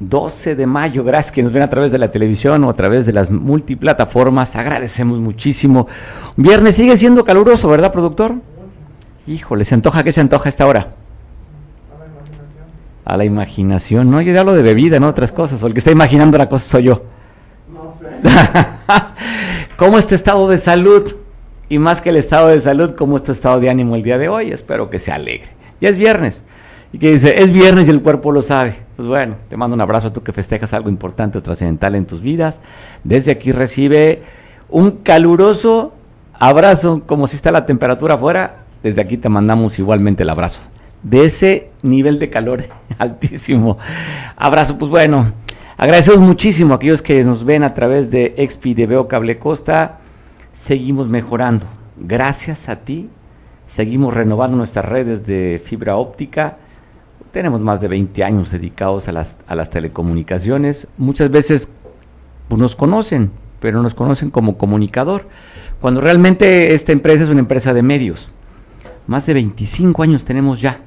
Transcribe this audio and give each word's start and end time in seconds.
12 0.00 0.56
de 0.56 0.66
mayo. 0.66 1.04
Gracias 1.04 1.30
que 1.32 1.42
nos 1.42 1.52
ven 1.52 1.62
a 1.62 1.70
través 1.70 1.92
de 1.92 1.98
la 1.98 2.10
televisión 2.10 2.64
o 2.64 2.70
a 2.70 2.74
través 2.74 3.06
de 3.06 3.12
las 3.12 3.30
multiplataformas. 3.30 4.56
Agradecemos 4.56 5.20
muchísimo. 5.20 5.86
Viernes 6.36 6.76
sigue 6.76 6.96
siendo 6.96 7.24
caluroso, 7.24 7.68
¿verdad, 7.68 7.92
productor? 7.92 8.36
Híjole, 9.26 9.64
¿se 9.64 9.74
antoja? 9.74 10.02
¿Qué 10.02 10.10
se 10.10 10.20
antoja 10.20 10.48
a 10.48 10.50
esta 10.50 10.66
hora? 10.66 10.90
A 13.04 13.16
la 13.16 13.24
imaginación. 13.24 14.10
No, 14.10 14.20
yo 14.20 14.38
hablo 14.38 14.54
de 14.54 14.62
bebida, 14.62 14.98
no 14.98 15.08
otras 15.08 15.32
cosas. 15.32 15.62
O 15.62 15.66
el 15.66 15.74
que 15.74 15.80
está 15.80 15.90
imaginando 15.90 16.38
la 16.38 16.48
cosa 16.48 16.66
soy 16.66 16.84
yo. 16.84 17.02
No 17.72 17.94
¿Cómo 19.76 19.98
es 19.98 20.06
tu 20.06 20.14
estado 20.14 20.48
de 20.48 20.58
salud? 20.58 21.14
Y 21.68 21.78
más 21.78 22.00
que 22.00 22.10
el 22.10 22.16
estado 22.16 22.48
de 22.48 22.58
salud, 22.58 22.94
¿cómo 22.96 23.16
es 23.18 23.22
tu 23.22 23.32
estado 23.32 23.60
de 23.60 23.70
ánimo 23.70 23.94
el 23.94 24.02
día 24.02 24.18
de 24.18 24.28
hoy? 24.28 24.50
Espero 24.50 24.90
que 24.90 24.98
sea 24.98 25.16
alegre. 25.16 25.48
Ya 25.80 25.88
es 25.88 25.96
viernes. 25.96 26.42
Y 26.92 26.98
que 26.98 27.12
dice, 27.12 27.42
es 27.42 27.52
viernes 27.52 27.86
y 27.86 27.90
el 27.90 28.02
cuerpo 28.02 28.32
lo 28.32 28.42
sabe. 28.42 28.76
Pues 29.00 29.08
bueno, 29.08 29.36
te 29.48 29.56
mando 29.56 29.74
un 29.74 29.80
abrazo 29.80 30.08
a 30.08 30.12
tú 30.12 30.22
que 30.22 30.30
festejas 30.30 30.74
algo 30.74 30.90
importante 30.90 31.38
o 31.38 31.42
trascendental 31.42 31.94
en 31.94 32.04
tus 32.04 32.20
vidas. 32.20 32.60
Desde 33.02 33.32
aquí 33.32 33.50
recibe 33.50 34.24
un 34.68 34.90
caluroso 34.90 35.94
abrazo, 36.34 37.00
como 37.06 37.26
si 37.26 37.36
está 37.36 37.50
la 37.50 37.64
temperatura 37.64 38.16
afuera. 38.16 38.56
Desde 38.82 39.00
aquí 39.00 39.16
te 39.16 39.30
mandamos 39.30 39.78
igualmente 39.78 40.22
el 40.22 40.28
abrazo. 40.28 40.60
De 41.02 41.24
ese 41.24 41.70
nivel 41.80 42.18
de 42.18 42.28
calor 42.28 42.64
altísimo. 42.98 43.78
Abrazo, 44.36 44.76
pues 44.76 44.90
bueno. 44.90 45.32
Agradecemos 45.78 46.20
muchísimo 46.20 46.74
a 46.74 46.76
aquellos 46.76 47.00
que 47.00 47.24
nos 47.24 47.46
ven 47.46 47.64
a 47.64 47.72
través 47.72 48.10
de 48.10 48.34
Expi 48.36 48.74
de 48.74 48.86
Veo 48.86 49.08
Cable 49.08 49.38
Costa. 49.38 50.00
Seguimos 50.52 51.08
mejorando. 51.08 51.64
Gracias 51.96 52.68
a 52.68 52.76
ti. 52.76 53.08
Seguimos 53.64 54.12
renovando 54.12 54.58
nuestras 54.58 54.84
redes 54.84 55.24
de 55.24 55.58
fibra 55.64 55.96
óptica 55.96 56.58
tenemos 57.30 57.60
más 57.60 57.80
de 57.80 57.88
20 57.88 58.24
años 58.24 58.50
dedicados 58.50 59.08
a 59.08 59.12
las, 59.12 59.36
a 59.46 59.54
las 59.54 59.70
telecomunicaciones. 59.70 60.88
Muchas 60.98 61.30
veces 61.30 61.68
pues, 62.48 62.60
nos 62.60 62.76
conocen, 62.76 63.30
pero 63.60 63.82
nos 63.82 63.94
conocen 63.94 64.30
como 64.30 64.58
comunicador, 64.58 65.28
cuando 65.80 66.00
realmente 66.00 66.74
esta 66.74 66.92
empresa 66.92 67.24
es 67.24 67.30
una 67.30 67.40
empresa 67.40 67.72
de 67.72 67.82
medios. 67.82 68.30
Más 69.06 69.26
de 69.26 69.34
25 69.34 70.02
años 70.02 70.24
tenemos 70.24 70.60
ya 70.60 70.80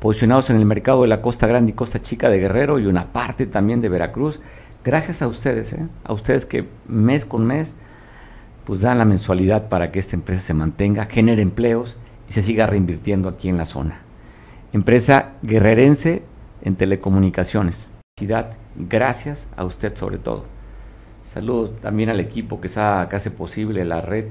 posicionados 0.00 0.50
en 0.50 0.56
el 0.56 0.66
mercado 0.66 1.02
de 1.02 1.08
la 1.08 1.22
Costa 1.22 1.46
Grande 1.46 1.72
y 1.72 1.74
Costa 1.74 2.02
Chica 2.02 2.28
de 2.28 2.38
Guerrero 2.38 2.78
y 2.78 2.86
una 2.86 3.12
parte 3.12 3.46
también 3.46 3.80
de 3.80 3.88
Veracruz. 3.88 4.40
Gracias 4.84 5.22
a 5.22 5.28
ustedes, 5.28 5.72
¿eh? 5.72 5.86
a 6.04 6.12
ustedes 6.12 6.44
que 6.44 6.66
mes 6.88 7.24
con 7.24 7.46
mes 7.46 7.76
pues 8.64 8.80
dan 8.80 8.98
la 8.98 9.04
mensualidad 9.04 9.68
para 9.68 9.92
que 9.92 9.98
esta 9.98 10.16
empresa 10.16 10.40
se 10.40 10.54
mantenga, 10.54 11.06
genere 11.06 11.42
empleos 11.42 11.96
y 12.28 12.32
se 12.32 12.42
siga 12.42 12.66
reinvirtiendo 12.66 13.28
aquí 13.28 13.48
en 13.48 13.58
la 13.58 13.66
zona 13.66 14.04
empresa 14.74 15.34
guerrerense 15.42 16.24
en 16.62 16.74
telecomunicaciones. 16.74 17.90
Gracias 18.76 19.46
a 19.56 19.64
usted 19.64 19.96
sobre 19.96 20.18
todo. 20.18 20.46
Saludos 21.22 21.80
también 21.80 22.10
al 22.10 22.18
equipo 22.18 22.60
que, 22.60 22.66
hace 22.66 23.30
posible 23.30 23.84
la 23.84 24.00
red. 24.00 24.26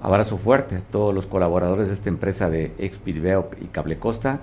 Abrazo 0.00 0.38
fuerte 0.38 0.76
a 0.76 0.80
todos 0.80 1.14
los 1.14 1.26
colaboradores 1.26 1.88
de 1.88 1.94
esta 1.94 2.08
empresa 2.08 2.48
de 2.48 2.72
Expidveo 2.78 3.50
y 3.60 3.66
Cable 3.66 3.98
Costa, 3.98 4.40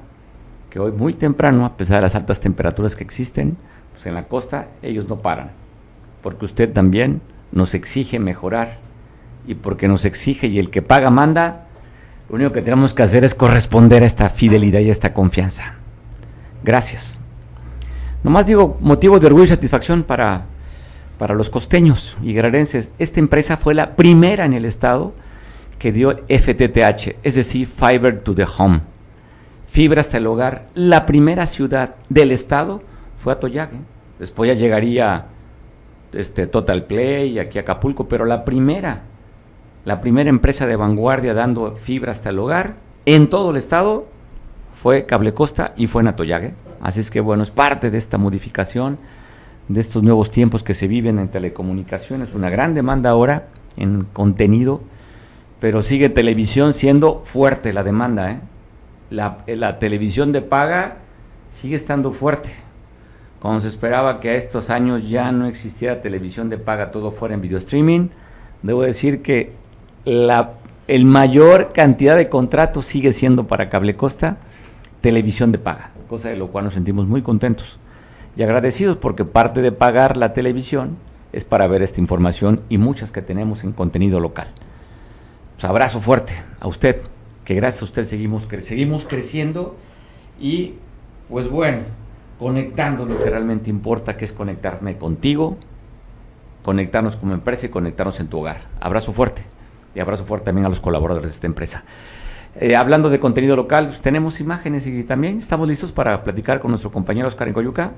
que 0.69 0.79
hoy 0.79 0.91
muy 0.91 1.15
temprano, 1.15 1.65
a 1.65 1.75
pesar 1.75 1.97
de 1.97 2.01
las 2.03 2.15
altas 2.15 2.39
temperaturas 2.39 2.95
que 2.95 3.03
existen, 3.03 3.57
pues 3.91 4.05
en 4.05 4.13
la 4.13 4.27
costa 4.27 4.67
ellos 4.83 5.09
no 5.09 5.21
paran, 5.21 5.49
porque 6.21 6.45
usted 6.45 6.71
también 6.71 7.21
nos 7.51 7.73
exige 7.73 8.19
mejorar 8.19 8.77
y 9.47 9.55
porque 9.55 9.87
nos 9.87 10.05
exige 10.05 10.47
y 10.47 10.59
el 10.59 10.69
que 10.69 10.83
paga 10.83 11.09
manda, 11.09 11.65
lo 12.29 12.35
único 12.35 12.51
que 12.51 12.61
tenemos 12.61 12.93
que 12.93 13.03
hacer 13.03 13.23
es 13.23 13.33
corresponder 13.33 14.03
a 14.03 14.05
esta 14.05 14.29
fidelidad 14.29 14.79
y 14.81 14.89
a 14.89 14.91
esta 14.91 15.13
confianza. 15.13 15.75
Gracias. 16.63 17.17
Nomás 18.23 18.45
digo, 18.45 18.77
motivo 18.81 19.19
de 19.19 19.27
orgullo 19.27 19.45
y 19.45 19.47
satisfacción 19.47 20.03
para, 20.03 20.45
para 21.17 21.33
los 21.33 21.49
costeños 21.49 22.17
y 22.21 22.33
guerrerenses. 22.33 22.91
Esta 22.99 23.19
empresa 23.19 23.57
fue 23.57 23.73
la 23.73 23.95
primera 23.95 24.45
en 24.45 24.53
el 24.53 24.65
estado 24.65 25.13
que 25.79 25.91
dio 25.91 26.11
FTTH, 26.27 27.15
es 27.23 27.35
decir, 27.35 27.65
Fiber 27.65 28.17
to 28.21 28.35
the 28.35 28.45
Home. 28.57 28.81
Fibra 29.67 30.01
hasta 30.01 30.17
el 30.17 30.27
hogar. 30.27 30.67
La 30.75 31.05
primera 31.05 31.45
ciudad 31.45 31.95
del 32.09 32.31
estado 32.31 32.83
fue 33.17 33.33
Atoyac. 33.33 33.71
Después 34.19 34.49
ya 34.49 34.53
llegaría 34.53 35.25
este, 36.11 36.45
Total 36.45 36.83
Play, 36.83 37.39
aquí 37.39 37.57
Acapulco, 37.57 38.07
pero 38.07 38.25
la 38.25 38.43
primera 38.45 39.03
la 39.85 40.01
primera 40.01 40.29
empresa 40.29 40.67
de 40.67 40.75
vanguardia 40.75 41.33
dando 41.33 41.75
fibra 41.75 42.11
hasta 42.11 42.29
el 42.29 42.39
hogar 42.39 42.75
en 43.05 43.29
todo 43.29 43.51
el 43.51 43.57
estado 43.57 44.07
fue 44.81 45.05
Cable 45.05 45.33
Costa 45.33 45.73
y 45.75 45.87
fue 45.87 46.03
Natoyague. 46.03 46.53
Así 46.81 46.99
es 46.99 47.11
que 47.11 47.19
bueno, 47.21 47.43
es 47.43 47.51
parte 47.51 47.91
de 47.91 47.97
esta 47.97 48.17
modificación, 48.17 48.97
de 49.67 49.81
estos 49.81 50.03
nuevos 50.03 50.31
tiempos 50.31 50.63
que 50.63 50.73
se 50.73 50.87
viven 50.87 51.19
en 51.19 51.29
telecomunicaciones, 51.29 52.33
una 52.33 52.49
gran 52.49 52.73
demanda 52.73 53.09
ahora 53.09 53.47
en 53.77 54.05
contenido, 54.13 54.81
pero 55.59 55.83
sigue 55.83 56.09
televisión 56.09 56.73
siendo 56.73 57.21
fuerte 57.23 57.73
la 57.73 57.83
demanda. 57.83 58.31
¿eh? 58.31 58.39
La, 59.09 59.39
la 59.47 59.79
televisión 59.79 60.31
de 60.31 60.41
paga 60.41 60.97
sigue 61.49 61.75
estando 61.75 62.11
fuerte. 62.11 62.51
Cuando 63.41 63.61
se 63.61 63.67
esperaba 63.67 64.19
que 64.19 64.29
a 64.29 64.35
estos 64.35 64.69
años 64.69 65.09
ya 65.09 65.31
no 65.31 65.47
existiera 65.47 66.01
televisión 66.01 66.49
de 66.49 66.57
paga, 66.57 66.91
todo 66.91 67.11
fuera 67.11 67.35
en 67.35 67.41
video 67.41 67.57
streaming, 67.57 68.09
debo 68.63 68.81
decir 68.81 69.21
que 69.21 69.53
la 70.09 70.53
el 70.87 71.05
mayor 71.05 71.71
cantidad 71.71 72.17
de 72.17 72.29
contratos 72.29 72.87
sigue 72.87 73.11
siendo 73.11 73.45
para 73.45 73.69
Cable 73.69 73.95
Costa 73.95 74.37
televisión 75.01 75.51
de 75.51 75.59
paga, 75.59 75.91
cosa 76.09 76.29
de 76.29 76.35
lo 76.35 76.47
cual 76.47 76.65
nos 76.65 76.73
sentimos 76.73 77.05
muy 77.05 77.21
contentos 77.21 77.77
y 78.35 78.41
agradecidos 78.41 78.97
porque 78.97 79.23
parte 79.23 79.61
de 79.61 79.71
pagar 79.71 80.17
la 80.17 80.33
televisión 80.33 80.97
es 81.31 81.45
para 81.45 81.67
ver 81.67 81.83
esta 81.83 82.01
información 82.01 82.61
y 82.69 82.79
muchas 82.79 83.11
que 83.11 83.21
tenemos 83.21 83.63
en 83.63 83.71
contenido 83.71 84.19
local. 84.19 84.47
Pues 85.55 85.65
abrazo 85.65 85.99
fuerte 85.99 86.33
a 86.59 86.67
usted, 86.67 87.01
que 87.45 87.53
gracias 87.53 87.83
a 87.83 87.85
usted 87.85 88.05
seguimos, 88.05 88.47
seguimos 88.61 89.05
creciendo 89.05 89.75
y 90.39 90.73
pues 91.29 91.51
bueno, 91.51 91.81
conectando 92.39 93.05
lo 93.05 93.21
que 93.21 93.29
realmente 93.29 93.69
importa, 93.69 94.17
que 94.17 94.25
es 94.25 94.33
conectarme 94.33 94.97
contigo, 94.97 95.57
conectarnos 96.63 97.15
como 97.15 97.35
empresa 97.35 97.67
y 97.67 97.69
conectarnos 97.69 98.19
en 98.19 98.27
tu 98.27 98.39
hogar. 98.39 98.63
Abrazo 98.79 99.13
fuerte 99.13 99.58
y 99.95 99.99
abrazo 99.99 100.25
fuerte 100.25 100.45
también 100.45 100.65
a 100.65 100.69
los 100.69 100.79
colaboradores 100.79 101.31
de 101.31 101.35
esta 101.35 101.47
empresa. 101.47 101.83
Eh, 102.55 102.75
hablando 102.75 103.09
de 103.09 103.19
contenido 103.19 103.55
local, 103.55 103.87
pues, 103.87 104.01
tenemos 104.01 104.39
imágenes 104.39 104.87
y 104.87 105.03
también 105.03 105.37
estamos 105.37 105.67
listos 105.67 105.91
para 105.91 106.23
platicar 106.23 106.59
con 106.59 106.71
nuestro 106.71 106.91
compañero 106.91 107.27
Oscar 107.27 107.47
en 107.47 107.53
Coyuca. 107.53 107.91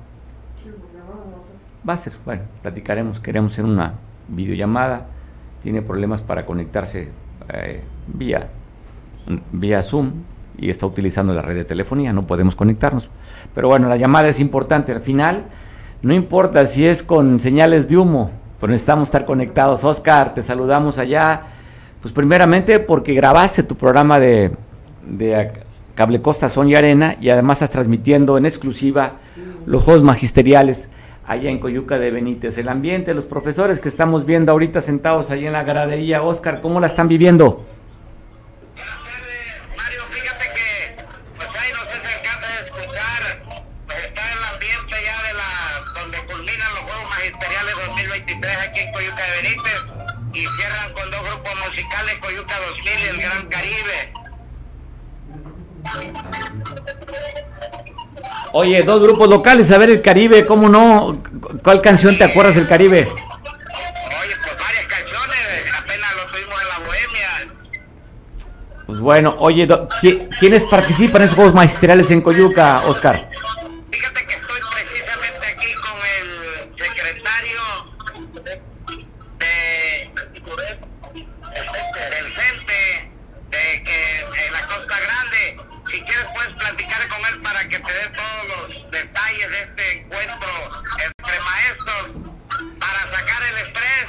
Va 1.88 1.94
a 1.94 1.96
ser, 1.96 2.12
bueno, 2.24 2.42
platicaremos, 2.62 3.18
queremos 3.18 3.52
hacer 3.52 3.64
una 3.64 3.94
videollamada, 4.28 5.06
tiene 5.62 5.82
problemas 5.82 6.22
para 6.22 6.46
conectarse 6.46 7.08
eh, 7.52 7.82
vía, 8.06 8.50
vía 9.50 9.82
Zoom 9.82 10.12
y 10.58 10.70
está 10.70 10.86
utilizando 10.86 11.32
la 11.34 11.42
red 11.42 11.56
de 11.56 11.64
telefonía, 11.64 12.12
no 12.12 12.26
podemos 12.26 12.54
conectarnos. 12.54 13.08
Pero 13.54 13.68
bueno, 13.68 13.88
la 13.88 13.96
llamada 13.96 14.28
es 14.28 14.38
importante, 14.38 14.92
al 14.92 15.00
final 15.00 15.46
no 16.02 16.14
importa 16.14 16.66
si 16.66 16.86
es 16.86 17.02
con 17.02 17.40
señales 17.40 17.88
de 17.88 17.96
humo, 17.96 18.30
pero 18.60 18.70
necesitamos 18.70 19.08
estar 19.08 19.24
conectados. 19.24 19.82
Oscar, 19.82 20.34
te 20.34 20.42
saludamos 20.42 20.98
allá 20.98 21.42
pues 22.02 22.12
primeramente 22.12 22.80
porque 22.80 23.14
grabaste 23.14 23.62
tu 23.62 23.76
programa 23.76 24.18
de, 24.18 24.50
Cable 25.94 26.20
Costa 26.20 26.48
Son 26.48 26.68
y 26.68 26.74
Arena 26.74 27.16
y 27.20 27.30
además 27.30 27.58
estás 27.58 27.70
transmitiendo 27.70 28.36
en 28.36 28.44
exclusiva 28.44 29.12
los 29.66 29.84
juegos 29.84 30.02
magisteriales 30.02 30.88
allá 31.24 31.48
en 31.48 31.60
Coyuca 31.60 31.98
de 31.98 32.10
Benítez. 32.10 32.58
El 32.58 32.68
ambiente, 32.68 33.14
los 33.14 33.24
profesores 33.24 33.78
que 33.78 33.88
estamos 33.88 34.26
viendo 34.26 34.50
ahorita 34.50 34.80
sentados 34.80 35.30
allí 35.30 35.46
en 35.46 35.52
la 35.52 35.62
gradería, 35.62 36.22
Oscar, 36.22 36.60
¿cómo 36.60 36.80
la 36.80 36.88
están 36.88 37.06
viviendo? 37.06 37.64
Mario, 39.76 40.00
fíjate 40.10 40.44
que 40.56 41.04
pues 41.36 41.48
ahí 41.48 41.70
nos 41.72 41.84
es 41.84 42.02
de 42.02 42.66
escuchar, 42.66 43.44
pues 43.86 44.02
está 44.02 44.22
el 44.32 44.54
ambiente 44.54 44.96
ya 45.06 45.28
de 45.28 45.34
la, 45.38 46.00
donde 46.00 46.18
culminan 46.26 46.68
los 46.74 46.82
Juegos 46.82 47.10
Magisteriales 47.10 47.74
2023 47.86 48.56
aquí 48.68 48.80
en 48.80 48.92
Coyuca 48.92 49.22
de 49.22 49.42
Benítez 49.42 50.02
y 50.34 50.46
cierran 50.56 50.92
con 50.94 51.10
dos 51.10 51.20
grupos 51.20 51.52
Coyuca 52.32 52.54
2000 52.70 52.84
y 52.86 53.08
el 53.08 53.18
Gran 53.18 53.46
Caribe. 53.48 54.12
Oye, 58.52 58.82
dos 58.82 59.02
grupos 59.02 59.28
locales, 59.28 59.70
a 59.70 59.76
ver 59.78 59.90
el 59.90 60.00
Caribe, 60.00 60.46
¿cómo 60.46 60.68
no? 60.68 61.22
¿Cuál 61.62 61.82
canción 61.82 62.16
te 62.16 62.24
acuerdas 62.24 62.54
del 62.54 62.66
Caribe? 62.66 63.02
Oye, 63.02 63.16
pues 64.42 64.56
varias 64.58 64.86
canciones, 64.86 65.74
apenas 65.78 66.16
lo 66.16 66.26
tuvimos 66.32 66.62
en 66.62 66.68
la 66.68 66.78
Bohemia. 66.86 67.28
Pues 68.86 69.00
bueno, 69.00 69.36
oye, 69.38 69.68
¿quiénes 70.38 70.64
participan 70.64 71.22
en 71.22 71.26
esos 71.26 71.36
juegos 71.36 71.54
magisteriales 71.54 72.10
en 72.10 72.22
Coyuca, 72.22 72.82
Oscar? 72.86 73.28
Fíjate 73.90 74.26
que 74.26 74.34
estoy 74.36 74.60
precisamente 74.70 75.46
aquí 75.48 75.74
con 75.74 75.96
el 76.18 76.28
secretario 76.82 77.60
de, 78.44 78.62
del 82.10 82.26
CENTE 82.34 83.10
de 83.50 83.82
que 83.84 84.20
en 84.46 84.52
la 84.52 84.66
Costa 84.66 84.96
Grande. 85.00 85.56
Si 85.90 86.00
quieres 86.02 86.26
puedes 86.34 86.52
platicar 86.54 87.08
con 87.08 87.18
él 87.26 87.42
para 87.42 87.68
que 87.68 87.78
te 87.78 87.92
dé 87.92 88.08
todos 88.08 88.44
los 88.48 88.90
detalles 88.90 89.50
de 89.50 89.60
este 89.62 89.92
encuentro 90.00 90.48
entre 91.04 91.40
maestros 91.40 92.10
para 92.80 93.00
sacar 93.16 93.42
el 93.50 93.56
estrés 93.66 94.06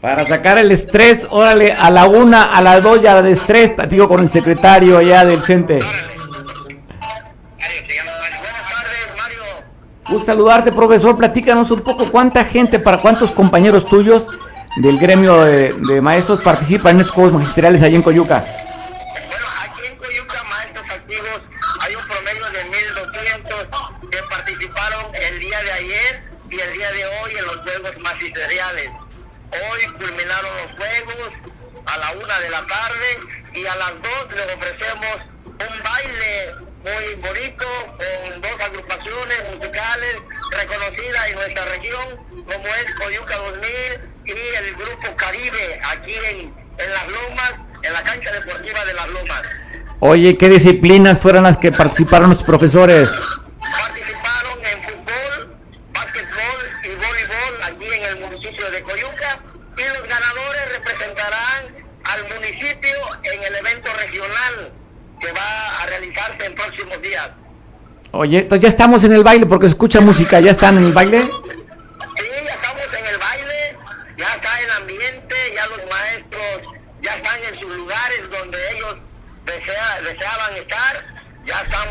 para 0.00 0.26
sacar 0.26 0.56
el 0.58 0.72
estrés, 0.72 1.26
órale, 1.30 1.72
a 1.72 1.90
la 1.90 2.06
una, 2.06 2.54
a 2.54 2.62
las 2.62 2.82
dos 2.82 3.02
ya 3.02 3.20
de 3.20 3.32
estrés, 3.32 3.70
platico 3.70 4.08
con 4.08 4.20
el 4.20 4.28
secretario 4.28 4.96
allá 4.96 5.24
del 5.24 5.42
CENTE. 5.42 5.80
Un 10.08 10.24
saludarte, 10.24 10.72
profesor. 10.72 11.16
Platícanos 11.16 11.70
un 11.70 11.82
poco 11.82 12.10
cuánta 12.10 12.44
gente, 12.44 12.80
para 12.80 12.98
cuántos 12.98 13.30
compañeros 13.30 13.86
tuyos 13.86 14.26
del 14.76 14.98
gremio 14.98 15.44
de, 15.44 16.00
maestros 16.00 16.40
participan 16.40 16.96
en 16.96 17.02
estos 17.02 17.14
juegos 17.14 17.34
magisteriales 17.34 17.82
allá 17.82 17.94
en 17.94 18.02
Coyuca. 18.02 18.44
Bueno, 19.28 19.46
aquí 19.62 19.86
en 19.86 19.96
Coyuca, 19.96 20.42
maestros 20.50 20.90
activos, 20.90 21.42
hay 21.80 21.94
un 21.94 22.02
promedio 22.08 22.44
de 22.46 22.64
1.200 22.70 24.10
que 24.10 24.18
participaron 24.28 25.14
el 25.14 25.38
día 25.38 25.62
de 25.62 25.72
ayer 25.72 26.22
y 26.50 26.58
el 26.58 26.72
día 26.72 26.90
de 26.90 27.04
hoy 27.04 27.32
en 27.38 27.46
los 27.46 27.56
juegos 27.58 27.98
magisteriales. 28.02 28.90
Hoy 29.50 29.84
culminaron 29.98 30.50
los 30.62 30.76
juegos 30.78 31.30
a 31.86 31.98
la 31.98 32.12
una 32.12 32.38
de 32.40 32.50
la 32.50 32.66
tarde 32.66 33.18
y 33.54 33.66
a 33.66 33.74
las 33.76 33.92
dos 34.02 34.26
les 34.30 34.54
ofrecemos 34.54 35.16
un 35.44 35.82
baile 35.82 36.54
muy 36.84 37.14
bonito 37.16 37.66
con 37.98 38.40
dos 38.40 38.60
agrupaciones 38.60 39.38
musicales 39.54 40.16
reconocidas 40.52 41.28
en 41.28 41.34
nuestra 41.34 41.64
región 41.64 42.16
como 42.30 42.66
es 42.66 42.94
Coyuca 42.94 43.36
2000 43.36 43.66
y 44.26 44.32
el 44.32 44.74
grupo 44.76 45.16
Caribe 45.16 45.80
aquí 45.90 46.14
en, 46.14 46.38
en 46.78 46.92
Las 46.92 47.08
Lomas, 47.08 47.54
en 47.82 47.92
la 47.92 48.02
cancha 48.02 48.32
deportiva 48.32 48.84
de 48.84 48.94
Las 48.94 49.08
Lomas. 49.08 49.42
Oye, 49.98 50.38
¿qué 50.38 50.48
disciplinas 50.48 51.18
fueron 51.18 51.42
las 51.42 51.58
que 51.58 51.72
participaron 51.72 52.30
los 52.30 52.42
profesores? 52.44 53.10
De 58.80 58.82
Coyuca 58.82 59.40
y 59.76 59.82
los 59.82 60.08
ganadores 60.08 60.72
representarán 60.72 61.86
al 62.04 62.34
municipio 62.34 62.96
en 63.22 63.42
el 63.42 63.54
evento 63.56 63.90
regional 63.94 64.72
que 65.20 65.32
va 65.32 65.82
a 65.82 65.86
realizarse 65.86 66.46
en 66.46 66.54
próximos 66.54 67.02
días. 67.02 67.30
Oye, 68.12 68.38
entonces 68.38 68.62
ya 68.62 68.68
estamos 68.68 69.04
en 69.04 69.12
el 69.12 69.22
baile 69.22 69.46
porque 69.46 69.66
se 69.66 69.72
escucha 69.72 70.00
música, 70.00 70.40
¿ya 70.40 70.50
están 70.50 70.78
en 70.78 70.84
el 70.84 70.92
baile? 70.92 71.22
Sí, 71.22 72.26
ya 72.44 72.54
estamos 72.54 72.86
en 72.98 73.06
el 73.06 73.18
baile, 73.18 73.76
ya 74.16 74.34
está 74.34 74.60
el 74.60 74.70
ambiente, 74.70 75.34
ya 75.54 75.66
los 75.66 75.80
maestros 75.90 76.74
ya 77.02 77.14
están 77.14 77.44
en 77.44 77.60
sus 77.60 77.76
lugares 77.76 78.30
donde 78.30 78.58
ellos 78.72 78.96
deseaban 79.46 80.56
estar, 80.56 81.06
ya 81.46 81.60
están 81.60 81.88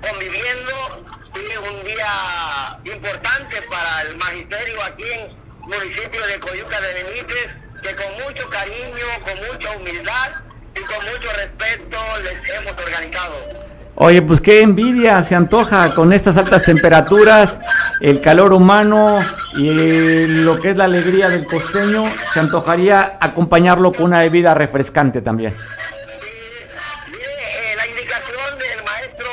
conviviendo, 0.00 1.04
y 1.34 1.56
un 1.56 1.84
día 1.84 2.78
importante 2.84 3.62
para 3.62 4.02
el 4.02 4.16
magisterio 4.16 4.82
aquí 4.84 5.04
en 5.04 5.47
municipio 5.68 6.26
de 6.26 6.40
Coyuca 6.40 6.80
de 6.80 7.02
Benítez, 7.04 7.48
que 7.82 7.94
con 7.94 8.12
mucho 8.24 8.48
cariño, 8.48 9.06
con 9.24 9.36
mucha 9.46 9.76
humildad 9.76 10.32
y 10.74 10.80
con 10.80 11.04
mucho 11.04 11.28
respeto 11.36 11.98
les 12.22 12.50
hemos 12.50 12.72
organizado. 12.72 13.68
Oye, 14.00 14.22
pues 14.22 14.40
qué 14.40 14.62
envidia 14.62 15.20
se 15.22 15.34
antoja 15.34 15.92
con 15.92 16.12
estas 16.12 16.36
altas 16.36 16.62
temperaturas, 16.62 17.58
el 18.00 18.20
calor 18.20 18.52
humano 18.52 19.18
y 19.54 20.26
lo 20.26 20.60
que 20.60 20.70
es 20.70 20.76
la 20.76 20.84
alegría 20.84 21.28
del 21.28 21.44
costeño, 21.46 22.04
se 22.32 22.38
antojaría 22.38 23.16
acompañarlo 23.20 23.92
con 23.92 24.06
una 24.06 24.20
bebida 24.20 24.54
refrescante 24.54 25.20
también. 25.20 25.56
Sí, 25.56 27.10
mire, 27.10 27.72
eh, 27.72 27.76
la 27.76 27.86
indicación 27.88 28.58
del 28.58 28.84
maestro 28.84 29.26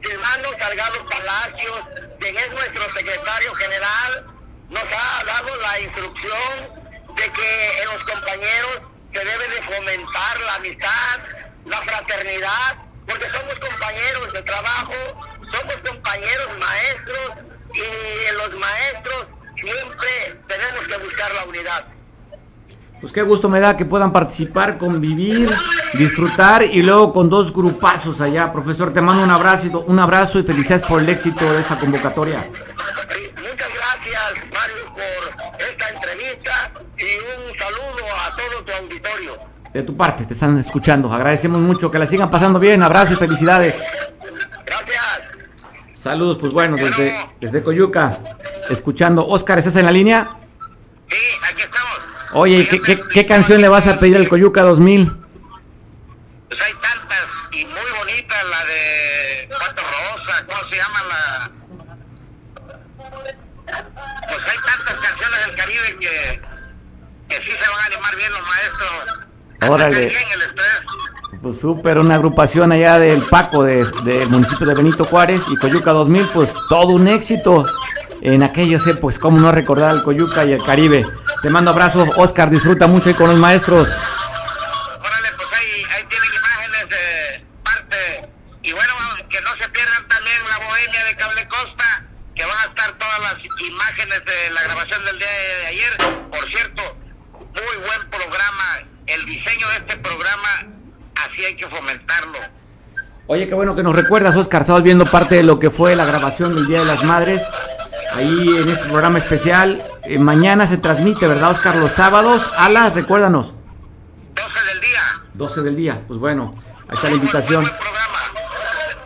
Silvano 0.00 0.48
Salgado 0.60 1.06
Palacios, 1.10 1.78
quien 2.20 2.36
es 2.36 2.50
nuestro 2.52 2.84
secretario 2.96 3.52
general, 3.54 4.26
nos 4.70 4.82
ha 4.82 5.24
dado 5.24 5.60
instrucción 5.80 6.84
de 7.16 7.32
que 7.32 7.82
en 7.82 7.86
los 7.92 8.04
compañeros 8.04 8.80
se 9.12 9.20
debe 9.20 9.48
de 9.48 9.62
fomentar 9.62 10.40
la 10.46 10.54
amistad, 10.56 11.20
la 11.66 11.76
fraternidad, 11.78 12.76
porque 13.06 13.26
somos 13.30 13.54
compañeros 13.54 14.32
de 14.32 14.42
trabajo, 14.42 14.94
somos 15.52 15.76
compañeros 15.88 16.48
maestros 16.58 17.30
y 17.74 18.28
en 18.28 18.36
los 18.38 18.58
maestros 18.58 19.26
siempre 19.56 20.40
tenemos 20.46 20.86
que 20.88 20.98
buscar 20.98 21.34
la 21.34 21.44
unidad. 21.44 21.84
Pues 23.00 23.12
qué 23.12 23.22
gusto 23.22 23.48
me 23.48 23.60
da 23.60 23.76
que 23.76 23.84
puedan 23.84 24.12
participar, 24.12 24.78
convivir, 24.78 25.50
disfrutar 25.92 26.62
y 26.62 26.82
luego 26.82 27.12
con 27.12 27.28
dos 27.28 27.52
grupazos 27.52 28.20
allá. 28.20 28.50
Profesor, 28.50 28.92
te 28.92 29.02
mando 29.02 29.22
un 29.22 29.30
abrazo, 29.30 29.84
un 29.86 29.98
abrazo 29.98 30.38
y 30.38 30.42
felicidades 30.42 30.84
por 30.84 31.00
el 31.00 31.08
éxito 31.08 31.52
de 31.52 31.60
esa 31.60 31.78
convocatoria. 31.78 32.48
Y 37.14 37.18
un 37.18 37.54
saludo 37.58 38.04
a 38.26 38.36
todo 38.36 38.64
tu 38.64 38.72
auditorio. 38.72 39.38
De 39.72 39.82
tu 39.82 39.96
parte, 39.96 40.24
te 40.24 40.34
están 40.34 40.58
escuchando. 40.58 41.12
Agradecemos 41.12 41.60
mucho 41.60 41.90
que 41.90 41.98
la 41.98 42.06
sigan 42.06 42.30
pasando 42.30 42.60
bien. 42.60 42.82
Abrazo 42.82 43.14
y 43.14 43.16
felicidades. 43.16 43.74
Gracias. 44.64 45.04
Saludos, 45.92 46.38
pues 46.38 46.52
bueno, 46.52 46.76
desde, 46.76 47.16
desde 47.40 47.62
Coyuca, 47.62 48.18
escuchando. 48.70 49.26
Oscar, 49.26 49.58
¿estás 49.58 49.76
en 49.76 49.86
la 49.86 49.90
línea? 49.90 50.36
Sí, 51.08 51.18
aquí 51.42 51.62
estamos. 51.62 52.00
Oye, 52.34 52.68
¿qué, 52.68 52.80
qué, 52.80 53.00
qué 53.00 53.26
canción 53.26 53.60
le 53.60 53.68
vas 53.68 53.86
a 53.86 53.98
pedir 53.98 54.16
al 54.16 54.28
Coyuca 54.28 54.62
2000? 54.62 55.06
Pues 56.48 56.62
hay 56.62 56.72
tantas 56.74 57.26
y 57.52 57.64
muy 57.64 57.98
bonitas, 57.98 58.44
la 58.50 58.64
de 58.66 59.48
Pato 59.48 59.82
Rosa, 59.82 60.46
¿cómo 60.46 60.70
se 60.70 60.76
llama 60.76 61.02
la...? 61.08 61.50
Pues 64.28 64.46
hay 64.46 64.58
tantas 64.66 64.94
canciones 65.00 65.46
del 65.46 65.56
Caribe 65.56 65.96
que, 66.00 66.40
que 67.28 67.42
sí 67.42 67.52
los 68.30 68.40
maestros. 68.42 69.70
Órale. 69.70 70.12
Pues 71.42 71.60
súper, 71.60 71.98
una 71.98 72.14
agrupación 72.14 72.72
allá 72.72 72.98
del 72.98 73.20
Paco, 73.22 73.64
de- 73.64 73.84
municipio 74.30 74.66
de 74.66 74.74
Benito 74.74 75.04
Juárez 75.04 75.42
y 75.50 75.56
Coyuca 75.56 75.90
2000, 75.92 76.26
pues 76.28 76.54
todo 76.68 76.88
un 76.88 77.06
éxito 77.08 77.64
en 78.22 78.42
aquellos, 78.42 78.84
pues 79.00 79.18
cómo 79.18 79.38
no 79.38 79.52
recordar 79.52 79.90
al 79.90 80.02
Coyuca 80.02 80.44
y 80.44 80.52
el 80.52 80.62
Caribe. 80.62 81.04
Te 81.42 81.50
mando 81.50 81.70
abrazo, 81.72 82.06
Oscar, 82.16 82.48
disfruta 82.50 82.86
mucho 82.86 83.08
ahí 83.10 83.14
con 83.14 83.28
los 83.28 83.38
maestros. 83.38 83.86
Órale, 83.88 85.28
pues 85.36 85.48
ahí, 85.52 85.84
ahí 85.94 86.04
tienen 86.08 86.30
imágenes 86.34 86.88
de 86.88 87.44
parte. 87.62 88.30
Y 88.62 88.72
bueno, 88.72 88.92
que 89.28 89.40
no 89.42 89.50
se 89.60 89.68
pierdan 89.68 90.08
también 90.08 90.36
la 90.48 90.66
bohemia 90.66 91.04
de 91.04 91.16
Cable 91.16 91.48
Costa, 91.48 92.04
que 92.34 92.44
van 92.46 92.56
a 92.58 92.64
estar 92.64 92.92
todas 92.92 93.20
las 93.20 93.34
imágenes 93.68 94.24
de 94.24 94.50
la 94.54 94.62
grabación 94.62 95.04
del 95.04 95.18
día 95.18 95.28
de 95.28 95.66
ayer. 95.66 95.96
Por 96.30 96.48
cierto, 96.48 96.93
muy 97.64 97.86
buen 97.86 98.10
programa. 98.10 98.64
El 99.06 99.24
diseño 99.26 99.68
de 99.68 99.76
este 99.76 99.96
programa, 99.98 100.48
así 101.24 101.44
hay 101.44 101.56
que 101.56 101.66
fomentarlo. 101.66 102.38
Oye, 103.26 103.48
qué 103.48 103.54
bueno 103.54 103.74
que 103.74 103.82
nos 103.82 103.94
recuerdas, 103.94 104.36
Oscar. 104.36 104.62
Estabas 104.62 104.82
viendo 104.82 105.06
parte 105.06 105.36
de 105.36 105.42
lo 105.42 105.58
que 105.58 105.70
fue 105.70 105.96
la 105.96 106.04
grabación 106.04 106.54
del 106.54 106.66
Día 106.66 106.80
de 106.80 106.86
las 106.86 107.04
Madres. 107.04 107.42
Ahí 108.14 108.48
en 108.56 108.68
este 108.68 108.86
programa 108.86 109.18
especial. 109.18 109.82
Eh, 110.04 110.18
mañana 110.18 110.66
se 110.66 110.76
transmite, 110.76 111.26
¿verdad, 111.26 111.52
Oscar? 111.52 111.76
Los 111.76 111.92
sábados 111.92 112.50
a 112.56 112.68
las, 112.68 112.94
recuérdanos, 112.94 113.54
12 114.34 114.64
del 114.68 114.80
día. 114.80 115.00
12 115.34 115.62
del 115.62 115.76
día. 115.76 116.02
Pues 116.06 116.18
bueno, 116.18 116.54
ahí 116.88 116.94
está 116.94 117.08
la 117.08 117.16
invitación. 117.16 117.64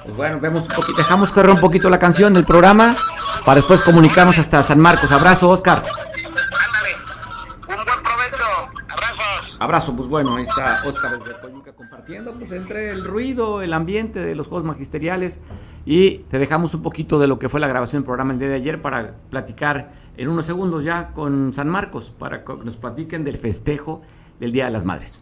Pues 0.03 0.17
bueno, 0.17 0.41
vemos 0.41 0.62
un 0.62 0.69
poquito, 0.69 0.99
dejamos 0.99 1.31
correr 1.31 1.50
un 1.50 1.61
poquito 1.61 1.91
la 1.91 1.99
canción 1.99 2.33
del 2.33 2.45
programa 2.45 2.97
para 3.45 3.57
después 3.57 3.83
comunicarnos 3.83 4.38
hasta 4.38 4.62
San 4.62 4.81
Marcos. 4.81 5.12
Abrazo, 5.12 5.49
Oscar. 5.49 5.83
Abrazo, 9.61 9.97
pues 9.97 10.09
bueno, 10.09 10.37
ahí 10.37 10.45
está 10.45 10.79
Oscar 10.87 11.19
desde 11.19 11.41
Coyuca 11.41 11.73
compartiendo 11.73 12.33
pues 12.35 12.53
entre 12.53 12.91
el 12.91 13.05
ruido, 13.05 13.61
el 13.61 13.73
ambiente 13.73 14.21
de 14.21 14.37
los 14.37 14.47
juegos 14.47 14.65
magisteriales 14.65 15.41
y 15.85 16.19
te 16.31 16.38
dejamos 16.38 16.75
un 16.75 16.83
poquito 16.83 17.19
de 17.19 17.27
lo 17.27 17.41
que 17.41 17.49
fue 17.49 17.59
la 17.59 17.67
grabación 17.67 18.03
del 18.03 18.07
programa 18.07 18.33
el 18.33 18.38
día 18.38 18.49
de 18.49 18.55
ayer 18.55 18.81
para 18.81 19.17
platicar 19.31 19.93
en 20.17 20.29
unos 20.29 20.47
segundos 20.47 20.85
ya 20.85 21.12
con 21.12 21.53
San 21.55 21.69
Marcos 21.69 22.12
para 22.12 22.45
que 22.45 22.55
nos 22.55 22.77
platiquen 22.77 23.25
del 23.25 23.37
festejo 23.37 24.03
del 24.38 24.53
Día 24.53 24.67
de 24.67 24.71
las 24.71 24.85
Madres. 24.85 25.19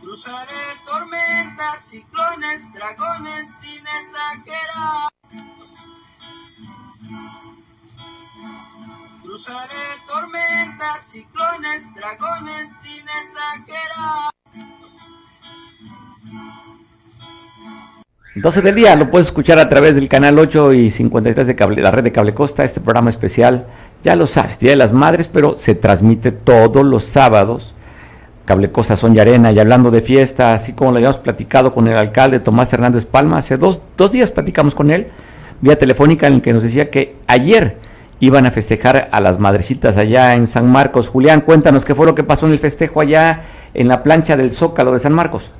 Cruzaré 0.00 0.54
tormentas, 0.86 1.84
ciclones, 1.84 2.72
dragones 2.72 3.46
sin 3.60 3.84
exagerar. 3.86 5.17
Cruzaré 9.38 9.74
tormentas, 10.08 11.04
ciclones, 11.12 11.94
dragones 11.94 12.66
sin 12.82 13.04
exagerar. 13.06 14.30
12 18.34 18.62
del 18.62 18.74
día, 18.74 18.96
lo 18.96 19.08
puedes 19.08 19.28
escuchar 19.28 19.60
a 19.60 19.68
través 19.68 19.94
del 19.94 20.08
canal 20.08 20.40
8 20.40 20.72
y 20.72 20.90
53 20.90 21.46
de 21.46 21.76
la 21.76 21.92
red 21.92 22.02
de 22.02 22.10
Cable 22.10 22.34
Costa, 22.34 22.64
este 22.64 22.80
programa 22.80 23.10
especial, 23.10 23.68
ya 24.02 24.16
lo 24.16 24.26
sabes, 24.26 24.58
Día 24.58 24.70
de 24.70 24.76
las 24.76 24.92
Madres, 24.92 25.30
pero 25.32 25.54
se 25.54 25.76
transmite 25.76 26.32
todos 26.32 26.84
los 26.84 27.04
sábados. 27.04 27.74
Cable 28.44 28.72
Costa 28.72 28.96
Son 28.96 29.14
y 29.14 29.20
Arena, 29.20 29.52
y 29.52 29.60
hablando 29.60 29.92
de 29.92 30.02
fiesta, 30.02 30.52
así 30.52 30.72
como 30.72 30.90
lo 30.90 30.96
habíamos 30.96 31.18
platicado 31.18 31.72
con 31.72 31.86
el 31.86 31.96
alcalde 31.96 32.40
Tomás 32.40 32.72
Hernández 32.72 33.04
Palma, 33.04 33.38
hace 33.38 33.56
dos, 33.56 33.80
dos 33.96 34.10
días 34.10 34.32
platicamos 34.32 34.74
con 34.74 34.90
él, 34.90 35.06
vía 35.60 35.78
telefónica, 35.78 36.26
en 36.26 36.32
el 36.32 36.42
que 36.42 36.52
nos 36.52 36.64
decía 36.64 36.90
que 36.90 37.14
ayer 37.28 37.86
iban 38.20 38.46
a 38.46 38.50
festejar 38.50 39.08
a 39.12 39.20
las 39.20 39.38
madrecitas 39.38 39.96
allá 39.96 40.34
en 40.34 40.46
San 40.46 40.70
Marcos. 40.70 41.08
Julián, 41.08 41.40
cuéntanos 41.40 41.84
qué 41.84 41.94
fue 41.94 42.06
lo 42.06 42.14
que 42.14 42.24
pasó 42.24 42.46
en 42.46 42.52
el 42.52 42.58
festejo 42.58 43.00
allá 43.00 43.44
en 43.74 43.88
la 43.88 44.02
plancha 44.02 44.36
del 44.36 44.52
Zócalo 44.52 44.92
de 44.92 45.00
San 45.00 45.12
Marcos. 45.12 45.52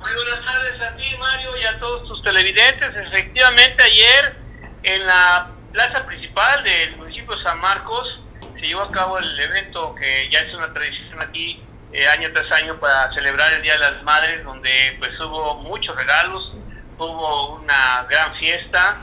Muy 0.00 0.12
buenas 0.14 0.44
tardes 0.44 0.82
a 0.82 0.96
ti, 0.96 1.04
Mario, 1.18 1.50
y 1.56 1.64
a 1.64 1.78
todos 1.80 2.06
tus 2.08 2.22
televidentes. 2.22 2.90
Efectivamente, 2.94 3.82
ayer 3.82 4.36
en 4.84 5.06
la 5.06 5.48
plaza 5.72 6.06
principal 6.06 6.62
del 6.62 6.96
municipio 6.96 7.36
de 7.36 7.42
San 7.42 7.58
Marcos 7.60 8.20
se 8.54 8.66
llevó 8.66 8.82
a 8.82 8.90
cabo 8.90 9.18
el 9.18 9.40
evento 9.40 9.94
que 9.94 10.28
ya 10.30 10.40
es 10.40 10.54
una 10.54 10.72
tradición 10.72 11.20
aquí 11.20 11.62
eh, 11.92 12.06
año 12.06 12.28
tras 12.32 12.50
año 12.52 12.78
para 12.78 13.12
celebrar 13.14 13.52
el 13.54 13.62
Día 13.62 13.72
de 13.74 13.78
las 13.78 14.02
Madres, 14.02 14.44
donde 14.44 14.70
pues 14.98 15.18
hubo 15.20 15.56
muchos 15.62 15.96
regalos, 15.96 16.52
hubo 16.98 17.56
una 17.56 18.06
gran 18.08 18.34
fiesta 18.36 18.98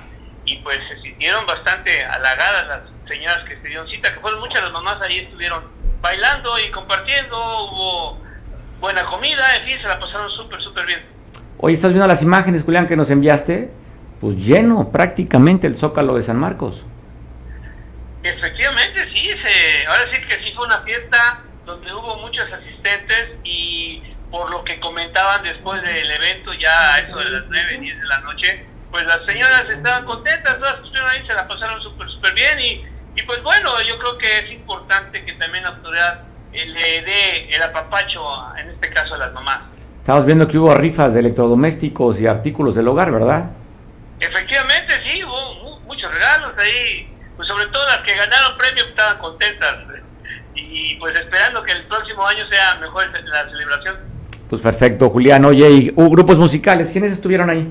y 0.45 0.57
pues 0.57 0.79
se 0.87 1.01
sintieron 1.01 1.45
bastante 1.45 2.03
halagadas 2.05 2.67
las 2.67 2.81
señoras 3.07 3.43
que 3.47 3.55
se 3.57 3.67
dieron 3.67 3.87
cita, 3.89 4.13
que 4.13 4.19
fueron 4.19 4.39
muchas 4.39 4.63
las 4.63 4.71
mamás 4.71 5.01
ahí 5.01 5.19
estuvieron 5.19 5.63
bailando 6.01 6.57
y 6.59 6.69
compartiendo, 6.71 7.37
hubo 7.37 8.19
buena 8.79 9.03
comida, 9.05 9.57
en 9.57 9.65
fin, 9.65 9.77
se 9.81 9.87
la 9.87 9.99
pasaron 9.99 10.29
súper, 10.31 10.61
súper 10.61 10.85
bien. 10.85 10.99
Hoy 11.57 11.73
estás 11.73 11.91
viendo 11.91 12.07
las 12.07 12.21
imágenes, 12.21 12.63
Julián, 12.63 12.87
que 12.87 12.95
nos 12.95 13.09
enviaste, 13.09 13.71
pues 14.21 14.35
lleno 14.35 14.91
prácticamente 14.91 15.67
el 15.67 15.77
Zócalo 15.77 16.15
de 16.15 16.21
San 16.21 16.37
Marcos. 16.37 16.85
Efectivamente, 18.21 19.07
sí, 19.13 19.29
se, 19.29 19.87
ahora 19.87 20.03
sí 20.11 20.21
que 20.27 20.43
sí 20.43 20.53
fue 20.55 20.65
una 20.65 20.79
fiesta 20.81 21.41
donde 21.65 21.93
hubo 21.93 22.17
muchos 22.17 22.51
asistentes 22.51 23.31
y 23.43 24.01
por 24.29 24.49
lo 24.51 24.63
que 24.63 24.79
comentaban 24.79 25.43
después 25.43 25.81
del 25.81 26.11
evento, 26.11 26.53
ya 26.53 26.95
a 26.95 26.99
eso 26.99 27.17
de 27.17 27.29
las 27.29 27.43
9, 27.47 27.77
10 27.79 28.01
de 28.01 28.07
la 28.07 28.19
noche, 28.19 28.65
pues 28.95 29.07
las 29.07 29.25
señoras 29.25 29.65
estaban 29.69 30.05
contentas, 30.05 30.57
todas 30.57 30.75
estuvieron 30.75 31.09
ahí, 31.09 31.27
se 31.27 31.33
la 31.33 31.45
pasaron 31.45 31.81
súper, 31.83 32.09
súper 32.09 32.33
bien 32.33 32.57
y, 32.61 32.85
y 33.19 33.23
pues 33.23 33.43
bueno, 33.43 33.71
yo 33.81 33.99
creo 33.99 34.17
que 34.17 34.39
es 34.39 34.51
importante 34.51 35.25
que 35.25 35.33
también 35.33 35.65
la 35.65 35.71
autoridad 35.71 36.21
eh, 36.53 36.65
le 36.65 37.01
dé 37.01 37.53
el 37.53 37.61
apapacho, 37.61 38.21
en 38.57 38.69
este 38.69 38.89
caso 38.91 39.15
a 39.15 39.17
las 39.17 39.33
mamás. 39.33 39.63
Estamos 39.99 40.25
viendo 40.25 40.47
que 40.47 40.57
hubo 40.57 40.73
rifas 40.75 41.13
de 41.13 41.19
electrodomésticos 41.19 42.21
y 42.21 42.27
artículos 42.27 42.73
del 42.75 42.87
hogar, 42.87 43.11
¿verdad? 43.11 43.47
Efectivamente, 44.21 44.93
sí, 45.05 45.21
hubo 45.25 45.55
mu- 45.55 45.79
muchos 45.87 46.09
regalos 46.13 46.53
ahí, 46.57 47.13
pues 47.35 47.49
sobre 47.49 47.65
todo 47.67 47.85
las 47.87 47.97
que 47.99 48.15
ganaron 48.15 48.57
premio 48.57 48.85
estaban 48.85 49.17
contentas 49.17 49.75
y 50.55 50.95
pues 50.95 51.13
esperando 51.19 51.61
que 51.63 51.73
el 51.73 51.83
próximo 51.87 52.25
año 52.25 52.47
sea 52.49 52.75
mejor 52.75 53.07
la 53.25 53.43
celebración. 53.49 53.97
Pues 54.49 54.61
perfecto, 54.61 55.09
Julián. 55.09 55.43
Oye, 55.43 55.69
y 55.69 55.93
hubo 55.97 56.09
grupos 56.11 56.37
musicales, 56.37 56.91
¿quiénes 56.93 57.11
estuvieron 57.11 57.49
ahí? 57.49 57.67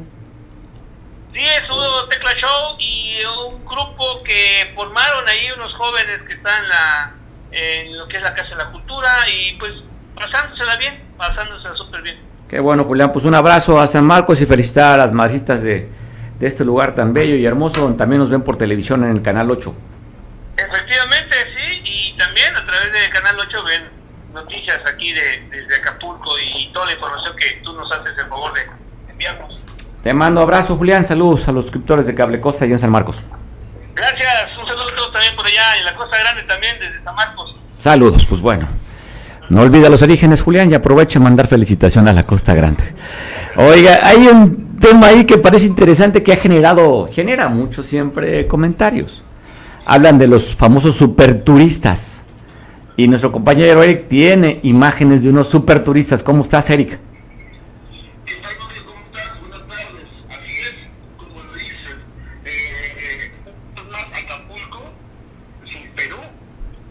Sí, 1.35 1.41
es 1.41 1.69
hubo 1.69 2.09
Tecla 2.09 2.33
Show 2.37 2.77
y 2.79 3.17
un 3.49 3.65
grupo 3.65 4.23
que 4.23 4.71
formaron 4.77 5.29
ahí 5.29 5.51
unos 5.57 5.75
jóvenes 5.75 6.23
que 6.29 6.35
están 6.35 6.63
en, 6.63 6.69
la, 6.69 7.15
en 7.51 7.99
lo 7.99 8.07
que 8.07 8.19
es 8.19 8.23
la 8.23 8.35
Casa 8.35 8.51
de 8.51 8.57
la 8.57 8.71
Cultura 8.71 9.29
y 9.29 9.53
pues 9.55 9.73
pasándosela 10.15 10.77
bien, 10.77 11.03
pasándosela 11.19 11.75
súper 11.75 12.03
bien. 12.03 12.21
Qué 12.49 12.61
bueno, 12.61 12.85
Julián. 12.85 13.11
Pues 13.11 13.25
un 13.25 13.35
abrazo 13.35 13.81
a 13.81 13.89
San 13.89 14.05
Marcos 14.05 14.41
y 14.41 14.47
felicitar 14.47 14.95
a 14.95 14.97
las 14.97 15.13
madrecitas 15.13 15.63
de, 15.65 15.89
de 16.39 16.47
este 16.47 16.65
lugar 16.65 16.95
tan 16.95 17.13
bello 17.13 17.35
y 17.35 17.45
hermoso, 17.45 17.81
donde 17.81 17.99
también 17.99 18.21
nos 18.21 18.31
ven 18.31 18.43
por 18.43 18.57
televisión 18.57 19.03
en 19.03 19.11
el 19.11 19.23
Canal 19.23 19.51
8. 19.51 19.75
Efectivamente, 20.57 21.35
sí, 21.57 21.81
y 21.85 22.17
también 22.17 22.55
a 22.55 22.65
través 22.65 22.93
del 22.93 23.11
Canal 23.11 23.37
8 23.41 23.65
ven 23.65 23.83
noticias 24.33 24.81
aquí 24.87 25.13
de, 25.13 25.49
desde 25.51 25.77
Acapulco 25.77 26.39
y, 26.39 26.71
toda 26.73 26.87
la 26.87 26.93
información 26.93 27.37
que 27.37 27.61
tú 27.65 27.73
nos 27.73 27.91
haces 27.91 28.17
el 28.19 28.27
favor 28.27 28.53
de 28.55 28.67
enviarnos. 29.09 29.59
Te 30.05 30.13
mando 30.13 30.43
abrazo, 30.43 30.77
Julián. 30.77 31.07
Saludos 31.07 31.49
a 31.49 31.53
los 31.53 31.65
suscriptores 31.65 32.07
de 32.07 32.15
Cable 32.15 32.39
Costa 32.39 32.67
y 32.67 32.73
en 32.73 32.79
San 32.79 32.91
Marcos. 32.91 33.23
Gracias, 33.95 34.59
un 34.61 34.67
saludo 34.67 34.91
a 34.91 34.95
todos 34.95 35.13
también 35.13 35.35
por 35.35 35.47
allá, 35.47 35.79
en 35.79 35.85
la 35.87 35.97
Costa 35.97 36.19
Grande 36.19 36.43
también, 36.43 36.77
desde 36.79 37.03
San 37.03 37.15
Marcos. 37.15 37.57
Saludos, 37.79 38.27
pues 38.27 38.43
bueno. 38.43 38.69
No 39.49 39.63
olvida 39.63 39.89
los 39.89 40.03
orígenes, 40.03 40.43
Julián, 40.43 40.71
y 40.71 40.75
aprovecha 40.75 41.19
a 41.19 41.23
mandar 41.23 41.47
felicitación 41.47 42.07
a 42.07 42.13
la 42.13 42.27
Costa 42.27 42.55
Grande. 42.55 42.85
Oiga, 43.57 44.01
hay 44.03 44.27
un 44.27 44.77
tema 44.79 45.07
ahí 45.07 45.25
que 45.25 45.39
parece 45.39 45.67
interesante 45.67 46.23
que 46.23 46.35
ha 46.35 46.37
generado, 46.37 47.09
genera 47.11 47.49
mucho 47.49 47.83
siempre 47.83 48.47
comentarios. 48.47 49.23
Hablan 49.87 50.19
de 50.19 50.27
los 50.29 50.55
famosos 50.55 50.97
superturistas. 50.97 52.25
Y 52.97 53.09
nuestro 53.09 53.33
compañero 53.33 53.83
Eric 53.83 54.09
tiene 54.09 54.61
imágenes 54.65 55.23
de 55.23 55.31
unos 55.31 55.49
superturistas. 55.49 56.23
¿Cómo 56.23 56.43
estás, 56.43 56.69
Eric? 56.71 56.99
¿Qué 58.25 58.35
tal, 58.37 58.57
Mario? 58.65 58.85
¿Cómo 58.87 59.01
estás? 59.05 59.41
Buenas 59.41 59.69
tardes. 59.69 60.07
Así 60.31 60.57
es, 60.63 60.75
como 61.19 61.43
lo 61.43 61.53
dices, 61.55 61.97
eh, 62.45 63.33
un 63.83 63.89
más 63.91 64.07
Acapulco, 64.15 64.93
sin 65.71 65.89
Perú, 65.91 66.17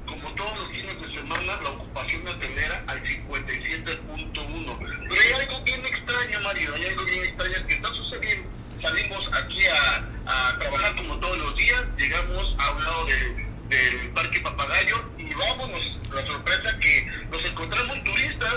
como 0.05 0.29
todos 0.35 0.55
los 0.59 0.67
fines 0.69 1.01
de 1.01 1.13
semana, 1.17 1.57
la 1.63 1.69
ocupación 1.69 2.27
hotelera 2.27 2.83
al 2.87 3.01
57.1. 3.01 4.77
Pero 5.09 5.21
hay 5.21 5.41
algo 5.41 5.63
bien 5.63 5.85
extraño, 5.85 6.39
Mario, 6.43 6.73
hay 6.75 6.85
algo 6.85 7.05
bien 7.05 7.19
extraño 7.23 7.67
que 7.67 7.73
está 7.75 7.87
sucediendo. 7.89 8.49
Salimos 8.81 9.29
aquí 9.41 9.61
a, 9.67 10.03
a 10.51 10.59
trabajar 10.59 10.95
como 10.97 11.17
todos 11.17 11.37
los 11.37 11.55
días, 11.55 11.81
llegamos 11.97 12.55
a 12.59 12.71
un 12.75 12.83
lado 12.83 13.05
del, 13.05 13.35
del 13.69 14.09
Parque 14.09 14.39
Papagayo 14.41 15.09
y 15.17 15.33
vámonos, 15.33 15.97
la 16.13 16.25
sorpresa 16.27 16.77
que 16.79 17.07
nos 17.31 17.43
encontramos 17.45 18.03
turistas 18.03 18.55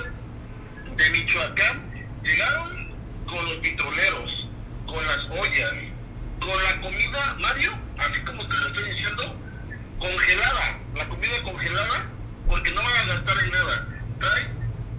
de 0.96 1.10
Michoacán 1.10 2.08
llegaron 2.24 2.92
con 3.26 3.44
los 3.44 3.60
vitroleros, 3.60 4.48
con 4.86 5.06
las 5.06 5.18
ollas, 5.30 5.72
con 6.40 6.62
la 6.64 6.80
comida, 6.80 7.36
Mario, 7.38 7.72
así 7.98 8.20
como 8.22 8.46
te 8.48 8.56
lo 8.56 8.66
estoy 8.66 8.90
diciendo, 8.90 9.36
congelada, 10.00 10.78
la 10.96 11.08
comida 11.08 11.42
congelada, 11.44 12.10
porque 12.48 12.70
no 12.72 12.82
van 12.82 12.96
a 12.96 13.14
gastar 13.14 13.44
en 13.44 13.50
nada. 13.52 13.88
Traen 14.18 14.48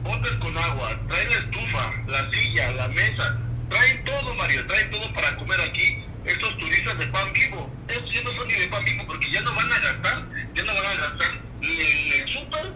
botes 0.03 0.31
con 0.33 0.57
agua, 0.57 0.99
traen 1.09 1.29
la 1.29 1.35
estufa, 1.35 1.91
la 2.07 2.31
silla, 2.31 2.71
la 2.71 2.87
mesa, 2.89 3.37
traen 3.69 4.03
todo, 4.03 4.33
Mario, 4.35 4.65
traen 4.67 4.89
todo 4.91 5.13
para 5.13 5.35
comer 5.35 5.59
aquí. 5.61 6.03
Estos 6.25 6.57
turistas 6.57 6.97
de 6.97 7.07
pan 7.07 7.31
vivo, 7.33 7.71
estos 7.87 8.13
ya 8.13 8.21
no 8.23 8.31
son 8.35 8.47
ni 8.47 8.55
de 8.55 8.67
pan 8.67 8.83
vivo 8.83 9.03
porque 9.07 9.31
ya 9.31 9.41
no 9.41 9.53
van 9.53 9.71
a 9.71 9.79
gastar, 9.79 10.27
ya 10.53 10.63
no 10.63 10.73
van 10.73 10.85
a 10.85 10.95
gastar 10.95 11.41
ni 11.61 11.69
en 11.69 12.21
el 12.21 12.33
súper, 12.33 12.73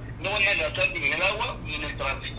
no 0.74 0.78
van 0.78 0.84
a 0.84 0.92
gastar 0.92 0.92
ni 0.94 1.08
en 1.08 1.14
el 1.14 1.22
agua 1.22 1.58
ni 1.66 1.76
en 1.76 1.84
el 1.84 1.98
transporte. 1.98 2.31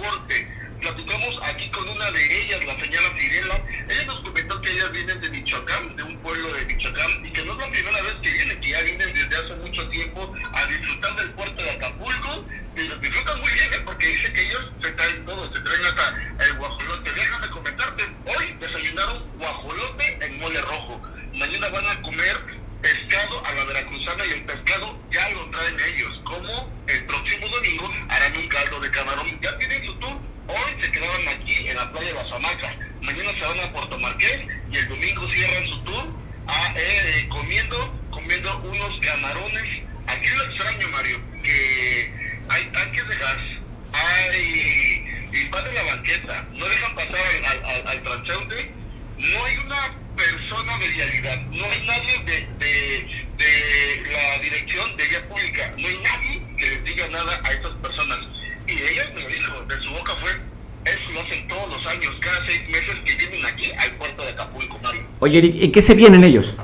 Oye, 65.33 65.39
Eric, 65.39 65.63
¿en 65.63 65.73
qué 65.73 65.81
se 65.81 65.95
vienen 65.95 66.25
ellos? 66.25 66.59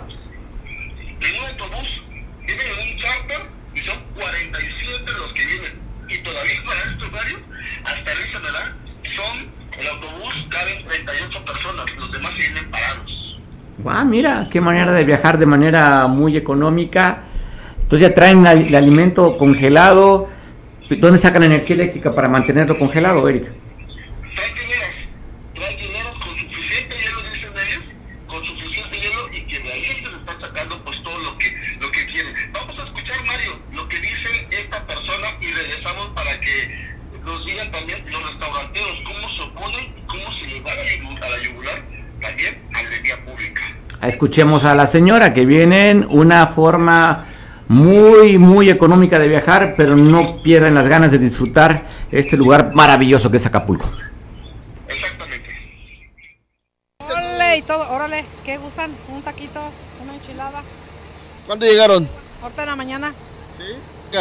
En 0.67 1.41
un 1.41 1.49
autobús, 1.49 2.03
vienen 2.47 2.67
en 2.67 2.93
un 2.93 2.99
charter 2.99 3.41
y 3.75 3.79
son 3.79 3.97
47 4.15 5.13
los 5.17 5.33
que 5.33 5.47
vienen. 5.47 5.73
Y 6.07 6.19
todavía 6.19 6.63
para 6.67 6.81
estos 6.81 7.11
varios, 7.11 7.41
hasta 7.83 8.13
esa 8.13 8.39
edad, 8.39 8.77
son 9.17 9.49
el 9.81 9.89
autobús, 9.89 10.47
caben 10.51 10.85
38 10.87 11.45
personas, 11.47 11.87
los 11.97 12.13
demás 12.13 12.31
se 12.33 12.43
vienen 12.43 12.71
parados. 12.71 13.39
¡Guau! 13.79 13.97
Wow, 13.97 14.05
mira, 14.05 14.49
qué 14.51 14.61
manera 14.61 14.93
de 14.93 15.05
viajar 15.05 15.39
de 15.39 15.47
manera 15.47 16.07
muy 16.07 16.37
económica. 16.37 17.23
Entonces 17.77 18.07
ya 18.07 18.15
traen 18.15 18.47
el 18.47 18.75
alimento 18.75 19.39
congelado. 19.39 20.29
¿Dónde 20.91 21.17
sacan 21.17 21.41
la 21.41 21.47
energía 21.47 21.75
eléctrica 21.75 22.15
para 22.15 22.29
mantenerlo 22.29 22.79
congelado, 22.79 23.27
Eric? 23.31 23.51
Escuchemos 44.39 44.63
a 44.63 44.77
la 44.77 44.87
señora 44.87 45.35
que 45.35 45.45
viene 45.45 45.91
en 45.91 46.07
una 46.09 46.47
forma 46.47 47.25
muy, 47.67 48.39
muy 48.39 48.71
económica 48.71 49.19
de 49.19 49.27
viajar, 49.27 49.75
pero 49.77 49.97
no 49.97 50.41
pierden 50.45 50.75
las 50.77 50.87
ganas 50.87 51.11
de 51.11 51.19
disfrutar 51.19 51.83
este 52.13 52.37
lugar 52.37 52.73
maravilloso 52.73 53.33
que 53.33 53.39
es 53.39 53.47
Acapulco. 53.47 53.91
Exactamente. 54.87 55.49
Órale, 57.05 57.57
y 57.57 57.63
todo, 57.63 57.91
órale, 57.91 58.27
¿qué 58.45 58.59
gustan? 58.59 58.93
Un 59.09 59.23
taquito, 59.23 59.59
una 60.05 60.15
enchilada, 60.15 60.63
¿Cuándo 61.45 61.67
llegaron? 61.67 62.09
ahorita 62.41 62.63
en 62.63 62.69
la 62.69 62.77
mañana. 62.77 63.15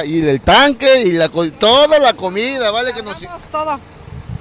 Y 0.04 0.28
el 0.28 0.42
tanque 0.42 1.04
y 1.04 1.12
la 1.12 1.30
toda 1.30 2.00
la 2.00 2.14
comida, 2.14 2.72
¿vale? 2.72 2.92
Que 2.92 3.04
nos... 3.04 3.22
Cargamos 3.22 3.44
todo, 3.52 3.80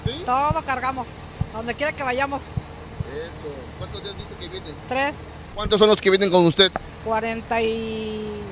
¿Sí? 0.06 0.22
todo 0.24 0.62
cargamos, 0.64 1.06
donde 1.52 1.74
quiera 1.74 1.92
que 1.92 2.02
vayamos. 2.02 2.40
Eso. 2.40 3.54
¿Cuántos 3.78 4.02
días 4.02 4.14
dice 4.16 4.34
que 4.40 4.48
vienen? 4.48 4.74
Tres, 4.88 5.14
¿Cuántos 5.56 5.78
son 5.80 5.88
los 5.88 6.00
que 6.02 6.10
vienen 6.10 6.30
con 6.30 6.44
usted? 6.44 6.70
cuarenta 7.02 7.62
y 7.62 8.42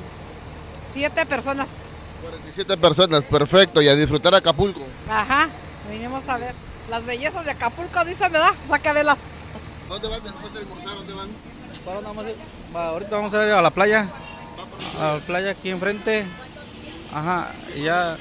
siete 0.94 1.26
personas. 1.26 1.82
47 2.22 2.78
personas, 2.78 3.22
perfecto. 3.24 3.82
Y 3.82 3.88
a 3.88 3.94
disfrutar 3.94 4.34
Acapulco. 4.34 4.80
Ajá, 5.10 5.50
vinimos 5.90 6.26
a 6.30 6.38
ver 6.38 6.54
las 6.88 7.04
bellezas 7.04 7.44
de 7.44 7.50
Acapulco, 7.50 8.02
dice, 8.06 8.26
¿verdad? 8.30 8.54
Verlas. 8.94 9.18
¿Dónde 9.86 10.08
van 10.08 10.24
después 10.24 10.54
de 10.54 10.60
almorzar? 10.60 10.94
¿Dónde 10.94 11.12
van? 11.12 11.28
¿Para 11.84 11.96
dónde 11.96 12.08
vamos 12.08 12.24
a 12.24 12.30
ir? 12.30 12.36
Va, 12.74 12.88
ahorita 12.88 13.16
vamos 13.16 13.34
a 13.34 13.44
ir 13.44 13.52
a 13.52 13.60
la 13.60 13.70
playa. 13.70 14.08
A 14.98 15.14
la 15.14 15.18
playa 15.26 15.50
aquí 15.50 15.68
enfrente. 15.68 16.24
Ajá, 17.12 17.50
y 17.76 17.82
ya 17.82 18.16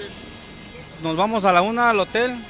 nos 1.01 1.15
vamos 1.15 1.45
a 1.45 1.53
la 1.53 1.61
una 1.61 1.91
al 1.91 2.01
hotel. 2.01 2.43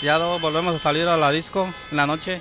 Ya 0.00 0.16
volvemos 0.16 0.74
a 0.76 0.78
salir 0.78 1.06
a 1.06 1.18
la 1.18 1.30
disco 1.30 1.68
en 1.90 1.96
la 1.98 2.06
noche. 2.06 2.40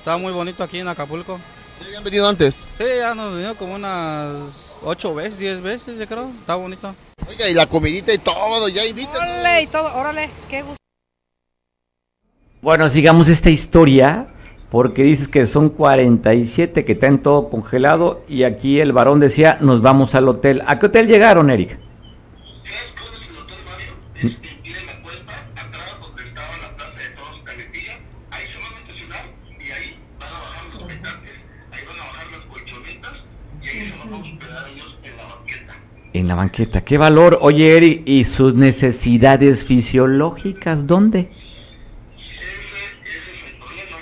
Está 0.00 0.18
muy 0.18 0.32
bonito 0.32 0.62
aquí 0.62 0.80
en 0.80 0.88
Acapulco. 0.88 1.40
¿Ya 1.82 1.88
habían 1.88 2.04
venido 2.04 2.28
antes? 2.28 2.66
Sí, 2.78 2.84
ya 2.98 3.14
nos 3.14 3.34
venido 3.34 3.56
como 3.56 3.74
unas 3.74 4.38
ocho 4.84 5.14
veces, 5.14 5.38
diez 5.38 5.60
veces, 5.60 5.98
yo 5.98 6.06
creo. 6.06 6.30
Está 6.40 6.54
bonito. 6.54 6.94
Oiga, 7.28 7.48
y 7.48 7.54
la 7.54 7.66
comidita 7.66 8.12
y 8.12 8.18
todo, 8.18 8.68
ya 8.68 8.84
invitan. 8.84 9.16
Órale, 9.16 9.62
y 9.62 9.66
todo, 9.66 9.94
órale, 9.94 10.30
¿qué 10.48 10.62
gustan? 10.62 10.76
Bueno, 12.60 12.88
sigamos 12.88 13.28
esta 13.28 13.50
historia 13.50 14.28
porque 14.70 15.02
dices 15.02 15.28
que 15.28 15.46
son 15.46 15.68
47 15.68 16.84
que 16.84 16.92
están 16.92 17.18
todo 17.18 17.50
congelado 17.50 18.24
y 18.28 18.44
aquí 18.44 18.80
el 18.80 18.92
varón 18.92 19.20
decía, 19.20 19.58
nos 19.60 19.82
vamos 19.82 20.14
al 20.14 20.28
hotel. 20.28 20.62
¿A 20.66 20.78
qué 20.78 20.86
hotel 20.86 21.08
llegaron, 21.08 21.50
Eric? 21.50 21.78
¿Sabes 22.64 22.92
cuál 22.96 23.12
es 23.14 23.28
el 23.28 23.36
hotel 23.36 23.56
Mario? 23.66 23.92
Este, 24.14 24.48
tiene 24.62 24.80
la 24.86 25.02
puerta 25.02 25.34
atrás 25.56 25.96
donde 26.00 26.22
estaba 26.22 26.56
la 26.62 26.76
plaza 26.76 26.96
de 26.96 27.08
todos 27.16 27.40
Caletilla. 27.42 27.98
Ahí 28.30 28.44
se 28.46 28.58
van 28.58 28.72
a 28.72 28.78
estacionar 28.78 29.24
y 29.58 29.70
ahí 29.72 29.98
van 30.20 30.28
a 30.32 30.38
bajar 30.38 30.64
los 30.72 30.82
petantes, 30.84 31.32
ahí 31.72 31.82
van 31.84 31.98
a 31.98 32.04
bajar 32.04 32.26
las 32.30 32.40
colchonetas 32.46 33.22
y 33.60 33.68
ahí 33.68 33.90
se 33.90 33.98
van 33.98 34.12
a 34.12 34.16
hospedar 34.16 34.68
ellos 34.72 34.96
en 35.02 35.16
la 35.16 35.24
banqueta. 35.26 35.74
En 36.14 36.28
la 36.28 36.34
banqueta. 36.34 36.84
¿Qué 36.84 36.98
valor? 36.98 37.38
Oye, 37.40 37.74
Eric, 37.74 38.02
¿y 38.04 38.24
sus 38.24 38.54
necesidades 38.54 39.64
fisiológicas 39.64 40.86
dónde? 40.86 41.30
Ese, 42.18 42.52
ese 43.02 43.16
es 43.16 43.42
el 43.48 43.56
problema. 43.56 43.96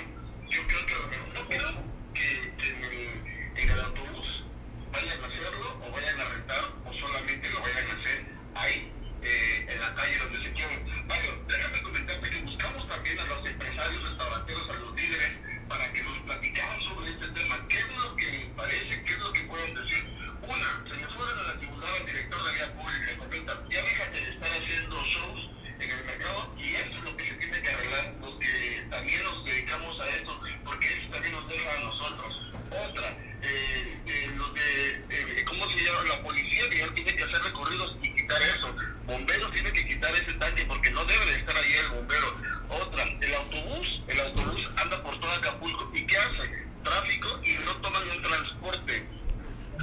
Yo 0.49 0.59
creo 0.67 0.85
que 0.85 0.93
no 1.33 1.47
creo 1.47 1.71
que, 2.13 2.51
que 2.59 2.67
en, 2.67 2.83
el, 2.83 3.63
en 3.63 3.69
el 3.69 3.79
autobús 3.79 4.43
vayan 4.91 5.23
a 5.23 5.25
hacerlo 5.25 5.79
o 5.87 5.91
vayan 5.91 6.19
a 6.19 6.25
rentar 6.25 6.63
o 6.83 6.93
solamente 6.99 7.49
lo 7.49 7.61
vayan 7.61 7.87
a 7.87 8.01
hacer 8.01 8.25
ahí 8.55 8.91
eh, 9.23 9.71
en 9.71 9.79
la 9.79 9.95
calle 9.95 10.17
donde 10.19 10.43
se 10.43 10.51
quieran. 10.51 11.07
Mario, 11.07 11.31
déjame 11.47 11.81
comentarte 11.81 12.29
que 12.29 12.41
buscamos 12.41 12.89
también 12.89 13.19
a 13.19 13.25
los 13.25 13.49
empresarios, 13.49 14.09
restauranteros, 14.09 14.69
a 14.69 14.73
los 14.83 14.95
líderes 14.99 15.31
para 15.69 15.93
que 15.93 16.03
nos 16.03 16.19
platicaran 16.27 16.81
sobre 16.83 17.11
este 17.11 17.27
tema. 17.39 17.55
¿Qué 17.69 17.77
es 17.77 17.87
lo 17.87 18.15
que 18.17 18.25
les 18.25 18.45
parece? 18.59 19.01
¿Qué 19.01 19.13
es 19.13 19.19
lo 19.19 19.31
que 19.31 19.41
pueden 19.47 19.73
decir? 19.75 20.03
Una, 20.41 20.83
se 20.89 20.95
me 20.97 21.07
fueron 21.15 21.39
a 21.39 21.43
la 21.53 21.59
tribunal 21.59 21.89
al 22.01 22.05
director 22.05 22.43
de 22.43 22.51
vía 22.51 22.73
pública 22.73 23.11
y 23.13 23.15
comenta, 23.15 23.63
ya 23.69 23.81
déjate 23.83 24.19
de 24.19 24.29
estar 24.33 24.51
haciendo 24.51 24.95
shows 25.05 25.49
en 25.79 25.91
el 25.91 26.03
mercado 26.03 26.55
y 26.57 26.75
esto 26.75 26.97
es 26.97 27.03
lo 27.05 27.15
que 27.15 27.25
se 27.25 27.33
tiene 27.35 27.61
que 27.61 27.69
arreglar, 27.69 28.15
los 28.19 28.33
que 28.39 28.83
también 28.89 29.23
nos 29.23 29.45
dedicamos 29.45 29.99
a 30.01 30.09
esto, 30.09 30.41
porque 30.65 30.87
eso 30.87 31.07
también 31.11 31.33
nos 31.33 31.47
deja 31.47 31.69
a 31.71 31.79
nosotros. 31.85 32.51
Otra, 32.89 33.07
eh, 33.43 33.97
eh, 34.07 34.31
los 34.35 34.53
de, 34.55 34.89
eh, 35.09 35.45
¿cómo 35.45 35.69
se 35.69 35.85
llama? 35.85 36.03
La 36.09 36.23
policía 36.23 36.63
ya 36.75 36.93
tiene 36.95 37.15
que 37.15 37.23
hacer 37.23 37.41
recorridos 37.43 37.97
y 38.01 38.15
quitar 38.15 38.41
eso. 38.41 38.75
Bomberos 39.05 39.51
tiene 39.53 39.71
que 39.71 39.87
quitar 39.87 40.11
ese 40.15 40.33
tanque 40.33 40.65
porque 40.65 40.89
no 40.89 41.05
debe 41.05 41.25
de 41.27 41.37
estar 41.37 41.55
ahí 41.55 41.73
el 41.85 41.89
bombero. 41.97 42.35
Otra, 42.67 43.03
el 43.03 43.33
autobús, 43.35 44.01
el 44.07 44.19
autobús 44.21 44.69
anda 44.81 45.03
por 45.03 45.19
todo 45.19 45.31
Acapulco 45.33 45.91
y 45.93 46.01
¿qué 46.07 46.17
hace? 46.17 46.49
Tráfico 46.83 47.39
y 47.45 47.53
no 47.63 47.77
toman 47.77 48.09
un 48.09 48.21
transporte 48.23 49.05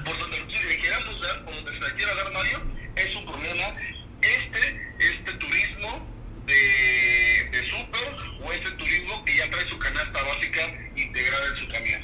por 0.04 0.16
donde 0.18 0.38
le 0.38 0.78
queramos 0.78 1.20
dar, 1.20 1.44
por 1.44 1.54
donde 1.54 1.72
se 1.72 1.80
la 1.80 1.94
quiera 1.96 2.14
dar 2.14 2.32
Mario, 2.32 2.62
es 2.94 3.16
un 3.16 3.26
problema. 3.26 3.64
Este, 4.22 4.94
este 4.98 5.32
turismo 5.34 6.06
de, 6.46 7.50
de 7.50 7.68
súper 7.68 8.16
o 8.42 8.52
este 8.52 8.70
turismo 8.72 9.24
que 9.24 9.36
ya 9.36 9.50
trae 9.50 9.68
su 9.68 9.78
canasta 9.78 10.22
básica 10.22 10.60
integrada 10.96 11.46
en 11.48 11.56
su 11.56 11.68
camión. 11.68 12.02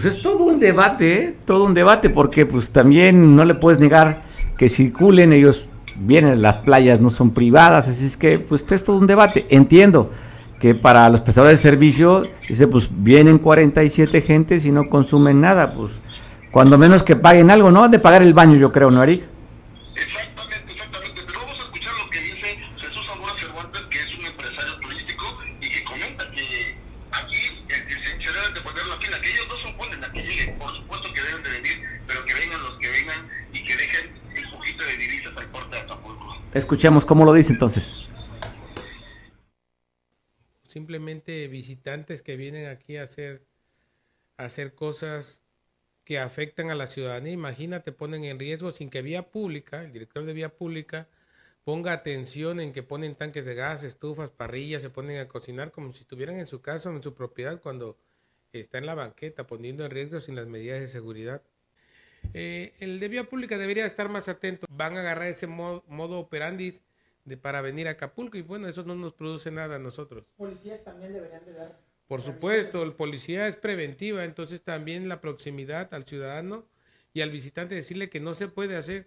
Pues 0.00 0.16
es 0.16 0.22
todo 0.22 0.44
un 0.44 0.60
debate, 0.60 1.12
¿eh? 1.12 1.36
todo 1.44 1.66
un 1.66 1.74
debate, 1.74 2.08
porque 2.08 2.46
pues 2.46 2.70
también 2.70 3.36
no 3.36 3.44
le 3.44 3.54
puedes 3.54 3.78
negar 3.78 4.22
que 4.56 4.70
circulen, 4.70 5.34
ellos 5.34 5.66
vienen, 5.94 6.40
las 6.40 6.56
playas 6.56 7.02
no 7.02 7.10
son 7.10 7.32
privadas, 7.32 7.86
así 7.86 8.06
es 8.06 8.16
que 8.16 8.38
pues 8.38 8.64
es 8.70 8.82
todo 8.82 8.96
un 8.96 9.06
debate. 9.06 9.44
Entiendo 9.50 10.10
que 10.58 10.74
para 10.74 11.06
los 11.10 11.20
prestadores 11.20 11.58
de 11.58 11.70
servicio, 11.70 12.26
dice, 12.48 12.66
pues 12.66 12.88
vienen 12.90 13.36
47 13.36 14.22
gentes 14.22 14.64
y 14.64 14.72
no 14.72 14.88
consumen 14.88 15.38
nada, 15.42 15.74
pues 15.74 16.00
cuando 16.50 16.78
menos 16.78 17.02
que 17.02 17.16
paguen 17.16 17.50
algo, 17.50 17.70
¿no? 17.70 17.84
Han 17.84 17.90
de 17.90 17.98
pagar 17.98 18.22
el 18.22 18.32
baño, 18.32 18.56
yo 18.56 18.72
creo, 18.72 18.90
¿no, 18.90 19.02
Eric? 19.02 19.24
Exactamente, 19.96 20.72
exactamente. 20.72 21.22
Pero 21.26 21.40
vamos 21.40 21.56
a 21.56 21.58
escuchar 21.58 21.92
lo 22.02 22.08
que 22.08 22.20
dice 22.20 22.58
Jesús 22.78 23.06
Zamora 23.06 23.32
Cervantes, 23.38 23.82
que 23.90 23.98
es 23.98 24.18
un 24.18 24.24
empresario 24.24 24.76
turístico 24.80 25.38
y 25.60 25.68
que 25.68 25.84
comenta 25.84 26.30
que 26.30 26.76
aquí 27.12 27.36
eh, 27.68 27.84
que 27.86 27.94
se, 27.94 28.22
se 28.22 28.32
deben 28.32 28.54
de 28.54 28.60
poner 28.62 28.86
la 28.86 28.96
fila, 28.96 29.20
que 29.20 29.28
ellos 29.28 29.46
no 29.50 29.56
se 29.56 29.74
oponen 29.74 30.04
a 30.04 30.12
que 30.12 30.22
lleguen, 30.22 30.58
por 30.58 30.74
supuesto 30.74 31.12
que 31.12 31.20
deben 31.22 31.42
de 31.42 31.50
venir, 31.50 31.76
pero 32.06 32.24
que 32.24 32.34
vengan 32.34 32.62
los 32.62 32.72
que 32.78 32.88
vengan 32.90 33.28
y 33.52 33.64
que 33.64 33.76
dejen 33.76 34.10
el 34.36 34.50
poquito 34.50 34.84
de 34.84 34.96
divisas 34.96 35.32
al 35.36 35.46
puerto 35.46 35.70
de 35.70 35.78
Acapulco. 35.82 36.36
Escuchemos 36.70 37.04
cómo 37.04 37.24
lo 37.24 37.32
dice 37.32 37.52
entonces. 37.52 37.96
simplemente 40.68 41.48
visitantes 41.48 42.22
que 42.22 42.36
vienen 42.36 42.68
aquí 42.68 42.96
a 42.96 43.02
hacer, 43.02 43.44
a 44.36 44.44
hacer 44.44 44.76
cosas 44.76 45.40
que 46.04 46.20
afectan 46.20 46.70
a 46.70 46.76
la 46.76 46.86
ciudadanía. 46.86 47.32
Imagínate, 47.32 47.90
ponen 47.90 48.22
en 48.22 48.38
riesgo 48.38 48.70
sin 48.70 48.88
que 48.88 49.02
vía 49.02 49.32
pública, 49.32 49.82
el 49.82 49.90
director 49.92 50.24
de 50.24 50.32
vía 50.32 50.54
pública, 50.54 51.08
ponga 51.64 51.92
atención 51.92 52.60
en 52.60 52.72
que 52.72 52.84
ponen 52.84 53.16
tanques 53.16 53.44
de 53.44 53.56
gas, 53.56 53.82
estufas, 53.82 54.30
parrillas, 54.30 54.80
se 54.80 54.90
ponen 54.90 55.18
a 55.18 55.26
cocinar 55.26 55.72
como 55.72 55.92
si 55.92 56.02
estuvieran 56.02 56.38
en 56.38 56.46
su 56.46 56.60
casa 56.60 56.88
o 56.90 56.92
en 56.94 57.02
su 57.02 57.14
propiedad 57.14 57.60
cuando 57.60 57.98
está 58.52 58.78
en 58.78 58.86
la 58.86 58.94
banqueta, 58.94 59.44
poniendo 59.44 59.84
en 59.84 59.90
riesgo 59.90 60.20
sin 60.20 60.36
las 60.36 60.46
medidas 60.46 60.78
de 60.78 60.86
seguridad. 60.86 61.42
Eh, 62.34 62.74
el 62.80 63.00
de 63.00 63.08
vía 63.08 63.24
pública 63.24 63.58
debería 63.58 63.86
estar 63.86 64.08
más 64.08 64.28
atento. 64.28 64.66
Van 64.70 64.96
a 64.96 65.00
agarrar 65.00 65.28
ese 65.28 65.46
modo, 65.46 65.84
modo 65.88 66.18
operandis 66.18 66.80
de, 67.24 67.36
para 67.36 67.60
venir 67.60 67.88
a 67.88 67.92
Acapulco 67.92 68.38
y 68.38 68.42
bueno, 68.42 68.68
eso 68.68 68.84
no 68.84 68.94
nos 68.94 69.14
produce 69.14 69.50
nada 69.50 69.76
a 69.76 69.78
nosotros. 69.78 70.24
Policías 70.36 70.84
también 70.84 71.12
deberían 71.12 71.44
de 71.44 71.52
dar. 71.52 71.78
Por 72.10 72.22
supuesto, 72.22 72.82
el 72.82 72.94
policía 72.94 73.46
es 73.46 73.54
preventiva, 73.54 74.24
entonces 74.24 74.62
también 74.62 75.08
la 75.08 75.20
proximidad 75.20 75.94
al 75.94 76.06
ciudadano 76.06 76.66
y 77.12 77.20
al 77.20 77.30
visitante 77.30 77.76
decirle 77.76 78.10
que 78.10 78.18
no 78.18 78.34
se 78.34 78.48
puede 78.48 78.76
hacer. 78.76 79.06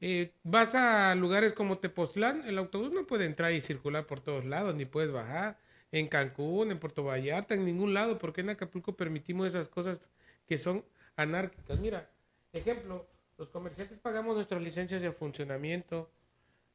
Eh, 0.00 0.32
vas 0.42 0.74
a 0.74 1.14
lugares 1.14 1.52
como 1.52 1.78
Tepoztlán, 1.78 2.42
el 2.48 2.58
autobús 2.58 2.90
no 2.90 3.06
puede 3.06 3.26
entrar 3.26 3.52
y 3.52 3.60
circular 3.60 4.06
por 4.06 4.20
todos 4.20 4.44
lados, 4.44 4.74
ni 4.74 4.86
puedes 4.86 5.12
bajar. 5.12 5.58
En 5.92 6.08
Cancún, 6.08 6.70
en 6.70 6.78
Puerto 6.78 7.04
Vallarta, 7.04 7.54
en 7.54 7.64
ningún 7.64 7.94
lado, 7.94 8.18
porque 8.18 8.40
en 8.40 8.50
Acapulco 8.50 8.96
permitimos 8.96 9.48
esas 9.48 9.68
cosas 9.68 10.00
que 10.46 10.56
son 10.56 10.84
anárquicas. 11.20 11.78
Mira, 11.78 12.10
ejemplo, 12.52 13.06
los 13.38 13.48
comerciantes 13.48 13.98
pagamos 13.98 14.36
nuestras 14.36 14.62
licencias 14.62 15.02
de 15.02 15.12
funcionamiento, 15.12 16.10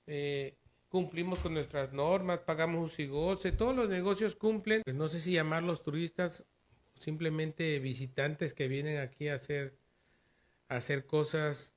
eh, 0.07 0.55
cumplimos 0.89 1.39
con 1.39 1.53
nuestras 1.53 1.93
normas, 1.93 2.39
pagamos 2.39 2.91
uso 2.91 3.01
y 3.01 3.07
goce, 3.07 3.51
todos 3.51 3.75
los 3.75 3.89
negocios 3.89 4.35
cumplen, 4.35 4.81
pues 4.83 4.95
no 4.95 5.07
sé 5.07 5.19
si 5.19 5.33
llamarlos 5.33 5.83
turistas 5.83 6.43
simplemente 6.99 7.79
visitantes 7.79 8.53
que 8.53 8.67
vienen 8.67 8.99
aquí 8.99 9.27
a 9.27 9.35
hacer, 9.35 9.77
a 10.69 10.77
hacer 10.77 11.05
cosas 11.05 11.73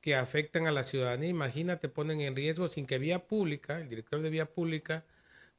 que 0.00 0.14
afectan 0.14 0.66
a 0.66 0.72
la 0.72 0.84
ciudadanía. 0.84 1.28
Imagínate, 1.28 1.88
ponen 1.88 2.20
en 2.20 2.36
riesgo 2.36 2.68
sin 2.68 2.86
que 2.86 2.98
vía 2.98 3.26
pública, 3.26 3.80
el 3.80 3.88
director 3.88 4.20
de 4.22 4.30
vía 4.30 4.46
pública, 4.46 5.04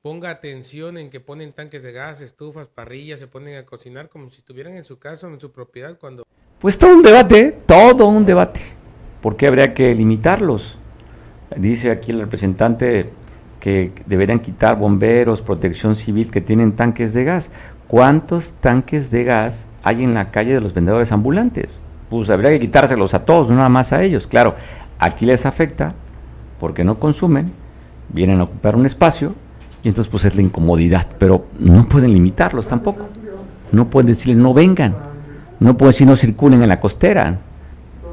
ponga 0.01 0.29
atención 0.29 0.97
en 0.97 1.09
que 1.09 1.19
ponen 1.19 1.53
tanques 1.53 1.83
de 1.83 1.91
gas, 1.91 2.21
estufas, 2.21 2.67
parrillas, 2.67 3.19
se 3.19 3.27
ponen 3.27 3.57
a 3.57 3.65
cocinar 3.65 4.09
como 4.09 4.29
si 4.29 4.37
estuvieran 4.37 4.75
en 4.75 4.83
su 4.83 4.99
casa 4.99 5.27
o 5.27 5.33
en 5.33 5.39
su 5.39 5.51
propiedad 5.51 5.97
cuando... 5.99 6.25
Pues 6.61 6.77
todo 6.77 6.93
un 6.93 7.01
debate, 7.01 7.57
todo 7.65 8.07
un 8.07 8.23
debate. 8.23 8.61
¿Por 9.19 9.35
qué 9.35 9.47
habría 9.47 9.73
que 9.73 9.95
limitarlos? 9.95 10.77
Dice 11.57 11.89
aquí 11.89 12.11
el 12.11 12.19
representante 12.19 13.09
que 13.59 13.91
deberían 14.05 14.41
quitar 14.41 14.77
bomberos, 14.77 15.41
protección 15.41 15.95
civil 15.95 16.29
que 16.29 16.39
tienen 16.39 16.73
tanques 16.73 17.13
de 17.15 17.23
gas. 17.23 17.49
¿Cuántos 17.87 18.51
tanques 18.51 19.09
de 19.09 19.23
gas 19.23 19.65
hay 19.81 20.03
en 20.03 20.13
la 20.13 20.29
calle 20.29 20.53
de 20.53 20.61
los 20.61 20.75
vendedores 20.75 21.11
ambulantes? 21.11 21.79
Pues 22.11 22.29
habría 22.29 22.51
que 22.51 22.59
quitárselos 22.59 23.15
a 23.15 23.25
todos, 23.25 23.49
no 23.49 23.55
nada 23.55 23.69
más 23.69 23.91
a 23.91 24.03
ellos. 24.03 24.27
Claro, 24.27 24.53
aquí 24.99 25.25
les 25.25 25.47
afecta 25.47 25.95
porque 26.59 26.83
no 26.83 26.99
consumen, 26.99 27.53
vienen 28.09 28.39
a 28.39 28.43
ocupar 28.43 28.75
un 28.75 28.85
espacio 28.85 29.33
y 29.81 29.87
entonces 29.87 30.11
pues 30.11 30.25
es 30.25 30.35
la 30.35 30.43
incomodidad, 30.43 31.07
pero 31.17 31.47
no 31.57 31.87
pueden 31.87 32.13
limitarlos 32.13 32.67
tampoco. 32.67 33.07
No 33.71 33.89
pueden 33.89 34.07
decirles 34.07 34.37
no 34.37 34.53
vengan, 34.53 34.95
no 35.61 35.77
pueden 35.77 35.91
decir 35.91 36.07
no 36.07 36.15
circulen 36.15 36.63
en 36.63 36.69
la 36.69 36.79
costera. 36.79 37.37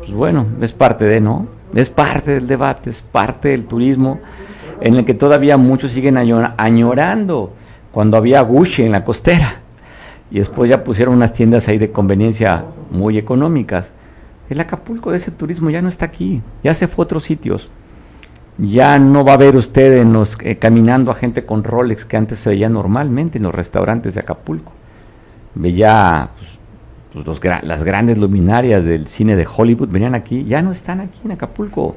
Pues 0.00 0.12
bueno, 0.12 0.46
es 0.60 0.72
parte 0.72 1.06
de, 1.06 1.20
¿no? 1.20 1.46
Es 1.74 1.88
parte 1.88 2.34
del 2.34 2.46
debate, 2.46 2.90
es 2.90 3.00
parte 3.00 3.48
del 3.48 3.64
turismo 3.64 4.20
en 4.82 4.94
el 4.94 5.04
que 5.06 5.14
todavía 5.14 5.56
muchos 5.56 5.92
siguen 5.92 6.18
añorando 6.18 7.52
cuando 7.90 8.18
había 8.18 8.42
Gucci 8.42 8.84
en 8.84 8.92
la 8.92 9.02
costera 9.02 9.60
y 10.30 10.40
después 10.40 10.68
ya 10.68 10.84
pusieron 10.84 11.14
unas 11.14 11.32
tiendas 11.32 11.68
ahí 11.68 11.78
de 11.78 11.90
conveniencia 11.90 12.66
muy 12.90 13.16
económicas. 13.16 13.92
El 14.50 14.60
Acapulco 14.60 15.10
de 15.10 15.16
ese 15.16 15.30
turismo 15.30 15.70
ya 15.70 15.80
no 15.80 15.88
está 15.88 16.04
aquí, 16.04 16.42
ya 16.62 16.74
se 16.74 16.86
fue 16.86 17.02
a 17.02 17.06
otros 17.06 17.24
sitios. 17.24 17.70
Ya 18.58 18.98
no 18.98 19.24
va 19.24 19.32
a 19.32 19.38
ver 19.38 19.56
usted 19.56 20.02
en 20.02 20.12
los, 20.12 20.36
eh, 20.42 20.58
caminando 20.58 21.10
a 21.10 21.14
gente 21.14 21.46
con 21.46 21.64
Rolex 21.64 22.04
que 22.04 22.18
antes 22.18 22.40
se 22.40 22.50
veía 22.50 22.68
normalmente 22.68 23.38
en 23.38 23.44
los 23.44 23.54
restaurantes 23.54 24.14
de 24.14 24.20
Acapulco. 24.20 24.72
Veía 25.54 26.28
pues, 26.36 26.57
pues 27.24 27.40
las 27.62 27.84
grandes 27.84 28.18
luminarias 28.18 28.84
del 28.84 29.06
cine 29.06 29.36
de 29.36 29.46
Hollywood, 29.46 29.88
venían 29.88 30.14
aquí, 30.14 30.44
ya 30.44 30.62
no 30.62 30.72
están 30.72 31.00
aquí 31.00 31.20
en 31.24 31.32
Acapulco. 31.32 31.96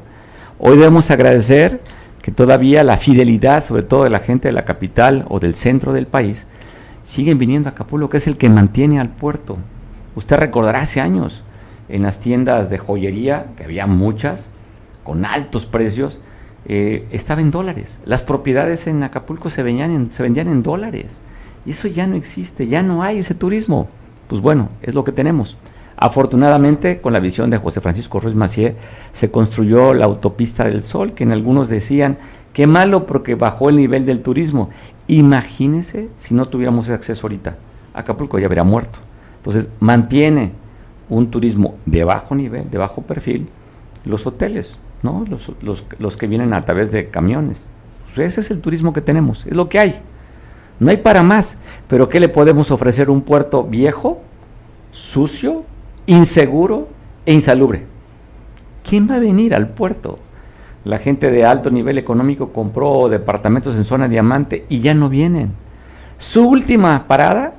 Hoy 0.59 0.77
debemos 0.77 1.09
agradecer 1.11 1.81
que 2.21 2.31
todavía 2.31 2.83
la 2.83 2.97
fidelidad, 2.97 3.63
sobre 3.63 3.83
todo 3.83 4.03
de 4.03 4.09
la 4.09 4.19
gente 4.19 4.47
de 4.47 4.53
la 4.53 4.65
capital 4.65 5.25
o 5.29 5.39
del 5.39 5.55
centro 5.55 5.93
del 5.93 6.07
país, 6.07 6.45
siguen 7.03 7.37
viniendo 7.37 7.69
a 7.69 7.71
Acapulco, 7.71 8.09
que 8.09 8.17
es 8.17 8.27
el 8.27 8.37
que 8.37 8.49
mantiene 8.49 8.99
al 8.99 9.09
puerto. 9.09 9.57
Usted 10.15 10.37
recordará 10.37 10.81
hace 10.81 11.01
años 11.01 11.43
en 11.89 12.03
las 12.03 12.19
tiendas 12.19 12.69
de 12.69 12.77
joyería, 12.77 13.47
que 13.57 13.63
había 13.63 13.87
muchas, 13.87 14.49
con 15.03 15.25
altos 15.25 15.65
precios, 15.65 16.19
eh, 16.65 17.07
estaba 17.11 17.41
en 17.41 17.51
dólares. 17.51 17.99
Las 18.05 18.21
propiedades 18.21 18.87
en 18.87 19.03
Acapulco 19.03 19.49
se 19.49 19.63
vendían 19.63 19.91
en, 19.91 20.11
se 20.11 20.21
vendían 20.23 20.47
en 20.47 20.63
dólares. 20.63 21.21
Y 21.65 21.71
eso 21.71 21.87
ya 21.87 22.07
no 22.07 22.15
existe, 22.15 22.67
ya 22.67 22.83
no 22.83 23.03
hay 23.03 23.19
ese 23.19 23.35
turismo. 23.35 23.89
Pues 24.31 24.39
bueno, 24.39 24.69
es 24.81 24.95
lo 24.95 25.03
que 25.03 25.11
tenemos. 25.11 25.57
Afortunadamente, 25.97 27.01
con 27.01 27.11
la 27.11 27.19
visión 27.19 27.49
de 27.49 27.57
José 27.57 27.81
Francisco 27.81 28.21
Ruiz 28.21 28.33
Macié, 28.33 28.77
se 29.11 29.29
construyó 29.29 29.93
la 29.93 30.05
autopista 30.05 30.63
del 30.63 30.83
Sol, 30.83 31.11
que 31.11 31.25
en 31.25 31.33
algunos 31.33 31.67
decían, 31.67 32.17
qué 32.53 32.65
malo 32.65 33.05
porque 33.05 33.35
bajó 33.35 33.67
el 33.67 33.75
nivel 33.75 34.05
del 34.05 34.21
turismo. 34.21 34.69
Imagínense 35.09 36.07
si 36.15 36.33
no 36.33 36.47
tuviéramos 36.47 36.89
acceso 36.89 37.27
ahorita. 37.27 37.57
Acapulco 37.93 38.39
ya 38.39 38.45
habría 38.45 38.63
muerto. 38.63 38.99
Entonces, 39.39 39.67
mantiene 39.81 40.53
un 41.09 41.29
turismo 41.29 41.75
de 41.85 42.05
bajo 42.05 42.33
nivel, 42.33 42.71
de 42.71 42.77
bajo 42.77 43.01
perfil, 43.01 43.49
los 44.05 44.25
hoteles, 44.25 44.79
¿no? 45.03 45.25
Los, 45.29 45.51
los, 45.61 45.83
los 45.99 46.15
que 46.15 46.27
vienen 46.27 46.53
a 46.53 46.61
través 46.61 46.89
de 46.93 47.09
camiones. 47.09 47.57
Pues 48.05 48.31
ese 48.31 48.39
es 48.39 48.51
el 48.51 48.61
turismo 48.61 48.93
que 48.93 49.01
tenemos, 49.01 49.45
es 49.45 49.57
lo 49.57 49.67
que 49.67 49.79
hay. 49.79 50.01
No 50.81 50.89
hay 50.89 50.97
para 50.97 51.21
más, 51.21 51.57
pero 51.87 52.09
¿qué 52.09 52.19
le 52.19 52.27
podemos 52.27 52.71
ofrecer? 52.71 53.11
Un 53.11 53.21
puerto 53.21 53.63
viejo, 53.63 54.19
sucio, 54.89 55.63
inseguro 56.07 56.87
e 57.23 57.33
insalubre. 57.33 57.85
¿Quién 58.83 59.07
va 59.07 59.17
a 59.17 59.19
venir 59.19 59.53
al 59.53 59.67
puerto? 59.67 60.17
La 60.83 60.97
gente 60.97 61.29
de 61.29 61.45
alto 61.45 61.69
nivel 61.69 61.99
económico 61.99 62.51
compró 62.51 63.09
departamentos 63.09 63.75
en 63.75 63.83
zona 63.83 64.07
diamante 64.07 64.65
y 64.69 64.79
ya 64.79 64.95
no 64.95 65.07
vienen. 65.07 65.51
Su 66.17 66.49
última 66.49 67.05
parada, 67.07 67.53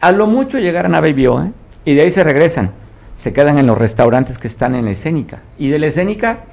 a 0.00 0.12
lo 0.12 0.28
mucho 0.28 0.60
llegarán 0.60 0.94
a 0.94 1.00
Baby 1.00 1.26
¿eh? 1.26 1.52
y 1.84 1.94
de 1.94 2.02
ahí 2.02 2.12
se 2.12 2.22
regresan. 2.22 2.70
Se 3.16 3.32
quedan 3.32 3.58
en 3.58 3.66
los 3.66 3.78
restaurantes 3.78 4.38
que 4.38 4.46
están 4.46 4.76
en 4.76 4.84
la 4.84 4.92
escénica. 4.92 5.40
Y 5.58 5.70
de 5.70 5.80
la 5.80 5.88
escénica, 5.88 6.44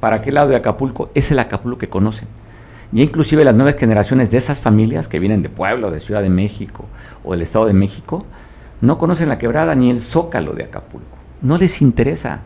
¿para 0.00 0.22
qué 0.22 0.32
lado 0.32 0.48
de 0.48 0.56
Acapulco? 0.56 1.10
Es 1.14 1.30
el 1.30 1.38
Acapulco 1.40 1.76
que 1.76 1.90
conocen. 1.90 2.26
Y 2.92 3.02
inclusive 3.02 3.44
las 3.44 3.54
nuevas 3.54 3.76
generaciones 3.76 4.30
de 4.30 4.38
esas 4.38 4.60
familias 4.60 5.08
que 5.08 5.18
vienen 5.18 5.42
de 5.42 5.50
Pueblo, 5.50 5.90
de 5.90 6.00
Ciudad 6.00 6.22
de 6.22 6.30
México 6.30 6.86
o 7.22 7.32
del 7.32 7.42
Estado 7.42 7.66
de 7.66 7.74
México, 7.74 8.24
no 8.80 8.96
conocen 8.96 9.28
la 9.28 9.38
quebrada 9.38 9.74
ni 9.74 9.90
el 9.90 10.00
zócalo 10.00 10.52
de 10.52 10.64
Acapulco. 10.64 11.18
No 11.42 11.58
les 11.58 11.82
interesa. 11.82 12.40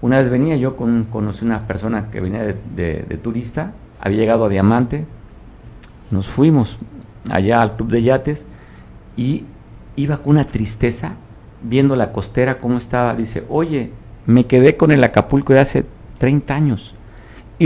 Una 0.00 0.18
vez 0.18 0.30
venía 0.30 0.56
yo 0.56 0.76
con 0.76 1.04
conocí 1.04 1.44
una 1.44 1.66
persona 1.66 2.10
que 2.10 2.20
venía 2.20 2.42
de, 2.42 3.20
turista, 3.22 3.72
había 4.00 4.18
llegado 4.18 4.46
a 4.46 4.48
Diamante, 4.48 5.04
nos 6.10 6.26
fuimos 6.26 6.78
allá 7.30 7.62
al 7.62 7.76
club 7.76 7.90
de 7.90 8.02
yates 8.02 8.46
y 9.16 9.44
iba 9.96 10.18
con 10.18 10.30
una 10.30 10.44
tristeza 10.44 11.14
viendo 11.62 11.94
la 11.94 12.10
costera 12.10 12.58
cómo 12.58 12.78
estaba. 12.78 13.14
Dice, 13.14 13.44
oye, 13.48 13.92
me 14.26 14.46
quedé 14.46 14.76
con 14.76 14.90
el 14.90 15.04
Acapulco 15.04 15.52
de 15.52 15.60
hace 15.60 15.84
30 16.18 16.54
años 16.54 16.94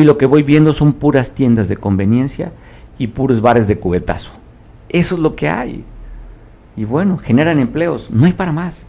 y 0.00 0.04
lo 0.04 0.18
que 0.18 0.26
voy 0.26 0.42
viendo 0.42 0.72
son 0.72 0.92
puras 0.92 1.30
tiendas 1.30 1.68
de 1.68 1.76
conveniencia 1.76 2.52
y 2.98 3.09
puros 3.09 3.40
bares 3.40 3.66
de 3.66 3.78
cubetazo. 3.78 4.32
Eso 4.88 5.14
es 5.14 5.20
lo 5.20 5.35
que 5.35 5.48
hay. 5.48 5.85
Y 6.76 6.85
bueno, 6.85 7.18
generan 7.18 7.59
empleos, 7.59 8.11
no 8.11 8.26
hay 8.26 8.32
para 8.32 8.52
más 8.52 8.87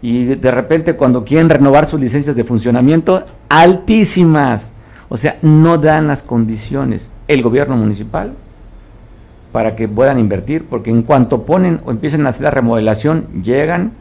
y 0.00 0.24
de 0.26 0.50
repente 0.50 0.94
cuando 0.94 1.24
quieren 1.24 1.48
renovar 1.48 1.86
sus 1.86 2.00
licencias 2.00 2.36
de 2.36 2.44
funcionamiento, 2.44 3.24
altísimas. 3.48 4.72
O 5.08 5.16
sea, 5.16 5.36
no 5.42 5.78
dan 5.78 6.06
las 6.06 6.22
condiciones 6.22 7.10
el 7.26 7.42
gobierno 7.42 7.76
municipal 7.76 8.34
para 9.52 9.74
que 9.74 9.88
puedan 9.88 10.18
invertir, 10.18 10.66
porque 10.66 10.90
en 10.90 11.02
cuanto 11.02 11.44
ponen 11.44 11.80
o 11.84 11.90
empiezan 11.90 12.26
a 12.26 12.30
hacer 12.30 12.44
la 12.44 12.50
remodelación, 12.50 13.26
llegan 13.42 13.92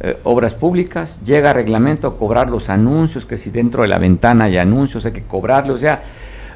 eh, 0.00 0.18
obras 0.24 0.54
públicas, 0.54 1.20
llega 1.24 1.52
reglamento 1.52 2.06
a 2.06 2.18
cobrar 2.18 2.50
los 2.50 2.68
anuncios, 2.68 3.24
que 3.24 3.38
si 3.38 3.50
dentro 3.50 3.82
de 3.82 3.88
la 3.88 3.98
ventana 3.98 4.44
hay 4.44 4.58
anuncios 4.58 5.06
hay 5.06 5.12
que 5.12 5.22
cobrarlo, 5.22 5.74
o 5.74 5.78
sea, 5.78 6.02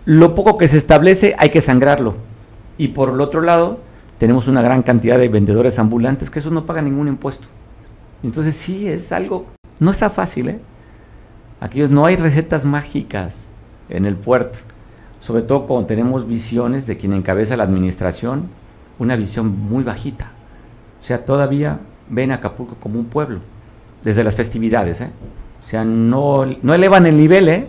lo 0.04 0.34
poco 0.34 0.58
que 0.58 0.68
se 0.68 0.76
establece 0.76 1.34
hay 1.38 1.50
que 1.50 1.60
sangrarlo. 1.60 2.16
Y 2.76 2.88
por 2.88 3.10
el 3.10 3.20
otro 3.20 3.40
lado, 3.40 3.80
tenemos 4.18 4.48
una 4.48 4.60
gran 4.60 4.82
cantidad 4.82 5.18
de 5.18 5.28
vendedores 5.28 5.78
ambulantes 5.78 6.30
que 6.30 6.38
eso 6.38 6.50
no 6.50 6.66
pagan 6.66 6.84
ningún 6.84 7.08
impuesto. 7.08 7.48
Entonces 8.22 8.56
sí, 8.56 8.86
es 8.86 9.12
algo, 9.12 9.46
no 9.78 9.90
está 9.90 10.10
fácil, 10.10 10.48
¿eh? 10.50 10.60
Aquí 11.60 11.80
no 11.82 12.06
hay 12.06 12.16
recetas 12.16 12.64
mágicas 12.64 13.48
en 13.88 14.06
el 14.06 14.16
puerto, 14.16 14.60
sobre 15.20 15.42
todo 15.42 15.66
cuando 15.66 15.86
tenemos 15.86 16.26
visiones 16.26 16.86
de 16.86 16.96
quien 16.96 17.12
encabeza 17.12 17.56
la 17.56 17.64
administración, 17.64 18.48
una 18.98 19.16
visión 19.16 19.58
muy 19.58 19.84
bajita. 19.84 20.32
O 21.00 21.04
sea, 21.04 21.24
todavía 21.24 21.80
ven 22.10 22.32
a 22.32 22.34
Acapulco 22.34 22.74
como 22.74 22.98
un 22.98 23.06
pueblo, 23.06 23.40
desde 24.02 24.22
las 24.22 24.34
festividades, 24.34 25.00
¿eh? 25.00 25.10
O 25.60 25.64
sea, 25.64 25.84
no, 25.84 26.44
no 26.62 26.74
elevan 26.74 27.06
el 27.06 27.16
nivel, 27.16 27.48
¿eh? 27.48 27.68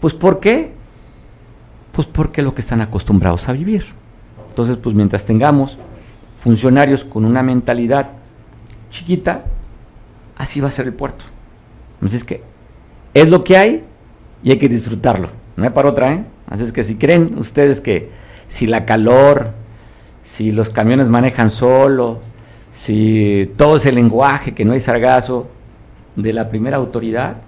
Pues 0.00 0.14
¿por 0.14 0.40
qué? 0.40 0.72
Pues 1.92 2.06
porque 2.06 2.40
es 2.40 2.44
lo 2.44 2.54
que 2.54 2.60
están 2.60 2.80
acostumbrados 2.80 3.48
a 3.48 3.52
vivir. 3.52 3.84
Entonces, 4.48 4.76
pues 4.76 4.94
mientras 4.94 5.24
tengamos 5.24 5.78
funcionarios 6.38 7.04
con 7.04 7.24
una 7.24 7.42
mentalidad 7.42 8.10
chiquita, 8.90 9.44
así 10.36 10.60
va 10.60 10.68
a 10.68 10.70
ser 10.70 10.86
el 10.86 10.94
puerto. 10.94 11.24
Así 12.02 12.16
es 12.16 12.24
que 12.24 12.42
es 13.14 13.28
lo 13.28 13.44
que 13.44 13.56
hay 13.56 13.84
y 14.42 14.50
hay 14.50 14.58
que 14.58 14.68
disfrutarlo. 14.68 15.28
No 15.56 15.64
hay 15.64 15.70
para 15.70 15.88
otra, 15.88 16.12
¿eh? 16.12 16.24
Así 16.48 16.62
es 16.62 16.72
que 16.72 16.84
si 16.84 16.96
creen 16.96 17.36
ustedes 17.38 17.80
que 17.80 18.10
si 18.46 18.66
la 18.66 18.84
calor, 18.84 19.52
si 20.22 20.50
los 20.50 20.70
camiones 20.70 21.08
manejan 21.08 21.50
solo, 21.50 22.20
si 22.76 23.50
todo 23.56 23.76
ese 23.76 23.90
lenguaje, 23.90 24.52
que 24.52 24.66
no 24.66 24.74
hay 24.74 24.80
sargazo 24.80 25.48
de 26.14 26.34
la 26.34 26.50
primera 26.50 26.76
autoridad, 26.76 27.38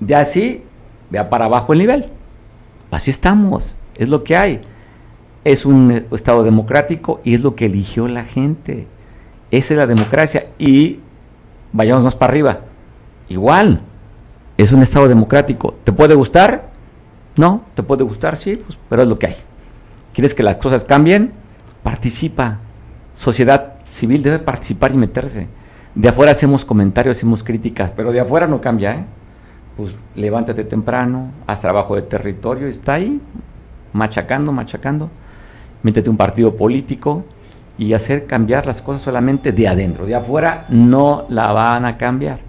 de 0.00 0.14
así 0.14 0.62
vea 1.10 1.28
para 1.28 1.44
abajo 1.44 1.74
el 1.74 1.80
nivel. 1.80 2.06
Así 2.90 3.10
estamos, 3.10 3.76
es 3.96 4.08
lo 4.08 4.24
que 4.24 4.34
hay. 4.34 4.62
Es 5.44 5.66
un 5.66 6.06
Estado 6.10 6.42
democrático 6.42 7.20
y 7.22 7.34
es 7.34 7.42
lo 7.42 7.54
que 7.54 7.66
eligió 7.66 8.08
la 8.08 8.24
gente. 8.24 8.86
Esa 9.50 9.74
es 9.74 9.78
la 9.78 9.86
democracia. 9.86 10.46
Y 10.58 11.00
vayamos 11.72 12.04
más 12.04 12.16
para 12.16 12.30
arriba. 12.30 12.60
Igual, 13.28 13.82
es 14.56 14.72
un 14.72 14.80
Estado 14.80 15.06
democrático. 15.06 15.74
¿Te 15.84 15.92
puede 15.92 16.14
gustar? 16.14 16.70
No, 17.36 17.62
te 17.74 17.82
puede 17.82 18.04
gustar, 18.04 18.38
sí, 18.38 18.56
pues, 18.56 18.78
pero 18.88 19.02
es 19.02 19.08
lo 19.08 19.18
que 19.18 19.26
hay. 19.26 19.36
¿Quieres 20.14 20.32
que 20.32 20.42
las 20.42 20.56
cosas 20.56 20.82
cambien? 20.86 21.32
Participa. 21.82 22.60
Sociedad 23.12 23.75
civil 23.88 24.22
debe 24.22 24.38
participar 24.38 24.92
y 24.92 24.96
meterse. 24.96 25.46
De 25.94 26.08
afuera 26.08 26.32
hacemos 26.32 26.64
comentarios, 26.64 27.16
hacemos 27.16 27.42
críticas, 27.42 27.90
pero 27.90 28.12
de 28.12 28.20
afuera 28.20 28.46
no 28.46 28.60
cambia, 28.60 28.94
¿eh? 28.94 29.04
Pues 29.76 29.94
levántate 30.14 30.64
temprano, 30.64 31.30
haz 31.46 31.60
trabajo 31.60 31.96
de 31.96 32.02
territorio, 32.02 32.66
está 32.66 32.94
ahí, 32.94 33.20
machacando, 33.92 34.52
machacando, 34.52 35.10
métete 35.82 36.08
un 36.08 36.16
partido 36.16 36.56
político 36.56 37.24
y 37.78 37.92
hacer 37.92 38.26
cambiar 38.26 38.66
las 38.66 38.80
cosas 38.80 39.02
solamente 39.02 39.52
de 39.52 39.68
adentro. 39.68 40.06
De 40.06 40.14
afuera 40.14 40.66
no 40.70 41.26
la 41.28 41.52
van 41.52 41.84
a 41.84 41.96
cambiar. 41.96 42.40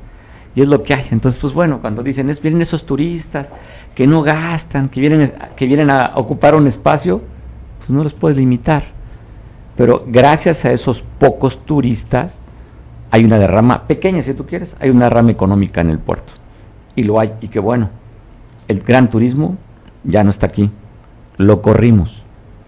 Y 0.56 0.62
es 0.62 0.68
lo 0.68 0.84
que 0.84 0.94
hay. 0.94 1.06
Entonces, 1.12 1.40
pues 1.40 1.54
bueno, 1.54 1.80
cuando 1.82 2.02
dicen, 2.02 2.30
es, 2.30 2.42
vienen 2.42 2.62
esos 2.62 2.86
turistas 2.86 3.54
que 3.94 4.08
no 4.08 4.24
gastan, 4.24 4.90
que 4.90 5.00
vienen, 5.00 5.32
que 5.56 5.66
vienen 5.68 5.90
a 5.90 6.14
ocupar 6.16 6.56
un 6.56 6.66
espacio, 6.66 7.22
pues 7.78 7.90
no 7.90 8.04
los 8.04 8.14
puedes 8.14 8.38
limitar. 8.38 8.97
Pero 9.78 10.04
gracias 10.08 10.66
a 10.66 10.72
esos 10.72 11.04
pocos 11.20 11.64
turistas, 11.66 12.42
hay 13.12 13.24
una 13.24 13.38
derrama 13.38 13.88
pequeña, 13.88 14.22
si 14.24 14.34
tú 14.34 14.46
quieres, 14.46 14.76
hay 14.80 14.90
una 14.90 15.06
derrama 15.06 15.32
económica 15.32 15.82
en 15.82 15.92
el 15.92 16.00
puerto. 16.00 16.34
Y 16.96 17.04
lo 17.04 17.20
hay, 17.20 17.34
y 17.40 17.48
qué 17.48 17.60
bueno. 17.60 17.90
El 18.68 18.82
gran 18.82 19.10
turismo 19.10 19.56
ya 20.04 20.24
no 20.24 20.32
está 20.32 20.48
aquí. 20.48 20.72
Lo 21.38 21.62
corrimos. 21.62 22.24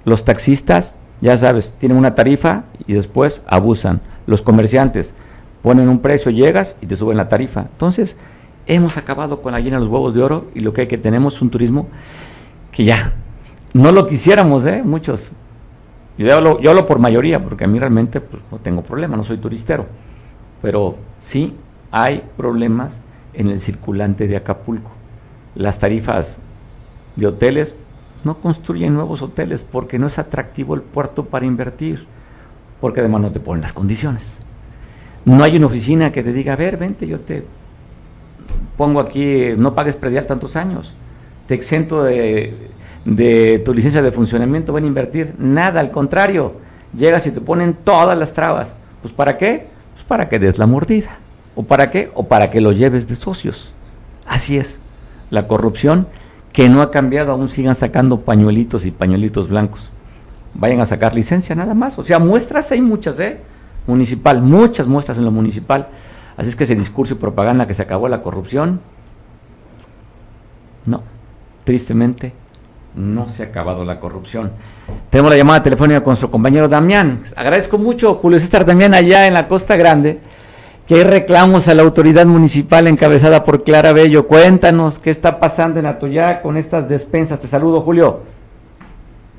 Los 0.05 0.23
taxistas, 0.23 0.93
ya 1.19 1.35
sabes, 1.35 1.73
tienen 1.79 1.97
una 1.97 2.15
tarifa 2.15 2.65
y 2.85 2.93
después 2.93 3.41
abusan. 3.47 4.01
Los 4.27 4.43
comerciantes 4.43 5.15
ponen 5.63 5.89
un 5.89 5.99
precio, 5.99 6.31
llegas 6.31 6.75
y 6.79 6.85
te 6.85 6.95
suben 6.95 7.17
la 7.17 7.27
tarifa. 7.27 7.61
Entonces, 7.61 8.17
hemos 8.67 8.97
acabado 8.97 9.41
con 9.41 9.53
la 9.53 9.59
llena 9.59 9.77
de 9.77 9.85
los 9.85 9.91
huevos 9.91 10.13
de 10.13 10.21
oro 10.21 10.47
y 10.53 10.59
lo 10.59 10.73
que 10.73 10.81
hay 10.81 10.87
que 10.87 10.99
tenemos 10.99 11.35
es 11.35 11.41
un 11.41 11.49
turismo 11.49 11.87
que 12.71 12.85
ya 12.85 13.13
no 13.73 13.91
lo 13.91 14.07
quisiéramos, 14.07 14.65
¿eh? 14.65 14.83
Muchos. 14.83 15.31
Yo 16.19 16.35
hablo, 16.35 16.59
yo 16.59 16.85
por 16.85 16.99
mayoría, 16.99 17.43
porque 17.43 17.63
a 17.63 17.67
mí 17.67 17.79
realmente 17.79 18.21
pues, 18.21 18.43
no 18.51 18.59
tengo 18.59 18.83
problema, 18.83 19.17
no 19.17 19.23
soy 19.23 19.37
turistero 19.37 19.87
pero 20.61 20.93
sí 21.19 21.55
hay 21.91 22.23
problemas 22.37 22.97
en 23.33 23.49
el 23.49 23.59
circulante 23.59 24.27
de 24.27 24.37
Acapulco. 24.37 24.91
Las 25.55 25.79
tarifas 25.79 26.37
de 27.15 27.27
hoteles 27.27 27.75
no 28.23 28.39
construyen 28.39 28.93
nuevos 28.93 29.21
hoteles 29.21 29.63
porque 29.63 29.99
no 29.99 30.07
es 30.07 30.19
atractivo 30.19 30.75
el 30.75 30.81
puerto 30.81 31.25
para 31.25 31.45
invertir, 31.45 32.05
porque 32.81 32.99
además 32.99 33.21
no 33.21 33.31
te 33.31 33.39
ponen 33.39 33.61
las 33.61 33.73
condiciones. 33.73 34.41
No 35.25 35.43
hay 35.43 35.57
una 35.57 35.67
oficina 35.67 36.11
que 36.11 36.23
te 36.23 36.33
diga, 36.33 36.53
a 36.53 36.57
ver, 36.57 36.77
vente, 36.77 37.07
yo 37.07 37.19
te 37.19 37.43
pongo 38.77 38.99
aquí, 38.99 39.53
no 39.57 39.75
pagues 39.75 39.95
predial 39.95 40.25
tantos 40.25 40.55
años, 40.55 40.95
te 41.47 41.53
exento 41.53 42.03
de, 42.03 42.53
de 43.05 43.59
tu 43.59 43.73
licencia 43.73 44.01
de 44.01 44.11
funcionamiento, 44.11 44.73
van 44.73 44.83
a 44.83 44.87
invertir. 44.87 45.33
Nada, 45.37 45.79
al 45.79 45.91
contrario, 45.91 46.53
llegas 46.95 47.25
y 47.27 47.31
te 47.31 47.41
ponen 47.41 47.73
todas 47.83 48.17
las 48.17 48.33
trabas. 48.33 48.75
Pues 49.01 49.13
¿para 49.13 49.37
qué? 49.37 49.67
Pues, 49.93 50.03
para 50.03 50.29
que 50.29 50.39
des 50.39 50.57
la 50.57 50.67
mordida. 50.67 51.17
¿O 51.55 51.63
para 51.63 51.89
qué? 51.89 52.11
O 52.13 52.27
para 52.27 52.49
que 52.49 52.61
lo 52.61 52.71
lleves 52.71 53.07
de 53.07 53.15
socios. 53.15 53.73
Así 54.25 54.57
es. 54.57 54.79
La 55.29 55.47
corrupción 55.47 56.07
que 56.53 56.69
no 56.69 56.81
ha 56.81 56.91
cambiado, 56.91 57.31
aún 57.31 57.49
sigan 57.49 57.75
sacando 57.75 58.21
pañuelitos 58.21 58.85
y 58.85 58.91
pañuelitos 58.91 59.49
blancos. 59.49 59.91
Vayan 60.53 60.81
a 60.81 60.85
sacar 60.85 61.13
licencia 61.13 61.55
nada 61.55 61.73
más. 61.73 61.99
O 61.99 62.03
sea, 62.03 62.19
muestras 62.19 62.71
hay 62.71 62.81
muchas, 62.81 63.19
¿eh? 63.19 63.39
Municipal, 63.87 64.41
muchas 64.41 64.87
muestras 64.87 65.17
en 65.17 65.25
lo 65.25 65.31
municipal. 65.31 65.87
Así 66.37 66.49
es 66.49 66.55
que 66.55 66.63
ese 66.63 66.75
discurso 66.75 67.13
y 67.13 67.17
propaganda 67.17 67.67
que 67.67 67.73
se 67.73 67.81
acabó 67.81 68.07
la 68.07 68.21
corrupción, 68.21 68.79
no, 70.85 71.03
tristemente 71.65 72.33
no 72.99 73.29
se 73.29 73.43
ha 73.43 73.45
acabado 73.47 73.85
la 73.85 73.99
corrupción. 73.99 74.51
Tenemos 75.09 75.31
la 75.31 75.37
llamada 75.37 75.63
telefónica 75.63 76.01
con 76.01 76.11
nuestro 76.11 76.29
compañero 76.29 76.67
Damián. 76.67 77.23
Agradezco 77.35 77.77
mucho, 77.77 78.15
Julio 78.15 78.39
César, 78.39 78.65
también 78.65 78.93
allá 78.93 79.25
en 79.25 79.33
la 79.33 79.47
Costa 79.47 79.77
Grande, 79.77 80.19
que 80.85 80.95
hay 80.95 81.03
reclamos 81.03 81.67
a 81.67 81.73
la 81.73 81.83
autoridad 81.83 82.25
municipal 82.25 82.87
encabezada 82.87 83.43
por 83.45 83.63
Clara 83.63 83.93
Bello. 83.93 84.27
Cuéntanos 84.27 84.99
qué 84.99 85.11
está 85.11 85.39
pasando 85.39 85.79
en 85.79 85.85
Atoyá 85.85 86.41
con 86.41 86.57
estas 86.57 86.89
despensas. 86.89 87.39
Te 87.39 87.47
saludo, 87.47 87.81
Julio. 87.81 88.23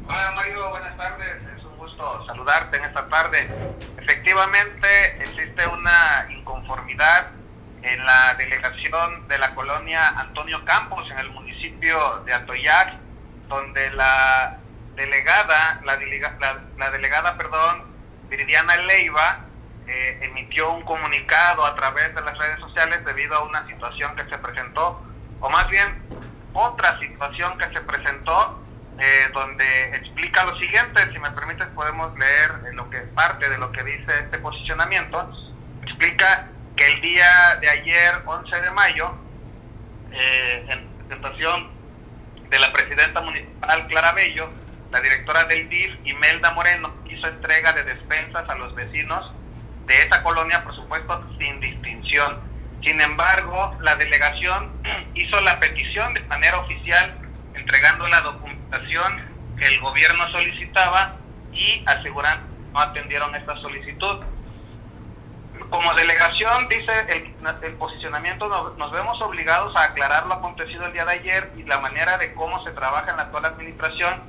Hola, 0.09 0.33
Mario, 0.35 0.71
buenas 0.71 0.97
tardes. 0.97 1.29
Es 1.57 1.65
un 1.65 1.77
gusto 1.77 2.27
saludarte 2.27 2.79
en 2.79 2.85
esta 2.85 3.09
tarde. 3.09 3.49
Efectivamente, 3.99 4.89
existe 5.21 5.67
una 5.67 6.27
inconformidad 6.35 7.29
en 7.83 8.05
la 8.07 8.35
delegación 8.39 9.29
de 9.29 9.39
la 9.39 9.55
colonia 9.55 10.09
Antonio 10.17 10.65
Campos, 10.65 11.05
en 11.11 11.19
el 11.19 11.31
municipio 11.31 11.97
de 12.25 12.33
Atoyac, 12.33 13.10
donde 13.51 13.91
la 13.91 14.61
delegada, 14.95 15.81
la, 15.85 15.99
la, 16.79 16.91
delegada, 16.91 17.37
perdón, 17.37 17.85
Viridiana 18.31 18.77
Leiva, 18.77 19.41
eh, 19.87 20.21
emitió 20.23 20.73
un 20.73 20.83
comunicado 20.85 21.67
a 21.67 21.75
través 21.75 22.15
de 22.15 22.23
las 22.23 22.39
redes 22.39 22.61
sociales 22.61 23.05
debido 23.05 23.35
a 23.35 23.43
una 23.43 23.67
situación 23.67 24.15
que 24.15 24.25
se 24.25 24.39
presentó, 24.39 25.03
o 25.41 25.51
más 25.51 25.69
bien 25.69 25.89
otra 26.53 26.99
situación 27.01 27.59
que 27.59 27.69
se 27.73 27.81
presentó, 27.81 28.65
eh, 28.99 29.29
donde 29.35 29.97
explica 29.97 30.45
lo 30.45 30.57
siguiente, 30.59 31.11
si 31.13 31.19
me 31.19 31.31
permites 31.33 31.67
podemos 31.75 32.17
leer 32.19 32.75
lo 32.75 32.89
que 32.89 32.99
parte 33.01 33.49
de 33.49 33.59
lo 33.59 33.73
que 33.73 33.83
dice 33.83 34.21
este 34.21 34.39
posicionamiento, 34.39 35.29
explica 35.83 36.49
que 36.77 36.87
el 36.87 37.01
día 37.01 37.59
de 37.61 37.69
ayer, 37.69 38.23
11 38.25 38.61
de 38.61 38.71
mayo, 38.71 39.15
eh, 40.13 40.67
en 40.69 40.89
presentación 40.99 41.80
de 42.51 42.59
la 42.59 42.73
presidenta 42.73 43.21
municipal 43.21 43.87
Clara 43.87 44.13
Bello, 44.13 44.53
la 44.91 45.01
directora 45.01 45.45
del 45.45 45.69
DIF, 45.69 45.93
Imelda 46.05 46.51
Moreno, 46.53 46.93
hizo 47.07 47.29
entrega 47.29 47.73
de 47.73 47.85
despensas 47.85 48.49
a 48.49 48.55
los 48.57 48.75
vecinos 48.75 49.33
de 49.87 50.03
esta 50.03 50.23
colonia, 50.23 50.63
por 50.65 50.75
supuesto, 50.75 51.29
sin 51.39 51.61
distinción. 51.61 52.41
Sin 52.83 53.01
embargo, 53.01 53.77
la 53.81 53.95
delegación 53.97 54.73
hizo 55.15 55.41
la 55.43 55.61
petición 55.61 56.13
de 56.15 56.23
manera 56.23 56.59
oficial, 56.59 57.21
entregando 57.55 58.07
la 58.09 58.21
documentación 58.21 59.21
que 59.57 59.67
el 59.67 59.81
gobierno 59.81 60.29
solicitaba 60.33 61.21
y 61.53 61.85
asegurando 61.87 62.45
que 62.47 62.73
no 62.75 62.81
atendieron 62.81 63.35
esta 63.35 63.57
solicitud. 63.57 64.25
Como 65.71 65.95
delegación, 65.95 66.69
dice 66.69 66.93
el, 67.63 67.75
posicionamiento, 67.75 68.49
nos, 68.77 68.91
vemos 68.91 69.23
obligados 69.23 69.75
a 69.77 69.85
aclarar 69.85 70.27
lo 70.27 70.35
acontecido 70.35 70.85
el 70.87 70.93
día 70.93 71.05
de 71.05 71.13
ayer 71.13 71.53
y 71.57 71.63
la 71.63 71.79
manera 71.79 72.19
de 72.19 72.35
cómo 72.35 72.63
se 72.65 72.73
trabaja 72.73 73.13
en 73.13 73.17
la 73.19 73.23
actual 73.25 73.45
administración 73.45 74.21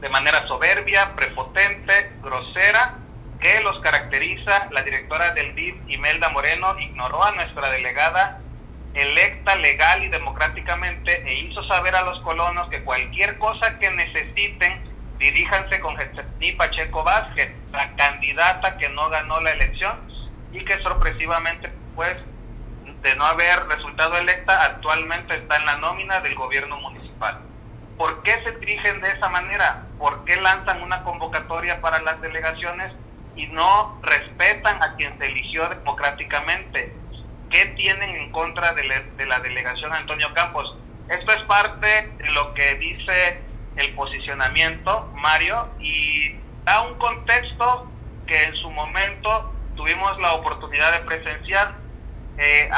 de 0.00 0.08
manera 0.08 0.48
soberbia, 0.48 1.14
prepotente, 1.14 2.12
grosera, 2.22 2.94
que 3.38 3.60
los 3.60 3.80
caracteriza. 3.80 4.68
La 4.70 4.82
directora 4.82 5.34
del 5.34 5.54
DIF, 5.54 5.76
Imelda 5.88 6.30
Moreno, 6.30 6.74
ignoró 6.78 7.22
a 7.22 7.32
nuestra 7.32 7.68
delegada 7.68 8.40
electa 8.94 9.54
legal 9.56 10.02
y 10.02 10.08
democráticamente 10.08 11.22
e 11.26 11.34
hizo 11.34 11.62
saber 11.64 11.94
a 11.94 12.02
los 12.02 12.18
colonos 12.20 12.70
que 12.70 12.82
cualquier 12.82 13.36
cosa 13.38 13.78
que 13.78 13.90
necesiten, 13.90 14.82
diríjanse 15.18 15.80
con 15.80 15.98
Getsení 15.98 16.52
Pacheco 16.52 17.04
Vázquez, 17.04 17.52
la 17.72 17.94
candidata 17.94 18.78
que 18.78 18.88
no 18.88 19.10
ganó 19.10 19.38
la 19.40 19.50
elección 19.50 20.11
y 20.52 20.64
que 20.64 20.80
sorpresivamente, 20.82 21.68
pues, 21.94 22.16
de 23.02 23.16
no 23.16 23.24
haber 23.24 23.66
resultado 23.66 24.16
electa, 24.16 24.64
actualmente 24.64 25.34
está 25.34 25.56
en 25.56 25.66
la 25.66 25.76
nómina 25.78 26.20
del 26.20 26.34
gobierno 26.34 26.78
municipal. 26.80 27.38
¿Por 27.96 28.22
qué 28.22 28.40
se 28.44 28.52
dirigen 28.58 29.00
de 29.00 29.10
esa 29.10 29.28
manera? 29.28 29.86
¿Por 29.98 30.24
qué 30.24 30.36
lanzan 30.36 30.82
una 30.82 31.02
convocatoria 31.02 31.80
para 31.80 32.00
las 32.00 32.20
delegaciones 32.20 32.92
y 33.34 33.46
no 33.46 33.98
respetan 34.02 34.82
a 34.82 34.94
quien 34.96 35.16
se 35.18 35.26
eligió 35.26 35.68
democráticamente? 35.68 36.96
¿Qué 37.50 37.66
tienen 37.76 38.10
en 38.10 38.30
contra 38.30 38.72
de, 38.72 38.82
de 39.16 39.26
la 39.26 39.40
delegación 39.40 39.92
Antonio 39.92 40.32
Campos? 40.34 40.76
Esto 41.08 41.32
es 41.32 41.42
parte 41.44 41.86
de 42.18 42.30
lo 42.30 42.54
que 42.54 42.74
dice 42.76 43.42
el 43.76 43.94
posicionamiento, 43.94 45.12
Mario, 45.16 45.68
y 45.80 46.36
da 46.64 46.82
un 46.82 46.94
contexto 46.94 47.90
que 48.26 48.42
en 48.42 48.54
su 48.56 48.70
momento 48.70 49.52
tuvimos 49.76 50.18
la 50.20 50.34
oportunidad 50.34 50.92
de 50.92 51.00
presenciar. 51.00 51.74
Eh, 52.38 52.70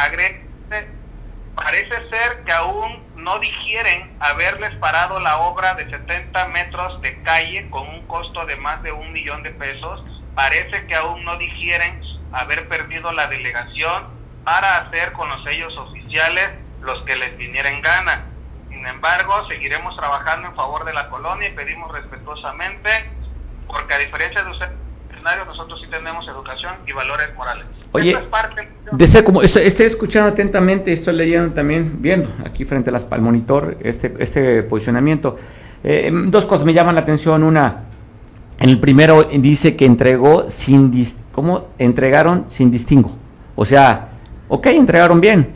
parece 1.54 2.09
ser 2.11 2.44
que 2.44 2.52
aún 2.52 3.02
no 3.16 3.38
digieren 3.38 4.16
haberles 4.20 4.74
parado 4.76 5.20
la 5.20 5.38
obra 5.38 5.74
de 5.74 5.88
70 5.88 6.46
metros 6.48 7.00
de 7.00 7.22
calle 7.22 7.70
con 7.70 7.88
un 7.88 8.07
costo 8.07 8.44
de 8.46 8.57
más 8.57 8.83
de 8.83 8.92
un 8.92 9.12
millón 9.12 9.42
de 9.42 9.50
pesos. 9.50 10.04
Parece 10.35 10.87
que 10.87 10.94
aún 10.94 11.24
no 11.24 11.37
digieren 11.37 12.02
haber 12.33 12.68
perdido 12.68 13.12
la 13.12 13.28
delegación 13.28 14.09
para 14.44 14.78
hacer 14.78 15.12
con 15.12 15.28
los 15.28 15.42
sellos 15.44 15.76
oficiales 15.78 16.50
los 16.80 17.02
que 17.04 17.16
les 17.16 17.37
viniera 17.37 17.68
en 17.68 17.80
gana. 17.80 18.26
Sin 18.68 18.87
embargo, 18.87 19.46
seguiremos 19.48 19.96
trabajando 19.96 20.48
en 20.48 20.54
favor 20.54 20.85
de 20.85 20.92
la 20.92 21.09
colonia 21.09 21.48
y 21.48 21.52
pedimos 21.52 21.90
respetuosamente, 21.92 23.11
porque 23.66 23.94
a 23.94 23.98
diferencia 23.98 24.42
de 24.42 24.50
nosotros 25.47 25.81
sí 25.83 25.87
tenemos 25.91 26.27
educación 26.29 26.75
y 26.87 26.93
valores 26.93 27.29
morales. 27.37 27.65
Oye, 27.93 28.17
desde 28.93 29.25
como 29.25 29.41
estoy, 29.43 29.63
escuchando 29.87 30.29
atentamente, 30.31 30.93
estoy 30.93 31.15
leyendo 31.15 31.55
también, 31.55 31.97
viendo 32.01 32.29
aquí 32.45 32.65
frente 32.65 32.91
a 32.91 32.93
las, 32.93 33.07
al 33.11 33.23
monitor 33.23 33.77
este, 33.81 34.15
este 34.19 34.63
posicionamiento. 34.65 35.37
Eh, 35.83 36.11
dos 36.27 36.45
cosas 36.45 36.67
me 36.67 36.75
llaman 36.75 36.95
la 36.95 37.01
atención. 37.03 37.43
Una, 37.43 37.85
En 38.59 38.69
el 38.69 38.79
primero 38.79 39.25
dice 39.25 39.77
que 39.77 39.87
entregó 39.87 40.49
sin 40.49 40.93
dis- 40.93 41.17
¿cómo 41.33 41.69
entregaron 41.79 42.45
sin 42.49 42.71
distingo? 42.71 43.17
O 43.57 43.65
sea, 43.65 44.09
ok, 44.49 44.67
entregaron 44.67 45.21
bien, 45.21 45.53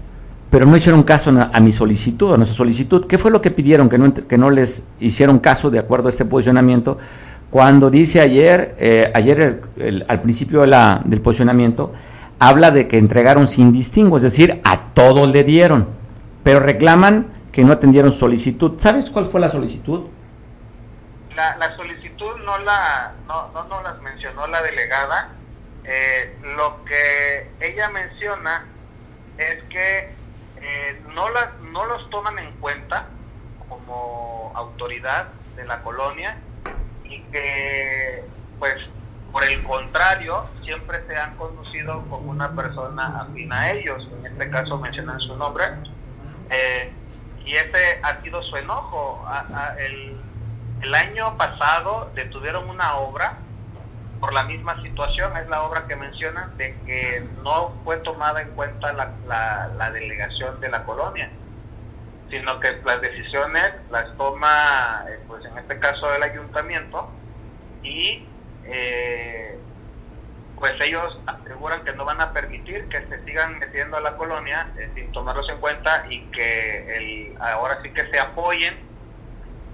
pero 0.50 0.64
no 0.66 0.76
hicieron 0.76 1.02
caso 1.02 1.30
a, 1.30 1.50
a 1.52 1.60
mi 1.60 1.72
solicitud, 1.72 2.32
a 2.32 2.36
nuestra 2.36 2.56
solicitud. 2.56 3.06
¿Qué 3.06 3.18
fue 3.18 3.30
lo 3.30 3.40
que 3.40 3.50
pidieron 3.50 3.88
que 3.88 3.98
no, 3.98 4.14
que 4.14 4.38
no 4.38 4.50
les 4.50 4.84
hicieron 4.98 5.38
caso 5.40 5.70
de 5.70 5.78
acuerdo 5.78 6.06
a 6.08 6.10
este 6.10 6.24
posicionamiento? 6.24 6.98
Cuando 7.50 7.90
dice 7.90 8.20
ayer, 8.20 8.74
eh, 8.78 9.10
ayer 9.14 9.62
el- 9.76 10.04
al 10.08 10.20
principio 10.20 10.60
de 10.60 10.66
la- 10.66 11.00
del 11.04 11.20
posicionamiento, 11.22 11.92
habla 12.38 12.70
de 12.70 12.86
que 12.88 12.98
entregaron 12.98 13.46
sin 13.46 13.72
distingo, 13.72 14.16
es 14.18 14.22
decir, 14.22 14.60
a 14.64 14.92
todos 14.92 15.28
le 15.28 15.44
dieron, 15.44 15.88
pero 16.44 16.60
reclaman 16.60 17.32
que 17.52 17.64
no 17.64 17.72
atendieron 17.72 18.12
solicitud. 18.12 18.78
¿Sabes 18.78 19.10
cuál 19.10 19.26
fue 19.26 19.40
la 19.40 19.48
solicitud? 19.48 20.06
La, 21.34 21.56
la 21.56 21.74
solicitud 21.76 22.32
no 22.44 22.58
la 22.58 23.12
no, 23.26 23.50
no, 23.54 23.64
no 23.68 23.82
las 23.82 24.00
mencionó 24.02 24.46
la 24.46 24.60
delegada. 24.62 25.30
Eh, 25.84 26.36
lo 26.56 26.84
que 26.84 27.50
ella 27.60 27.88
menciona 27.88 28.66
es 29.38 29.62
que 29.70 30.10
eh, 30.60 31.02
no, 31.14 31.30
las, 31.30 31.48
no 31.72 31.86
los 31.86 32.10
toman 32.10 32.38
en 32.38 32.52
cuenta 32.60 33.06
como 33.68 34.52
autoridad 34.54 35.28
de 35.56 35.64
la 35.64 35.80
colonia 35.82 36.36
y 37.08 37.20
que, 37.32 38.24
pues, 38.58 38.76
por 39.32 39.44
el 39.44 39.62
contrario, 39.62 40.44
siempre 40.62 41.04
se 41.06 41.16
han 41.16 41.36
conducido 41.36 42.02
como 42.08 42.30
una 42.30 42.54
persona 42.54 43.20
afín 43.20 43.52
a 43.52 43.70
ellos. 43.72 44.08
En 44.18 44.26
este 44.26 44.50
caso 44.50 44.78
mencionan 44.78 45.20
su 45.20 45.36
nombre. 45.36 45.64
Eh, 46.50 46.90
y 47.44 47.54
ese 47.54 48.00
ha 48.02 48.20
sido 48.22 48.42
su 48.42 48.56
enojo. 48.56 49.24
El, 49.78 50.94
año 50.94 51.36
pasado 51.36 52.10
detuvieron 52.14 52.68
una 52.68 52.96
obra 52.96 53.38
por 54.20 54.32
la 54.32 54.44
misma 54.44 54.80
situación, 54.82 55.36
es 55.36 55.48
la 55.48 55.62
obra 55.62 55.86
que 55.86 55.96
mencionan, 55.96 56.56
de 56.56 56.74
que 56.86 57.26
no 57.42 57.72
fue 57.84 57.98
tomada 57.98 58.40
en 58.40 58.48
cuenta 58.50 58.92
la, 58.92 59.12
la 59.76 59.90
delegación 59.90 60.60
de 60.60 60.70
la 60.70 60.84
colonia, 60.84 61.30
sino 62.30 62.60
que 62.60 62.80
las 62.84 63.00
decisiones 63.00 63.72
las 63.90 64.16
toma, 64.16 65.04
eh, 65.08 65.18
pues 65.26 65.44
en 65.44 65.56
este 65.58 65.78
caso 65.78 66.14
el 66.14 66.22
ayuntamiento, 66.22 67.10
y 67.82 68.26
eh, 68.64 69.58
pues 70.58 70.74
ellos 70.80 71.18
aseguran 71.26 71.84
que 71.84 71.92
no 71.92 72.04
van 72.04 72.20
a 72.20 72.32
permitir 72.32 72.88
que 72.88 73.06
se 73.06 73.24
sigan 73.24 73.58
metiendo 73.58 73.96
a 73.96 74.00
la 74.00 74.16
colonia 74.16 74.68
eh, 74.76 74.90
sin 74.94 75.10
tomarlos 75.12 75.48
en 75.48 75.58
cuenta 75.58 76.04
y 76.10 76.20
que 76.30 76.96
el, 76.96 77.36
ahora 77.40 77.80
sí 77.82 77.90
que 77.90 78.10
se 78.10 78.18
apoyen 78.18 78.74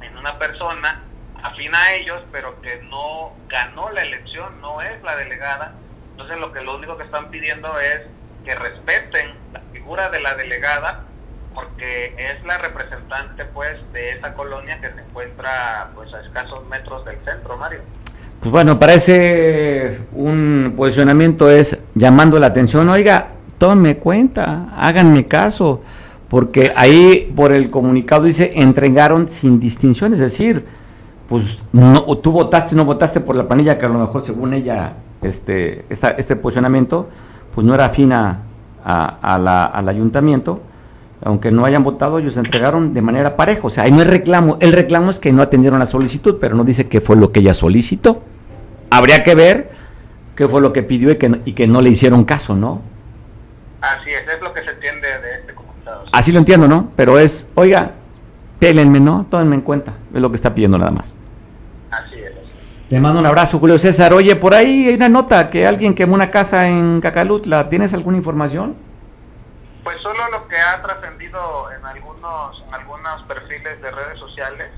en 0.02 0.16
una 0.18 0.38
persona 0.38 1.02
afín 1.42 1.74
a 1.74 1.92
ellos, 1.94 2.22
pero 2.30 2.60
que 2.60 2.82
no 2.84 3.32
ganó 3.48 3.90
la 3.90 4.02
elección, 4.02 4.60
no 4.60 4.80
es 4.80 5.02
la 5.02 5.16
delegada. 5.16 5.74
Entonces 6.12 6.38
lo 6.38 6.52
que 6.52 6.60
lo 6.62 6.76
único 6.76 6.96
que 6.96 7.04
están 7.04 7.30
pidiendo 7.30 7.78
es 7.80 8.02
que 8.44 8.54
respeten 8.54 9.34
la 9.52 9.60
figura 9.72 10.10
de 10.10 10.20
la 10.20 10.34
delegada 10.34 11.04
porque 11.54 12.14
es 12.18 12.44
la 12.46 12.58
representante 12.58 13.44
pues 13.46 13.76
de 13.92 14.12
esa 14.12 14.34
colonia 14.34 14.80
que 14.80 14.88
se 14.92 15.00
encuentra 15.08 15.90
pues 15.94 16.12
a 16.14 16.20
escasos 16.20 16.66
metros 16.68 17.04
del 17.04 17.16
centro, 17.24 17.56
Mario. 17.56 17.80
Pues 18.40 18.50
bueno, 18.52 18.78
parece 18.78 20.00
un 20.12 20.74
posicionamiento 20.76 21.48
es 21.48 21.82
llamando 21.94 22.38
la 22.38 22.48
atención, 22.48 22.88
oiga, 22.88 23.28
tómenme 23.58 23.96
cuenta, 23.96 24.68
háganme 24.76 25.26
caso, 25.26 25.82
porque 26.28 26.72
ahí 26.76 27.32
por 27.34 27.52
el 27.52 27.70
comunicado 27.70 28.24
dice 28.24 28.52
entregaron 28.56 29.28
sin 29.28 29.60
distinción, 29.60 30.12
es 30.12 30.18
decir, 30.18 30.66
pues 31.28 31.64
no, 31.72 32.02
tú 32.18 32.32
votaste 32.32 32.76
no 32.76 32.84
votaste 32.84 33.20
por 33.20 33.34
la 33.36 33.48
planilla 33.48 33.78
que 33.78 33.86
a 33.86 33.88
lo 33.88 33.98
mejor 33.98 34.20
según 34.20 34.52
ella 34.52 34.92
este, 35.22 35.86
esta- 35.88 36.10
este 36.10 36.36
posicionamiento 36.36 37.08
pues 37.54 37.66
no 37.66 37.74
era 37.74 37.86
afín 37.86 38.12
a, 38.12 38.40
a- 38.84 39.18
a 39.22 39.38
la- 39.38 39.64
al 39.66 39.88
ayuntamiento, 39.88 40.60
aunque 41.24 41.50
no 41.50 41.64
hayan 41.64 41.82
votado, 41.82 42.18
ellos 42.18 42.36
entregaron 42.36 42.92
de 42.94 43.02
manera 43.02 43.34
pareja, 43.36 43.60
o 43.64 43.70
sea, 43.70 43.84
ahí 43.84 43.92
no 43.92 44.00
hay 44.00 44.04
reclamo, 44.06 44.58
el 44.60 44.72
reclamo 44.72 45.10
es 45.10 45.18
que 45.18 45.32
no 45.32 45.42
atendieron 45.42 45.78
la 45.78 45.86
solicitud, 45.86 46.36
pero 46.40 46.54
no 46.54 46.64
dice 46.64 46.86
qué 46.86 47.00
fue 47.00 47.16
lo 47.16 47.32
que 47.32 47.40
ella 47.40 47.54
solicitó. 47.54 48.22
Habría 48.90 49.24
que 49.24 49.34
ver 49.34 49.70
qué 50.36 50.46
fue 50.46 50.60
lo 50.60 50.72
que 50.72 50.82
pidió 50.82 51.10
y 51.10 51.16
que, 51.16 51.28
no- 51.28 51.38
y 51.44 51.52
que 51.54 51.66
no 51.66 51.80
le 51.80 51.90
hicieron 51.90 52.24
caso, 52.24 52.54
¿no? 52.54 52.82
Así 53.80 54.10
es, 54.10 54.22
es 54.34 54.40
lo 54.42 54.52
que 54.52 54.62
se 54.64 54.70
entiende 54.70 55.08
de 55.08 55.34
este 55.40 55.54
comunicado. 55.54 56.04
Así 56.12 56.32
lo 56.32 56.38
entiendo, 56.38 56.68
¿no? 56.68 56.90
Pero 56.96 57.18
es, 57.18 57.48
oiga, 57.54 57.92
pélenme, 58.58 59.00
¿no? 59.00 59.26
Tómenme 59.30 59.56
en 59.56 59.62
cuenta, 59.62 59.92
es 60.14 60.20
lo 60.22 60.30
que 60.30 60.36
está 60.36 60.54
pidiendo 60.54 60.78
nada 60.78 60.90
más. 60.90 61.12
Así 61.90 62.16
es. 62.16 62.32
Te 62.88 63.00
mando 63.00 63.18
un 63.20 63.26
abrazo, 63.26 63.58
Julio 63.58 63.78
César. 63.78 64.12
Oye, 64.12 64.36
por 64.36 64.54
ahí 64.54 64.88
hay 64.88 64.94
una 64.94 65.08
nota 65.08 65.48
que 65.50 65.66
alguien 65.66 65.94
quemó 65.94 66.14
una 66.14 66.30
casa 66.30 66.68
en 66.68 67.00
Cacalutla. 67.00 67.68
¿Tienes 67.68 67.92
alguna 67.94 68.16
información? 68.18 68.74
Pues 69.84 70.00
solo 70.02 70.28
lo 70.30 70.48
que 70.48 70.58
ha 70.58 70.80
trascendido 70.82 71.70
en 71.72 71.84
algunos, 71.84 72.64
en 72.66 72.74
algunos 72.74 73.22
perfiles 73.24 73.80
de 73.82 73.90
redes 73.90 74.18
sociales. 74.18 74.72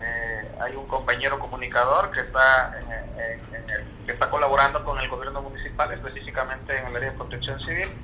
Eh, 0.00 0.52
hay 0.62 0.74
un 0.74 0.88
compañero 0.88 1.38
comunicador 1.38 2.10
que 2.10 2.20
está 2.20 2.72
en- 2.80 3.54
en 3.54 3.70
el- 3.70 4.06
que 4.06 4.12
está 4.12 4.30
colaborando 4.30 4.82
con 4.82 4.98
el 4.98 5.08
gobierno 5.10 5.42
municipal, 5.42 5.92
específicamente 5.92 6.74
en 6.78 6.86
el 6.86 6.96
área 6.96 7.10
de 7.10 7.16
protección 7.18 7.60
civil, 7.60 7.94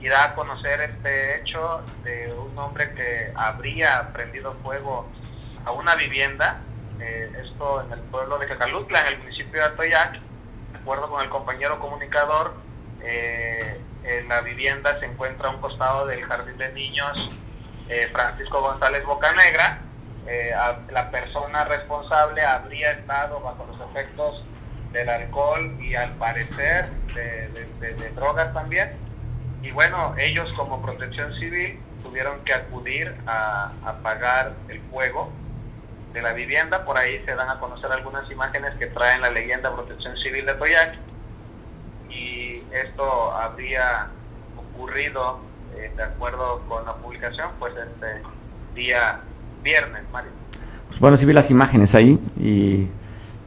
y 0.00 0.08
da 0.08 0.24
a 0.24 0.34
conocer 0.34 0.80
este 0.80 1.36
hecho 1.40 1.86
de 2.02 2.34
un 2.34 2.58
hombre 2.58 2.92
que 2.94 3.32
habría 3.36 4.12
prendido 4.12 4.54
fuego 4.64 5.12
a 5.64 5.70
una 5.70 5.94
vivienda, 5.94 6.64
eh, 6.98 7.32
esto 7.44 7.82
en 7.86 7.92
el 7.92 8.00
pueblo 8.10 8.38
de 8.38 8.48
Cacalutla, 8.48 9.00
en 9.02 9.06
el 9.06 9.18
municipio 9.18 9.60
de 9.60 9.66
Atoyac, 9.66 10.20
de 10.72 10.78
acuerdo 10.80 11.08
con 11.08 11.22
el 11.22 11.30
compañero 11.30 11.78
comunicador, 11.78 12.60
eh, 13.00 13.86
en 14.06 14.28
la 14.28 14.40
vivienda 14.40 14.98
se 15.00 15.06
encuentra 15.06 15.48
a 15.48 15.50
un 15.52 15.60
costado 15.60 16.06
del 16.06 16.22
jardín 16.24 16.56
de 16.58 16.72
niños 16.72 17.30
eh, 17.88 18.08
Francisco 18.12 18.60
González 18.60 19.04
Bocanegra. 19.04 19.82
Eh, 20.26 20.52
a- 20.54 20.80
la 20.90 21.10
persona 21.10 21.64
responsable 21.64 22.42
habría 22.44 22.90
estado 22.92 23.40
bajo 23.40 23.66
los 23.66 23.90
efectos 23.90 24.44
del 24.92 25.08
alcohol 25.08 25.76
y 25.80 25.94
al 25.94 26.14
parecer 26.14 26.90
de, 27.14 27.48
de- 27.50 27.66
de- 27.80 27.94
de 27.94 28.10
drogas 28.10 28.52
también. 28.54 28.90
Y 29.62 29.70
bueno, 29.70 30.14
ellos 30.18 30.48
como 30.56 30.82
protección 30.82 31.32
civil 31.34 31.80
tuvieron 32.02 32.44
que 32.44 32.54
acudir 32.54 33.14
a 33.26 33.72
apagar 33.84 34.52
el 34.68 34.80
fuego 34.90 35.32
de 36.12 36.22
la 36.22 36.32
vivienda. 36.32 36.84
Por 36.84 36.96
ahí 36.98 37.22
se 37.24 37.34
dan 37.34 37.48
a 37.50 37.58
conocer 37.58 37.90
algunas 37.90 38.30
imágenes 38.30 38.74
que 38.78 38.86
traen 38.86 39.20
la 39.20 39.30
leyenda 39.30 39.74
Protección 39.74 40.16
Civil 40.18 40.46
de 40.46 40.54
Toyac. 40.54 40.94
Y 42.08 42.55
esto 42.72 43.32
habría 43.34 44.06
ocurrido, 44.56 45.38
eh, 45.76 45.92
de 45.96 46.02
acuerdo 46.02 46.62
con 46.68 46.84
la 46.84 46.94
publicación, 46.94 47.50
pues 47.58 47.72
este 47.76 48.22
día 48.74 49.20
viernes, 49.62 50.02
Mario. 50.12 50.30
Pues 50.88 51.00
bueno, 51.00 51.16
sí 51.16 51.26
vi 51.26 51.32
las 51.32 51.50
imágenes 51.50 51.94
ahí 51.94 52.18
y, 52.38 52.88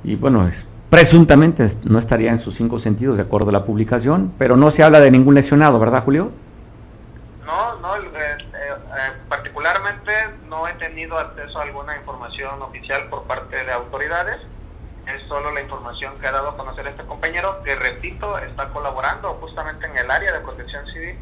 y 0.03 0.15
bueno, 0.15 0.47
es- 0.47 0.67
presuntamente 0.89 1.63
es- 1.65 1.83
no 1.85 1.99
estaría 1.99 2.31
en 2.31 2.39
sus 2.39 2.55
cinco 2.55 2.79
sentidos 2.79 3.17
de 3.17 3.23
acuerdo 3.23 3.49
a 3.49 3.53
la 3.53 3.63
publicación, 3.63 4.33
pero 4.37 4.57
no 4.57 4.71
se 4.71 4.83
habla 4.83 4.99
de 4.99 5.11
ningún 5.11 5.35
lesionado, 5.35 5.79
¿verdad, 5.79 6.03
Julio? 6.03 6.31
No, 7.45 7.75
no, 7.79 7.95
eh, 7.95 8.37
eh, 8.53 9.11
particularmente 9.27 10.11
no 10.47 10.67
he 10.67 10.73
tenido 10.73 11.17
acceso 11.17 11.59
a 11.59 11.63
alguna 11.63 11.95
información 11.97 12.61
oficial 12.61 13.07
por 13.09 13.23
parte 13.25 13.55
de 13.63 13.71
autoridades. 13.71 14.37
Es 15.15 15.27
solo 15.27 15.51
la 15.51 15.61
información 15.61 16.13
que 16.19 16.27
ha 16.27 16.31
dado 16.31 16.49
a 16.49 16.57
conocer 16.57 16.85
este 16.85 17.03
compañero, 17.03 17.63
que 17.63 17.75
repito, 17.75 18.37
está 18.37 18.69
colaborando 18.69 19.33
justamente 19.41 19.87
en 19.87 19.97
el 19.97 20.11
área 20.11 20.31
de 20.31 20.39
protección 20.39 20.85
civil 20.85 21.15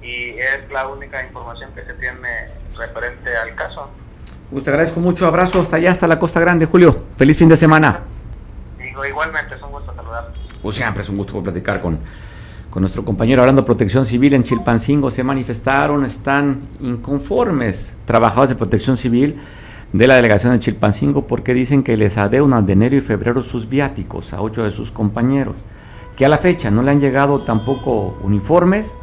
y 0.00 0.38
es 0.38 0.70
la 0.70 0.86
única 0.86 1.24
información 1.24 1.72
que 1.74 1.84
se 1.84 1.94
tiene 1.94 2.46
referente 2.76 3.36
al 3.36 3.54
caso. 3.56 3.90
Pues 4.50 4.62
te 4.62 4.70
agradezco 4.70 5.00
mucho, 5.00 5.26
abrazo 5.26 5.60
hasta 5.60 5.76
allá, 5.76 5.90
hasta 5.90 6.06
la 6.06 6.20
Costa 6.20 6.38
Grande, 6.38 6.66
Julio. 6.66 7.04
Feliz 7.16 7.36
fin 7.36 7.48
de 7.48 7.56
semana. 7.56 8.00
Digo, 8.78 9.04
igualmente 9.04 9.56
es 9.56 9.62
un 9.62 9.72
gusto 9.72 9.92
saludar. 9.94 10.32
Pues 10.62 10.76
siempre 10.76 11.02
es 11.02 11.08
un 11.08 11.16
gusto 11.16 11.42
platicar 11.42 11.80
con, 11.80 11.98
con 12.70 12.82
nuestro 12.82 13.04
compañero 13.04 13.42
hablando 13.42 13.62
de 13.62 13.66
protección 13.66 14.06
civil 14.06 14.34
en 14.34 14.44
Chilpancingo. 14.44 15.10
Se 15.10 15.24
manifestaron, 15.24 16.04
están 16.04 16.68
inconformes 16.80 17.96
trabajadores 18.04 18.50
de 18.50 18.56
protección 18.56 18.96
civil 18.96 19.40
de 19.92 20.06
la 20.06 20.16
delegación 20.16 20.52
de 20.52 20.60
Chilpancingo 20.60 21.26
porque 21.26 21.52
dicen 21.52 21.82
que 21.82 21.96
les 21.96 22.16
adeudan 22.16 22.64
de 22.66 22.74
enero 22.74 22.96
y 22.96 23.00
febrero 23.00 23.42
sus 23.42 23.68
viáticos 23.68 24.32
a 24.32 24.40
ocho 24.40 24.62
de 24.62 24.70
sus 24.70 24.92
compañeros, 24.92 25.56
que 26.16 26.24
a 26.24 26.28
la 26.28 26.38
fecha 26.38 26.70
no 26.70 26.82
le 26.82 26.92
han 26.92 27.00
llegado 27.00 27.42
tampoco 27.42 28.16
uniformes 28.22 28.94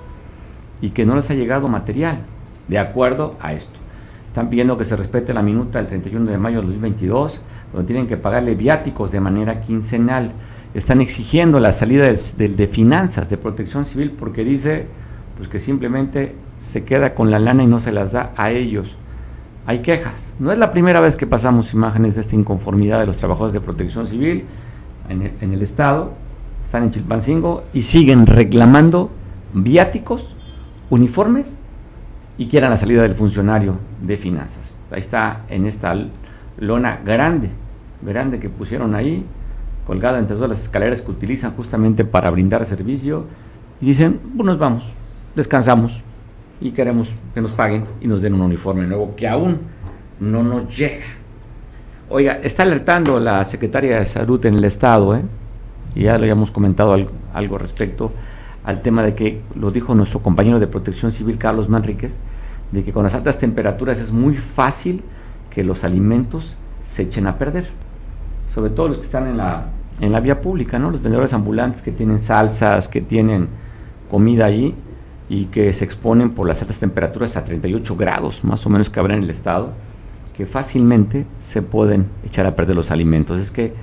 y 0.80 0.92
que 0.92 1.06
no 1.06 1.16
les 1.16 1.30
ha 1.30 1.34
llegado 1.34 1.68
material, 1.68 2.20
de 2.68 2.80
acuerdo 2.80 3.36
a 3.42 3.54
esto. 3.54 3.80
Están 4.28 4.50
pidiendo 4.50 4.78
que 4.78 4.86
se 4.86 4.96
respete 4.96 5.34
la 5.34 5.42
minuta 5.42 5.80
del 5.80 5.88
31 5.88 6.30
de 6.30 6.38
mayo 6.38 6.62
de 6.62 6.68
2022, 6.68 7.42
donde 7.74 7.88
tienen 7.88 8.08
que 8.08 8.18
pagarle 8.18 8.54
viáticos 8.54 9.12
de 9.12 9.20
manera 9.20 9.62
quincenal. 9.62 10.32
Están 10.74 11.02
exigiendo 11.02 11.60
la 11.60 11.72
salida 11.72 12.06
del, 12.06 12.20
del 12.38 12.56
de 12.56 12.68
finanzas, 12.68 13.30
de 13.30 13.38
protección 13.38 13.84
civil, 13.84 14.12
porque 14.12 14.44
dice 14.44 14.86
pues 15.36 15.50
que 15.50 15.60
simplemente 15.60 16.36
se 16.58 16.84
queda 16.84 17.14
con 17.14 17.30
la 17.32 17.40
lana 17.40 17.64
y 17.64 17.68
no 17.68 17.80
se 17.80 17.92
las 17.92 18.12
da 18.12 18.32
a 18.38 18.52
ellos. 18.52 18.98
Hay 19.68 19.80
quejas. 19.80 20.34
No 20.40 20.54
es 20.54 20.58
la 20.58 20.72
primera 20.72 21.02
vez 21.02 21.18
que 21.18 21.28
pasamos 21.28 21.74
imágenes 21.74 22.16
de 22.16 22.22
esta 22.22 22.36
inconformidad 22.36 23.02
de 23.02 23.06
los 23.06 23.18
trabajadores 23.18 23.54
de 23.54 23.60
protección 23.60 24.08
civil. 24.08 24.46
en 25.10 25.54
el, 25.54 25.62
estado, 25.62 26.14
están 26.64 26.84
en 26.84 26.92
Chilpancingo 26.92 27.64
y 27.74 27.82
siguen 27.82 28.28
reclamando 28.28 29.12
viáticos, 29.54 30.36
uniformes 30.90 31.58
y 32.38 32.48
quieran 32.48 32.70
la 32.70 32.78
salida 32.78 33.02
del 33.02 33.16
funcionario 33.16 33.78
de 34.02 34.16
finanzas. 34.16 34.74
Ahí 34.90 35.00
está 35.00 35.42
en 35.50 35.66
esta 35.66 35.94
lona 36.58 37.02
grande, 37.04 37.50
grande 38.02 38.40
que 38.40 38.50
pusieron 38.50 38.96
ahí, 38.96 39.26
colgada 39.86 40.18
entre 40.20 40.36
todas 40.38 40.50
las 40.50 40.62
escaleras 40.62 41.02
que 41.02 41.12
utilizan 41.12 41.54
justamente 41.56 42.06
para 42.06 42.30
brindar 42.30 42.66
servicio, 42.66 43.26
y 43.82 43.88
dicen, 43.88 44.20
pues 44.36 44.46
nos 44.46 44.58
vamos, 44.58 44.94
descansamos 45.36 46.02
y 46.60 46.72
queremos 46.72 47.14
que 47.34 47.42
nos 47.42 47.52
paguen 47.52 47.86
y 48.02 48.08
nos 48.08 48.22
den 48.22 48.34
un 48.34 48.42
uniforme 48.42 48.86
nuevo 48.86 49.16
que 49.16 49.28
aún 49.28 49.60
no 50.20 50.44
nos 50.44 50.76
llega. 50.76 51.06
Oiga, 52.10 52.40
está 52.42 52.64
alertando 52.64 53.20
la 53.20 53.44
secretaria 53.46 54.00
de 54.00 54.06
Salud 54.06 54.44
en 54.46 54.56
el 54.56 54.64
Estado, 54.64 55.16
¿eh? 55.16 55.22
y 55.94 56.04
ya 56.04 56.18
lo 56.18 56.24
habíamos 56.24 56.52
comentado 56.52 56.96
algo, 57.34 57.58
respecto 57.58 58.12
al 58.64 58.82
tema 58.82 59.04
de 59.04 59.14
que, 59.14 59.42
lo 59.56 59.72
dijo 59.72 59.94
nuestro 59.94 60.22
compañero 60.22 60.60
de 60.60 60.68
protección 60.68 61.12
civil, 61.12 61.38
Carlos 61.38 61.70
Manríquez, 61.70 62.20
de 62.72 62.84
que 62.84 62.92
con 62.92 63.04
las 63.04 63.14
altas 63.14 63.38
temperaturas 63.38 64.00
es 64.00 64.12
muy 64.12 64.36
fácil 64.36 65.04
que 65.50 65.64
los 65.64 65.84
alimentos 65.84 66.58
se 66.82 67.04
echen 67.04 67.28
a 67.28 67.38
perder. 67.38 67.66
Sobre 68.54 68.72
todo 68.72 68.90
los 68.90 68.98
que 68.98 69.04
están 69.04 69.28
en 69.28 69.38
la, 69.38 69.68
en 70.00 70.12
la 70.12 70.20
vía 70.20 70.42
pública, 70.42 70.80
¿no? 70.80 70.90
Los 70.92 71.02
vendedores 71.02 71.34
ambulantes 71.34 71.82
que 71.82 71.92
tienen 71.92 72.20
salsas, 72.20 72.88
que 72.88 73.02
tienen 73.02 73.48
comida 74.10 74.46
ahí 74.46 74.76
y 75.30 75.46
que 75.46 75.74
se 75.74 75.84
exponen 75.84 76.32
por 76.32 76.48
las 76.48 76.62
altas 76.62 76.80
temperaturas 76.80 77.36
a 77.36 77.44
38 77.44 77.96
grados, 77.96 78.44
más 78.44 78.66
o 78.66 78.70
menos 78.70 78.90
que 78.90 79.00
habrá 79.00 79.16
en 79.16 79.24
el 79.24 79.30
estado, 79.30 79.74
que 80.36 80.46
fácilmente 80.46 81.26
se 81.40 81.62
pueden 81.62 82.08
echar 82.26 82.46
a 82.46 82.56
perder 82.56 82.76
los 82.76 82.92
alimentos. 82.92 83.40
Es 83.40 83.52
que, 83.52 83.74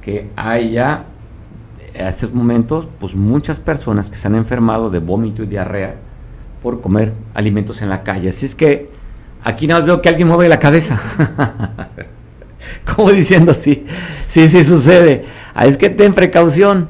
que 0.00 0.30
hay 0.36 0.72
ya, 0.72 1.06
a 1.98 2.08
estos 2.08 2.32
momentos, 2.32 2.86
pues 3.00 3.14
muchas 3.14 3.58
personas 3.58 4.10
que 4.10 4.16
se 4.16 4.28
han 4.28 4.34
enfermado 4.34 4.90
de 4.90 4.98
vómito 4.98 5.42
y 5.42 5.46
diarrea 5.46 5.96
por 6.62 6.80
comer 6.80 7.12
alimentos 7.34 7.82
en 7.82 7.88
la 7.88 8.02
calle. 8.02 8.28
Así 8.28 8.46
es 8.46 8.54
que 8.54 8.90
aquí 9.42 9.66
nada 9.66 9.80
más 9.80 9.86
veo 9.86 10.02
que 10.02 10.08
alguien 10.08 10.28
mueve 10.28 10.48
la 10.48 10.58
cabeza. 10.58 11.00
Como 12.96 13.10
diciendo, 13.10 13.54
sí, 13.54 13.86
sí, 14.26 14.48
sí 14.48 14.62
sucede. 14.62 15.24
Es 15.62 15.76
que 15.76 15.90
ten 15.90 16.14
precaución. 16.14 16.88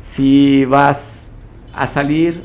Si 0.00 0.64
vas 0.64 1.28
a 1.72 1.86
salir, 1.86 2.42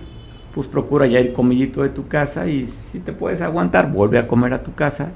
pues 0.58 0.68
procura 0.68 1.06
ya 1.06 1.20
ir 1.20 1.34
comidito 1.34 1.84
de 1.84 1.90
tu 1.90 2.08
casa 2.08 2.48
y 2.48 2.66
si 2.66 3.00
te 3.00 3.14
puedes 3.14 3.42
aguantar, 3.42 3.92
vuelve 3.92 4.18
a 4.18 4.28
comer 4.28 4.54
a 4.54 4.64
tu 4.64 4.74
casa. 4.74 5.12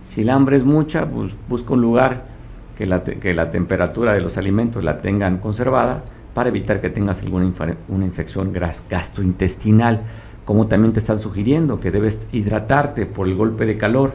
Si 0.00 0.22
la 0.22 0.36
hambre 0.36 0.56
es 0.56 0.62
mucha, 0.62 1.06
pues 1.06 1.34
busca 1.48 1.74
un 1.74 1.80
lugar 1.80 2.22
que 2.78 2.86
la, 2.86 3.02
que 3.02 3.34
la 3.34 3.50
temperatura 3.50 4.12
de 4.12 4.20
los 4.20 4.38
alimentos 4.38 4.84
la 4.84 5.00
tengan 5.00 5.38
conservada 5.38 6.04
para 6.34 6.50
evitar 6.50 6.80
que 6.80 6.88
tengas 6.88 7.20
alguna 7.20 7.52
una 7.88 8.04
infección 8.04 8.52
gastrointestinal 8.88 10.02
como 10.44 10.68
también 10.68 10.92
te 10.92 11.00
están 11.00 11.20
sugiriendo 11.20 11.80
que 11.80 11.90
debes 11.90 12.20
hidratarte 12.30 13.06
por 13.06 13.26
el 13.26 13.34
golpe 13.34 13.66
de 13.66 13.76
calor, 13.76 14.14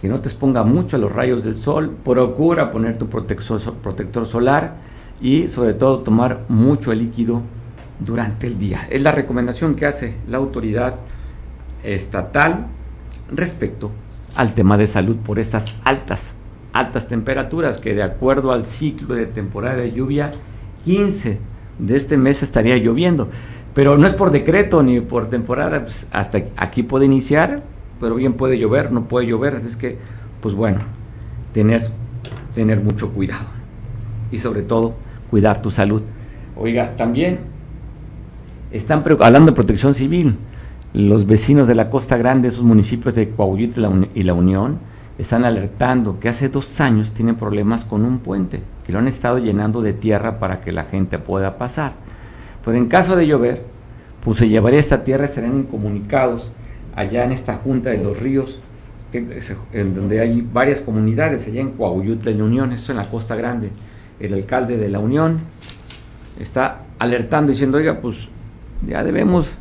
que 0.00 0.08
no 0.08 0.20
te 0.20 0.30
exponga 0.30 0.64
mucho 0.64 0.96
a 0.96 0.98
los 0.98 1.12
rayos 1.12 1.44
del 1.44 1.56
sol, 1.56 1.94
procura 2.02 2.70
poner 2.70 2.96
tu 2.96 3.08
protector, 3.08 4.26
solar 4.26 4.76
y 5.20 5.48
sobre 5.48 5.74
todo 5.74 5.98
tomar 5.98 6.40
mucho 6.48 6.94
líquido 6.94 7.42
durante 7.98 8.46
el 8.46 8.58
día. 8.58 8.86
Es 8.90 9.00
la 9.02 9.12
recomendación 9.12 9.74
que 9.74 9.86
hace 9.86 10.14
la 10.28 10.38
autoridad 10.38 10.96
estatal 11.82 12.66
respecto 13.30 13.90
al 14.34 14.54
tema 14.54 14.76
de 14.76 14.86
salud 14.86 15.16
por 15.16 15.38
estas 15.38 15.74
altas, 15.84 16.34
altas 16.72 17.06
temperaturas 17.06 17.78
que 17.78 17.94
de 17.94 18.02
acuerdo 18.02 18.52
al 18.52 18.66
ciclo 18.66 19.14
de 19.14 19.26
temporada 19.26 19.76
de 19.76 19.92
lluvia, 19.92 20.30
15 20.84 21.38
de 21.78 21.96
este 21.96 22.16
mes 22.16 22.42
estaría 22.42 22.76
lloviendo. 22.76 23.28
Pero 23.74 23.98
no 23.98 24.06
es 24.06 24.14
por 24.14 24.30
decreto 24.30 24.82
ni 24.82 25.00
por 25.00 25.30
temporada, 25.30 25.82
pues, 25.82 26.06
hasta 26.12 26.38
aquí 26.56 26.82
puede 26.82 27.06
iniciar, 27.06 27.62
pero 28.00 28.14
bien 28.14 28.34
puede 28.34 28.58
llover, 28.58 28.92
no 28.92 29.08
puede 29.08 29.26
llover, 29.26 29.56
así 29.56 29.68
es 29.68 29.76
que, 29.76 29.98
pues 30.40 30.54
bueno, 30.54 30.80
tener, 31.52 31.90
tener 32.54 32.80
mucho 32.80 33.12
cuidado 33.12 33.46
y 34.30 34.38
sobre 34.38 34.62
todo 34.62 34.94
cuidar 35.30 35.60
tu 35.62 35.70
salud. 35.70 36.02
Oiga, 36.56 36.94
también 36.96 37.53
están 38.76 39.04
hablando 39.20 39.52
de 39.52 39.54
protección 39.54 39.94
civil. 39.94 40.36
Los 40.92 41.26
vecinos 41.26 41.68
de 41.68 41.76
la 41.76 41.90
Costa 41.90 42.16
Grande, 42.16 42.48
esos 42.48 42.64
municipios 42.64 43.14
de 43.14 43.30
Coahuila 43.30 44.08
y 44.14 44.24
la 44.24 44.34
Unión, 44.34 44.78
están 45.16 45.44
alertando 45.44 46.18
que 46.18 46.28
hace 46.28 46.48
dos 46.48 46.80
años 46.80 47.12
tienen 47.12 47.36
problemas 47.36 47.84
con 47.84 48.04
un 48.04 48.18
puente, 48.18 48.62
que 48.84 48.92
lo 48.92 48.98
han 48.98 49.06
estado 49.06 49.38
llenando 49.38 49.80
de 49.80 49.92
tierra 49.92 50.40
para 50.40 50.60
que 50.60 50.72
la 50.72 50.84
gente 50.84 51.20
pueda 51.20 51.56
pasar. 51.56 51.92
Pero 52.64 52.76
en 52.76 52.86
caso 52.86 53.14
de 53.14 53.28
llover, 53.28 53.62
pues 54.24 54.38
se 54.38 54.48
llevaría 54.48 54.80
esta 54.80 55.04
tierra, 55.04 55.26
estarían 55.26 55.58
incomunicados 55.58 56.50
allá 56.96 57.24
en 57.24 57.30
esta 57.30 57.54
junta 57.54 57.90
de 57.90 57.98
los 57.98 58.18
ríos, 58.18 58.60
en 59.12 59.94
donde 59.94 60.20
hay 60.20 60.40
varias 60.40 60.80
comunidades, 60.80 61.46
allá 61.46 61.60
en 61.60 61.70
Coahuila 61.70 62.30
y 62.32 62.40
Unión, 62.40 62.72
esto 62.72 62.90
en 62.90 62.98
la 62.98 63.08
Costa 63.08 63.36
Grande. 63.36 63.70
El 64.18 64.34
alcalde 64.34 64.78
de 64.78 64.88
la 64.88 64.98
Unión 64.98 65.38
está 66.40 66.82
alertando, 66.98 67.52
diciendo, 67.52 67.78
oiga, 67.78 68.00
pues 68.00 68.28
ya 68.86 69.04
debemos, 69.04 69.58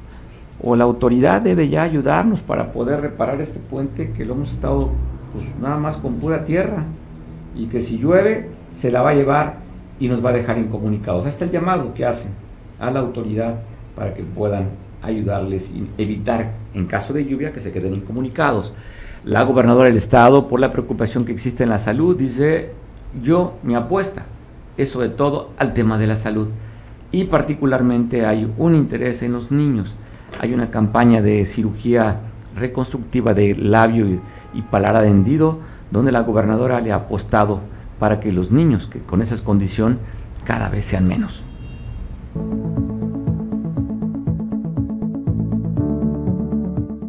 o 0.61 0.75
la 0.75 0.83
autoridad 0.83 1.41
debe 1.41 1.69
ya 1.69 1.83
ayudarnos 1.83 2.41
para 2.41 2.71
poder 2.71 3.01
reparar 3.01 3.41
este 3.41 3.59
puente 3.59 4.11
que 4.11 4.25
lo 4.25 4.33
hemos 4.33 4.51
estado 4.51 4.91
pues 5.31 5.53
nada 5.59 5.77
más 5.77 5.97
con 5.97 6.15
pura 6.15 6.45
tierra 6.45 6.85
y 7.55 7.67
que 7.67 7.81
si 7.81 7.97
llueve 7.97 8.49
se 8.69 8.91
la 8.91 9.01
va 9.01 9.11
a 9.11 9.15
llevar 9.15 9.57
y 9.99 10.07
nos 10.07 10.23
va 10.23 10.29
a 10.29 10.33
dejar 10.33 10.57
incomunicados. 10.57 11.25
Hasta 11.25 11.45
el 11.45 11.51
llamado 11.51 11.93
que 11.93 12.05
hacen 12.05 12.31
a 12.79 12.91
la 12.91 12.99
autoridad 12.99 13.59
para 13.95 14.13
que 14.13 14.23
puedan 14.23 14.69
ayudarles 15.01 15.71
y 15.71 15.87
evitar, 15.97 16.53
en 16.73 16.85
caso 16.85 17.13
de 17.13 17.25
lluvia, 17.25 17.51
que 17.51 17.59
se 17.59 17.71
queden 17.71 17.93
incomunicados. 17.93 18.73
La 19.23 19.43
gobernadora 19.43 19.87
del 19.87 19.97
estado, 19.97 20.47
por 20.47 20.59
la 20.59 20.71
preocupación 20.71 21.25
que 21.25 21.31
existe 21.31 21.63
en 21.63 21.69
la 21.69 21.79
salud, 21.79 22.17
dice, 22.17 22.71
yo, 23.21 23.57
mi 23.63 23.75
apuesta 23.75 24.25
es 24.77 24.89
sobre 24.89 25.09
todo 25.09 25.51
al 25.57 25.73
tema 25.73 25.97
de 25.97 26.07
la 26.07 26.15
salud. 26.15 26.47
Y 27.13 27.25
particularmente 27.25 28.25
hay 28.25 28.51
un 28.57 28.73
interés 28.73 29.21
en 29.21 29.33
los 29.33 29.51
niños. 29.51 29.95
Hay 30.39 30.51
una 30.51 30.71
campaña 30.71 31.21
de 31.21 31.45
cirugía 31.45 32.21
reconstructiva 32.55 33.35
de 33.35 33.53
labio 33.53 34.07
y, 34.07 34.19
y 34.55 34.63
paladar 34.63 35.05
hendido, 35.05 35.59
donde 35.91 36.11
la 36.11 36.21
gobernadora 36.21 36.81
le 36.81 36.91
ha 36.91 36.95
apostado 36.95 37.61
para 37.99 38.19
que 38.19 38.31
los 38.31 38.49
niños 38.49 38.87
que 38.87 38.99
con 38.99 39.21
esa 39.21 39.41
condición 39.43 39.99
cada 40.43 40.69
vez 40.69 40.85
sean 40.85 41.07
menos. 41.07 41.45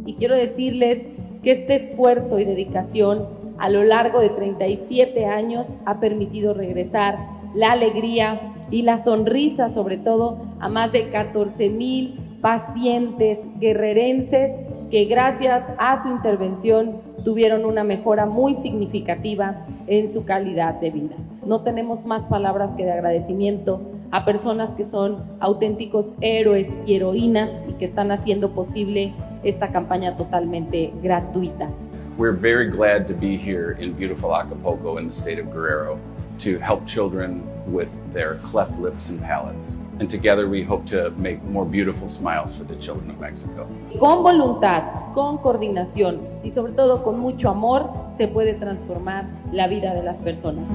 Y 0.05 0.17
quiero 0.17 0.37
decirles 0.37 0.99
que 1.43 1.53
este 1.53 1.77
esfuerzo 1.77 2.39
y 2.39 2.45
dedicación 2.45 3.25
a 3.57 3.71
lo 3.71 3.83
largo 3.85 4.21
de 4.21 4.29
37 4.29 5.25
años 5.25 5.67
ha 5.87 5.99
permitido 5.99 6.53
regresar 6.53 7.17
la 7.55 7.73
alegría 7.73 8.54
y 8.71 8.83
la 8.83 9.03
sonrisa 9.03 9.71
sobre 9.71 9.97
todo 9.97 10.39
a 10.61 10.69
más 10.69 10.93
de 10.93 11.11
14 11.11 11.69
mil 11.71 12.19
pacientes 12.41 13.39
guerrerenses 13.59 14.51
que 14.91 15.07
gracias 15.07 15.65
a 15.79 16.03
su 16.03 16.09
intervención 16.09 17.01
tuvieron 17.25 17.65
una 17.65 17.85
mejora 17.85 18.27
muy 18.27 18.55
significativa 18.57 19.65
en 19.87 20.13
su 20.13 20.25
calidad 20.25 20.75
de 20.75 20.91
vida. 20.91 21.17
No 21.45 21.63
tenemos 21.63 22.05
más 22.05 22.23
palabras 22.25 22.71
que 22.77 22.85
de 22.85 22.93
agradecimiento 22.93 23.81
a 24.11 24.25
personas 24.25 24.71
que 24.77 24.85
son 24.85 25.25
auténticos 25.41 26.07
héroes 26.21 26.69
y 26.87 26.95
heroínas 26.95 27.51
y 27.69 27.73
que 27.73 27.87
están 27.87 28.13
haciendo 28.13 28.51
posible 28.51 29.13
esta 29.43 29.69
campaña 29.69 30.17
totalmente 30.17 30.93
gratuita. 31.03 31.69
We're 32.17 32.39
very 32.39 32.71
glad 32.71 33.09
to 33.09 33.15
be 33.15 33.37
here 33.37 33.77
in 33.81 33.95
beautiful 33.95 34.37
Acapulco 34.37 34.99
in 34.99 35.09
the 35.09 35.13
state 35.13 35.41
of 35.41 35.47
Guerrero 35.47 35.99
to 36.45 36.59
help 36.59 36.87
children 36.87 37.43
with 37.67 37.89
their 38.13 38.37
cleft 38.51 38.79
lips 38.79 39.09
and 39.09 39.21
palates. 39.21 39.77
And 39.99 40.11
together 40.11 40.47
we 40.47 40.63
hope 40.63 40.87
to 40.91 41.11
make 41.17 41.43
more 41.45 41.65
beautiful 41.65 42.09
smiles 42.09 42.55
for 42.55 42.65
the 42.65 42.77
children 42.77 43.11
of 43.11 43.19
Mexico. 43.19 43.67
Con 43.99 44.23
voluntad, 44.23 45.13
con 45.15 45.39
coordinación 45.39 46.21
y 46.43 46.51
sobre 46.51 46.73
todo 46.73 47.03
con 47.03 47.19
mucho 47.19 47.49
amor 47.49 47.91
se 48.19 48.29
puede 48.29 48.55
transformar 48.55 49.27
la 49.53 49.69
vida 49.69 49.95
de 49.95 50.03
las 50.03 50.19
personas. 50.19 50.67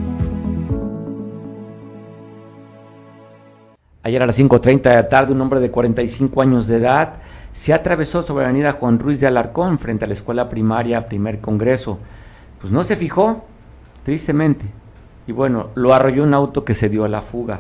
Ayer 4.02 4.24
a 4.24 4.26
las 4.26 4.40
5.30 4.40 4.82
de 4.82 4.96
la 4.96 5.10
tarde, 5.10 5.34
un 5.34 5.42
hombre 5.42 5.60
de 5.60 5.70
45 5.70 6.42
años 6.42 6.68
de 6.68 6.78
edad 6.78 7.16
se 7.52 7.74
atravesó 7.74 8.24
sobre 8.24 8.44
la 8.44 8.50
avenida 8.50 8.72
Juan 8.72 8.98
Ruiz 8.98 9.20
de 9.20 9.28
Alarcón 9.28 9.78
frente 9.78 10.06
a 10.06 10.08
la 10.08 10.14
escuela 10.14 10.50
primaria 10.50 11.06
Primer 11.06 11.40
Congreso. 11.42 12.00
Pues 12.60 12.72
no 12.72 12.84
se 12.84 12.96
fijó, 12.96 13.44
tristemente. 14.04 14.79
Y 15.30 15.32
bueno, 15.32 15.70
lo 15.76 15.94
arrolló 15.94 16.24
un 16.24 16.34
auto 16.34 16.66
que 16.66 16.74
se 16.74 16.90
dio 16.90 17.06
a 17.06 17.08
la 17.08 17.22
fuga. 17.22 17.60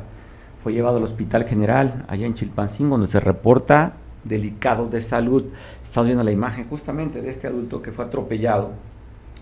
Fue 0.63 0.73
llevado 0.73 0.97
al 0.97 1.03
Hospital 1.03 1.43
General, 1.43 2.03
allá 2.07 2.25
en 2.25 2.33
Chilpancingo, 2.33 2.97
donde 2.97 3.11
se 3.11 3.19
reporta 3.19 3.93
delicado 4.23 4.87
de 4.87 5.01
salud. 5.01 5.43
Estamos 5.83 6.07
viendo 6.07 6.23
la 6.23 6.31
imagen 6.31 6.67
justamente 6.67 7.21
de 7.21 7.29
este 7.29 7.45
adulto 7.45 7.83
que 7.83 7.91
fue 7.91 8.05
atropellado 8.05 8.71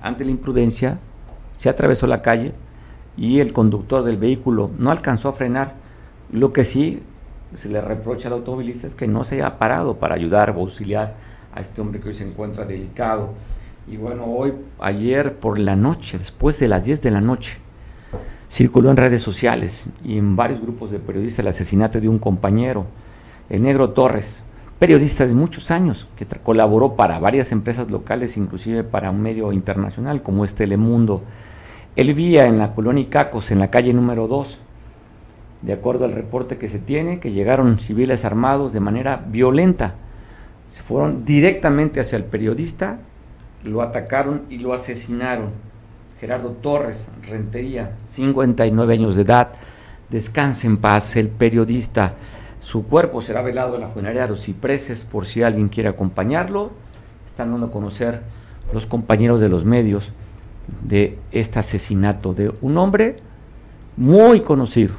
ante 0.02 0.26
la 0.26 0.32
imprudencia, 0.32 1.00
se 1.56 1.70
atravesó 1.70 2.06
la 2.06 2.22
calle 2.22 2.52
y 3.16 3.40
el 3.40 3.54
conductor 3.54 4.04
del 4.04 4.18
vehículo 4.18 4.72
no 4.78 4.92
alcanzó 4.92 5.30
a 5.30 5.34
frenar. 5.34 5.76
Lo 6.30 6.52
que 6.52 6.66
sí 6.66 7.02
se 7.54 7.70
le 7.70 7.80
reprocha 7.80 8.28
al 8.28 8.34
automovilista 8.34 8.88
es 8.88 8.96
que 8.96 9.08
no 9.08 9.24
se 9.24 9.36
haya 9.36 9.58
parado 9.58 10.00
para 10.00 10.16
ayudar 10.16 10.50
o 10.50 10.60
auxiliar 10.60 11.16
a 11.56 11.62
este 11.62 11.80
hombre 11.80 12.02
que 12.02 12.10
hoy 12.10 12.14
se 12.14 12.28
encuentra 12.28 12.66
delicado. 12.66 13.30
Y 13.88 13.96
bueno, 13.96 14.26
hoy, 14.26 14.52
ayer 14.80 15.36
por 15.38 15.60
la 15.60 15.78
noche, 15.78 16.18
después 16.18 16.60
de 16.60 16.68
las 16.68 16.84
10 16.84 17.02
de 17.02 17.12
la 17.12 17.22
noche, 17.22 17.60
circuló 18.50 18.92
en 18.92 18.98
redes 18.98 19.22
sociales 19.22 19.86
y 20.04 20.18
en 20.18 20.36
varios 20.36 20.62
grupos 20.62 20.92
de 20.92 21.00
periodistas 21.00 21.40
el 21.40 21.48
asesinato 21.48 22.00
de 22.00 22.10
un 22.10 22.20
compañero, 22.20 22.86
el 23.50 23.62
negro 23.62 23.92
Torres, 23.92 24.44
periodista 24.80 25.26
de 25.26 25.34
muchos 25.34 25.72
años, 25.72 26.08
que 26.16 26.26
colaboró 26.26 26.96
para 26.96 27.20
varias 27.20 27.52
empresas 27.52 27.90
locales, 27.90 28.38
inclusive 28.38 28.84
para 28.84 29.12
un 29.12 29.22
medio 29.22 29.52
internacional 29.52 30.22
como 30.22 30.46
es 30.46 30.56
Telemundo. 30.56 31.24
Él 31.96 32.14
vía 32.14 32.46
en 32.46 32.60
la 32.60 32.76
colonia 32.76 33.02
Icacos, 33.04 33.52
en 33.52 33.60
la 33.60 33.72
calle 33.72 33.94
número 33.94 34.28
2, 34.28 34.60
de 35.64 35.74
acuerdo 35.74 36.06
al 36.06 36.12
reporte 36.12 36.58
que 36.58 36.70
se 36.70 36.80
tiene, 36.80 37.20
que 37.20 37.32
llegaron 37.32 37.80
civiles 37.80 38.24
armados 38.24 38.72
de 38.74 38.80
manera 38.80 39.24
violenta. 39.28 39.96
Se 40.70 40.84
fueron 40.84 41.26
directamente 41.26 42.00
hacia 42.00 42.18
el 42.18 42.26
periodista, 42.26 43.00
lo 43.64 43.82
atacaron 43.82 44.44
y 44.50 44.60
lo 44.60 44.74
asesinaron. 44.74 45.50
Gerardo 46.20 46.50
Torres 46.50 47.10
Rentería, 47.30 47.96
59 48.04 48.94
años 48.94 49.16
de 49.16 49.22
edad, 49.22 49.50
descanse 50.10 50.66
en 50.66 50.78
paz, 50.78 51.16
el 51.16 51.30
periodista. 51.30 52.16
Su 52.60 52.88
cuerpo 52.88 53.22
será 53.22 53.44
velado 53.44 53.76
en 53.76 53.82
la 53.82 53.88
funeraria 53.88 54.24
de 54.24 54.30
los 54.30 54.42
cipreses 54.42 55.04
por 55.04 55.28
si 55.28 55.44
alguien 55.44 55.70
quiere 55.70 55.90
acompañarlo. 55.90 56.72
Están 57.28 57.52
dando 57.52 57.68
a 57.68 57.72
conocer 57.72 58.24
los 58.74 58.88
compañeros 58.88 59.40
de 59.40 59.50
los 59.50 59.64
medios 59.64 60.12
de 60.82 61.20
este 61.32 61.60
asesinato 61.60 62.34
de 62.34 62.52
un 62.62 62.78
hombre 62.80 63.18
muy 63.96 64.42
conocido, 64.42 64.96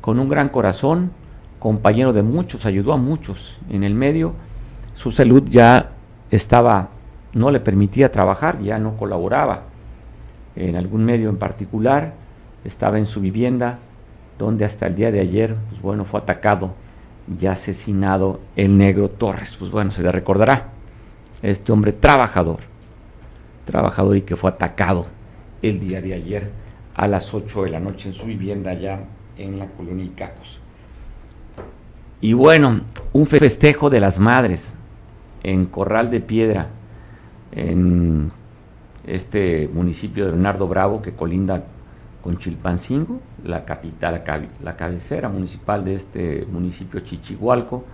con 0.00 0.20
un 0.20 0.28
gran 0.28 0.50
corazón, 0.50 1.10
compañero 1.58 2.12
de 2.12 2.22
muchos, 2.22 2.64
ayudó 2.64 2.92
a 2.92 2.96
muchos 2.96 3.58
en 3.70 3.82
el 3.82 3.94
medio. 3.94 4.34
Su 4.94 5.10
salud 5.10 5.42
ya 5.48 5.90
estaba, 6.30 6.90
no 7.32 7.50
le 7.50 7.58
permitía 7.58 8.12
trabajar, 8.12 8.60
ya 8.60 8.78
no 8.78 8.96
colaboraba 8.96 9.73
en 10.56 10.76
algún 10.76 11.04
medio 11.04 11.28
en 11.28 11.36
particular, 11.36 12.14
estaba 12.64 12.98
en 12.98 13.06
su 13.06 13.20
vivienda, 13.20 13.78
donde 14.38 14.64
hasta 14.64 14.86
el 14.86 14.94
día 14.94 15.10
de 15.10 15.20
ayer, 15.20 15.56
pues 15.68 15.80
bueno, 15.80 16.04
fue 16.04 16.20
atacado 16.20 16.74
y 17.40 17.46
asesinado 17.46 18.40
el 18.56 18.76
negro 18.76 19.08
Torres. 19.08 19.56
Pues 19.56 19.70
bueno, 19.70 19.90
se 19.90 20.02
le 20.02 20.12
recordará, 20.12 20.68
este 21.42 21.72
hombre 21.72 21.92
trabajador, 21.92 22.60
trabajador 23.64 24.16
y 24.16 24.22
que 24.22 24.36
fue 24.36 24.50
atacado 24.50 25.06
el 25.62 25.80
día 25.80 26.00
de 26.00 26.14
ayer 26.14 26.50
a 26.94 27.08
las 27.08 27.34
8 27.34 27.64
de 27.64 27.70
la 27.70 27.80
noche 27.80 28.08
en 28.08 28.14
su 28.14 28.26
vivienda 28.26 28.70
allá 28.70 29.00
en 29.36 29.58
la 29.58 29.66
colonia 29.66 30.04
Icacos. 30.04 30.60
Y 32.20 32.32
bueno, 32.32 32.80
un 33.12 33.26
festejo 33.26 33.90
de 33.90 34.00
las 34.00 34.18
madres 34.18 34.72
en 35.42 35.66
Corral 35.66 36.10
de 36.10 36.20
Piedra, 36.20 36.68
en 37.52 38.32
este 39.06 39.68
municipio 39.72 40.24
de 40.24 40.32
Leonardo 40.32 40.66
Bravo 40.68 41.02
que 41.02 41.12
colinda 41.12 41.64
con 42.22 42.38
Chilpancingo, 42.38 43.20
la 43.44 43.64
capital, 43.64 44.22
la 44.62 44.76
cabecera 44.76 45.28
municipal 45.28 45.84
de 45.84 45.94
este 45.94 46.46
municipio 46.50 47.00
Chichihualco, 47.00 47.84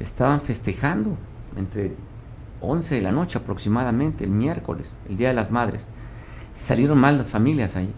estaban 0.00 0.40
festejando 0.40 1.16
entre 1.56 1.92
11 2.60 2.94
de 2.94 3.02
la 3.02 3.12
noche 3.12 3.38
aproximadamente, 3.38 4.24
el 4.24 4.30
miércoles, 4.30 4.94
el 5.08 5.16
Día 5.16 5.28
de 5.28 5.34
las 5.34 5.50
Madres. 5.50 5.86
Salieron 6.54 6.98
mal 6.98 7.18
las 7.18 7.30
familias 7.30 7.76
ahí 7.76 7.92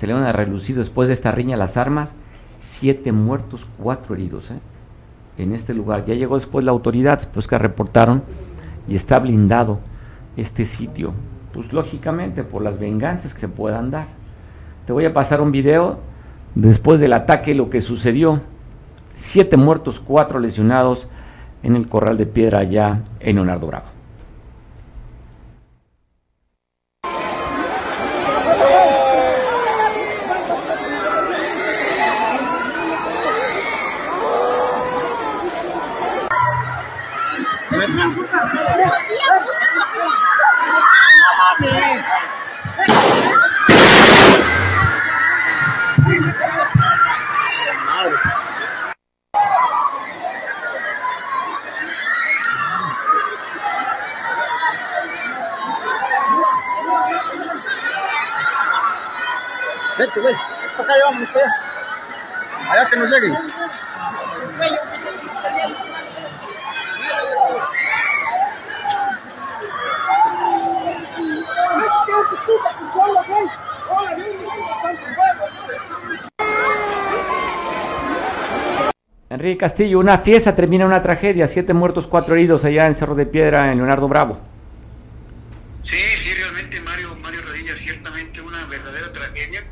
se 0.00 0.06
le 0.06 0.14
van 0.14 0.22
a 0.22 0.32
relucir 0.32 0.76
después 0.76 1.08
de 1.08 1.14
esta 1.14 1.32
riña 1.32 1.56
las 1.56 1.76
armas, 1.76 2.14
siete 2.58 3.12
muertos, 3.12 3.66
cuatro 3.78 4.14
heridos 4.14 4.50
¿eh? 4.50 4.58
en 5.36 5.52
este 5.52 5.74
lugar. 5.74 6.04
Ya 6.04 6.14
llegó 6.14 6.36
después 6.36 6.64
la 6.64 6.70
autoridad, 6.70 7.28
pues 7.32 7.46
que 7.46 7.58
reportaron, 7.58 8.22
y 8.88 8.96
está 8.96 9.18
blindado 9.18 9.80
este 10.36 10.64
sitio, 10.64 11.12
pues 11.52 11.72
lógicamente 11.72 12.44
por 12.44 12.62
las 12.62 12.78
venganzas 12.78 13.34
que 13.34 13.40
se 13.40 13.48
puedan 13.48 13.90
dar. 13.90 14.06
Te 14.86 14.92
voy 14.92 15.04
a 15.04 15.12
pasar 15.12 15.40
un 15.40 15.52
video 15.52 15.98
después 16.54 17.00
del 17.00 17.12
ataque, 17.12 17.54
lo 17.54 17.70
que 17.70 17.80
sucedió. 17.80 18.40
Siete 19.14 19.56
muertos, 19.56 20.00
cuatro 20.00 20.38
lesionados 20.38 21.08
en 21.62 21.76
el 21.76 21.88
corral 21.88 22.16
de 22.16 22.26
piedra 22.26 22.60
allá 22.60 23.02
en 23.20 23.36
Leonardo 23.36 23.66
Bravo. 23.66 23.99
Vete, 60.00 60.18
güey. 60.18 60.34
Acá 60.34 60.94
llevamos 60.96 61.28
para 61.28 61.44
allá. 61.44 61.54
Allá 62.70 62.88
que 62.88 62.96
nos 62.96 63.10
lleguen. 63.10 63.36
Enrique 79.28 79.58
Castillo, 79.58 79.98
una 79.98 80.16
fiesta 80.16 80.56
termina 80.56 80.86
una 80.86 81.02
tragedia, 81.02 81.46
siete 81.46 81.74
muertos, 81.74 82.06
cuatro 82.06 82.34
heridos 82.34 82.64
allá 82.64 82.86
en 82.86 82.94
Cerro 82.94 83.14
de 83.14 83.26
Piedra, 83.26 83.70
en 83.70 83.76
Leonardo 83.76 84.08
Bravo. 84.08 84.40
Sí, 85.82 85.96
sí, 85.96 86.32
realmente 86.34 86.80
Mario, 86.80 87.14
Mario 87.22 87.42
Rodilla, 87.42 87.74
ciertamente 87.74 88.40
una 88.40 88.64
verdadera 88.64 89.12
tragedia. 89.12 89.62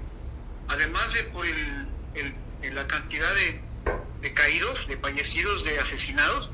Además 0.69 1.13
de 1.15 1.23
por 1.25 1.47
el, 1.47 1.89
el, 2.63 2.75
la 2.75 2.87
cantidad 2.87 3.27
de, 3.35 3.61
de 4.21 4.35
caídos, 4.35 4.87
de 4.87 4.98
fallecidos, 5.09 5.65
de 5.65 5.79
asesinados, 5.79 6.51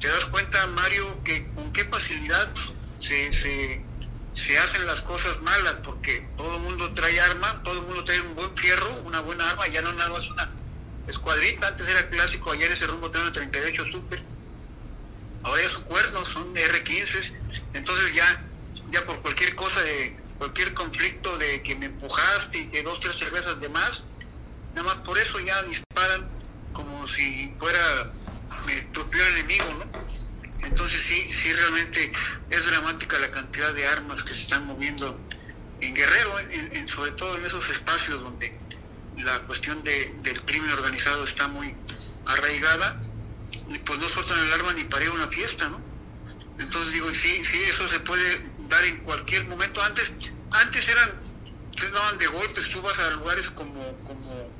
te 0.00 0.08
das 0.08 0.24
cuenta, 0.26 0.66
Mario, 0.68 1.22
que 1.22 1.46
con 1.54 1.72
qué 1.72 1.84
facilidad 1.84 2.52
se, 2.98 3.30
se, 3.32 3.84
se 4.32 4.58
hacen 4.58 4.84
las 4.84 5.00
cosas 5.02 5.40
malas, 5.42 5.76
porque 5.84 6.26
todo 6.36 6.56
el 6.56 6.62
mundo 6.62 6.92
trae 6.94 7.20
arma, 7.20 7.62
todo 7.62 7.74
el 7.74 7.82
mundo 7.82 8.02
trae 8.02 8.20
un 8.20 8.34
buen 8.34 8.56
fierro, 8.56 9.00
una 9.04 9.20
buena 9.20 9.48
arma, 9.48 9.68
ya 9.68 9.80
no 9.82 9.92
nada 9.92 10.10
más 10.10 10.28
una 10.28 10.50
escuadrita, 11.06 11.68
antes 11.68 11.86
era 11.86 12.10
clásico, 12.10 12.50
ayer 12.50 12.72
ese 12.72 12.86
rumbo 12.88 13.06
una 13.06 13.30
38 13.30 13.84
Super, 13.92 14.24
ahora 15.44 15.62
ya 15.62 15.70
son 15.70 15.84
cuernos, 15.84 16.28
son 16.28 16.54
R15, 16.56 17.32
entonces 17.74 18.12
ya, 18.12 18.44
ya 18.90 19.06
por 19.06 19.22
cualquier 19.22 19.54
cosa 19.54 19.80
de 19.82 20.16
cualquier 20.38 20.74
conflicto 20.74 21.38
de 21.38 21.62
que 21.62 21.76
me 21.76 21.86
empujaste 21.86 22.58
y 22.58 22.68
que 22.68 22.82
dos, 22.82 22.98
tres 22.98 23.16
cervezas 23.16 23.60
de 23.60 23.68
más, 23.68 24.04
nada 24.74 24.94
más 24.94 24.96
por 25.06 25.16
eso 25.16 25.38
ya 25.38 25.62
disparan 25.62 26.37
si 27.14 27.54
fuera 27.58 28.12
tu 28.92 29.08
peor 29.08 29.28
enemigo, 29.32 29.64
¿no? 29.74 30.66
Entonces 30.66 31.00
sí, 31.00 31.32
sí 31.32 31.52
realmente 31.52 32.12
es 32.50 32.66
dramática 32.66 33.18
la 33.18 33.30
cantidad 33.30 33.72
de 33.72 33.86
armas 33.86 34.22
que 34.22 34.34
se 34.34 34.40
están 34.40 34.66
moviendo 34.66 35.18
en 35.80 35.94
Guerrero, 35.94 36.38
en, 36.40 36.88
sobre 36.88 37.12
todo 37.12 37.36
en 37.36 37.46
esos 37.46 37.68
espacios 37.70 38.20
donde 38.20 38.58
la 39.18 39.40
cuestión 39.42 39.82
de, 39.82 40.14
del 40.22 40.42
crimen 40.44 40.70
organizado 40.70 41.24
está 41.24 41.48
muy 41.48 41.74
arraigada, 42.26 43.00
y 43.68 43.78
pues 43.78 43.98
no 43.98 44.08
soltan 44.08 44.38
el 44.38 44.52
arma 44.52 44.72
ni 44.72 44.84
para 44.84 45.04
ir 45.04 45.10
a 45.10 45.14
una 45.14 45.28
fiesta, 45.28 45.68
¿no? 45.68 45.80
Entonces 46.58 46.92
digo, 46.92 47.12
sí, 47.12 47.42
sí, 47.44 47.62
eso 47.62 47.88
se 47.88 48.00
puede 48.00 48.42
dar 48.68 48.84
en 48.84 48.98
cualquier 48.98 49.46
momento. 49.46 49.80
Antes, 49.82 50.12
antes 50.50 50.88
eran, 50.88 51.12
se 51.78 51.88
daban 51.90 52.18
de 52.18 52.26
golpes, 52.26 52.68
tú 52.68 52.82
vas 52.82 52.98
a 52.98 53.10
lugares 53.10 53.48
como, 53.50 53.96
como 53.98 54.50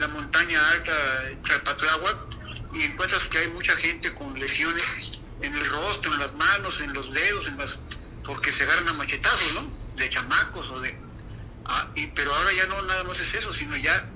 la 0.00 0.08
montaña 0.08 0.58
alta, 0.70 0.92
Chapatláhuac, 1.42 2.16
y 2.72 2.84
encuentras 2.84 3.28
que 3.28 3.38
hay 3.38 3.48
mucha 3.48 3.76
gente 3.76 4.12
con 4.14 4.32
lesiones 4.38 5.20
en 5.42 5.54
el 5.54 5.66
rostro, 5.66 6.12
en 6.14 6.20
las 6.20 6.32
manos, 6.34 6.80
en 6.80 6.92
los 6.94 7.12
dedos, 7.12 7.46
en 7.48 7.58
las 7.58 7.80
porque 8.24 8.50
se 8.52 8.64
agarran 8.64 8.88
a 8.88 8.92
machetazos, 8.94 9.54
¿no? 9.54 9.72
De 9.96 10.08
chamacos 10.08 10.68
o 10.70 10.80
de... 10.80 10.96
Ah, 11.66 11.88
y, 11.94 12.06
pero 12.08 12.34
ahora 12.34 12.52
ya 12.52 12.66
no 12.66 12.80
nada 12.82 13.04
más 13.04 13.20
es 13.20 13.34
eso, 13.34 13.52
sino 13.52 13.76
ya 13.76 14.10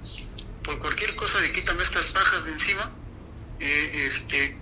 por 0.62 0.78
cualquier 0.78 1.14
cosa 1.16 1.39
de 1.41 1.53
quítame 1.53 1.82
estas 1.82 2.07
pajas 2.07 2.45
de 2.45 2.53
encima, 2.53 2.91
eh, 3.61 4.09
este, 4.09 4.57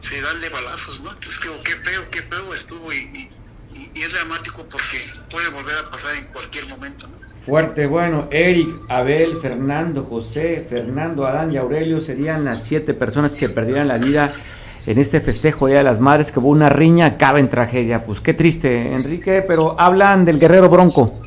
se 0.00 0.20
dan 0.20 0.40
de 0.40 0.48
balazos, 0.50 1.00
¿no? 1.00 1.12
Entonces, 1.12 1.40
qué, 1.40 1.50
qué 1.64 1.76
feo, 1.76 2.10
qué 2.10 2.22
feo 2.22 2.54
estuvo 2.54 2.92
y, 2.92 3.30
y, 3.74 3.90
y, 3.94 4.02
es 4.02 4.12
dramático 4.12 4.68
porque 4.68 5.12
puede 5.30 5.48
volver 5.48 5.76
a 5.78 5.90
pasar 5.90 6.14
en 6.14 6.26
cualquier 6.26 6.66
momento, 6.66 7.08
¿no? 7.08 7.19
Fuerte, 7.40 7.86
bueno, 7.86 8.28
Eric, 8.30 8.68
Abel, 8.88 9.36
Fernando, 9.40 10.04
José, 10.04 10.66
Fernando, 10.68 11.26
Adán 11.26 11.50
y 11.50 11.56
Aurelio 11.56 12.00
serían 12.00 12.44
las 12.44 12.62
siete 12.62 12.92
personas 12.92 13.34
que 13.34 13.48
perdieran 13.48 13.88
la 13.88 13.96
vida 13.96 14.30
en 14.86 14.98
este 14.98 15.20
festejo 15.20 15.66
Día 15.66 15.78
de 15.78 15.84
las 15.84 16.00
Madres, 16.00 16.32
que 16.32 16.38
hubo 16.38 16.50
una 16.50 16.68
riña, 16.68 17.06
acaba 17.06 17.40
en 17.40 17.48
tragedia. 17.48 18.04
Pues 18.04 18.20
qué 18.20 18.34
triste, 18.34 18.92
Enrique, 18.92 19.42
pero 19.46 19.80
hablan 19.80 20.26
del 20.26 20.38
guerrero 20.38 20.68
bronco. 20.68 21.20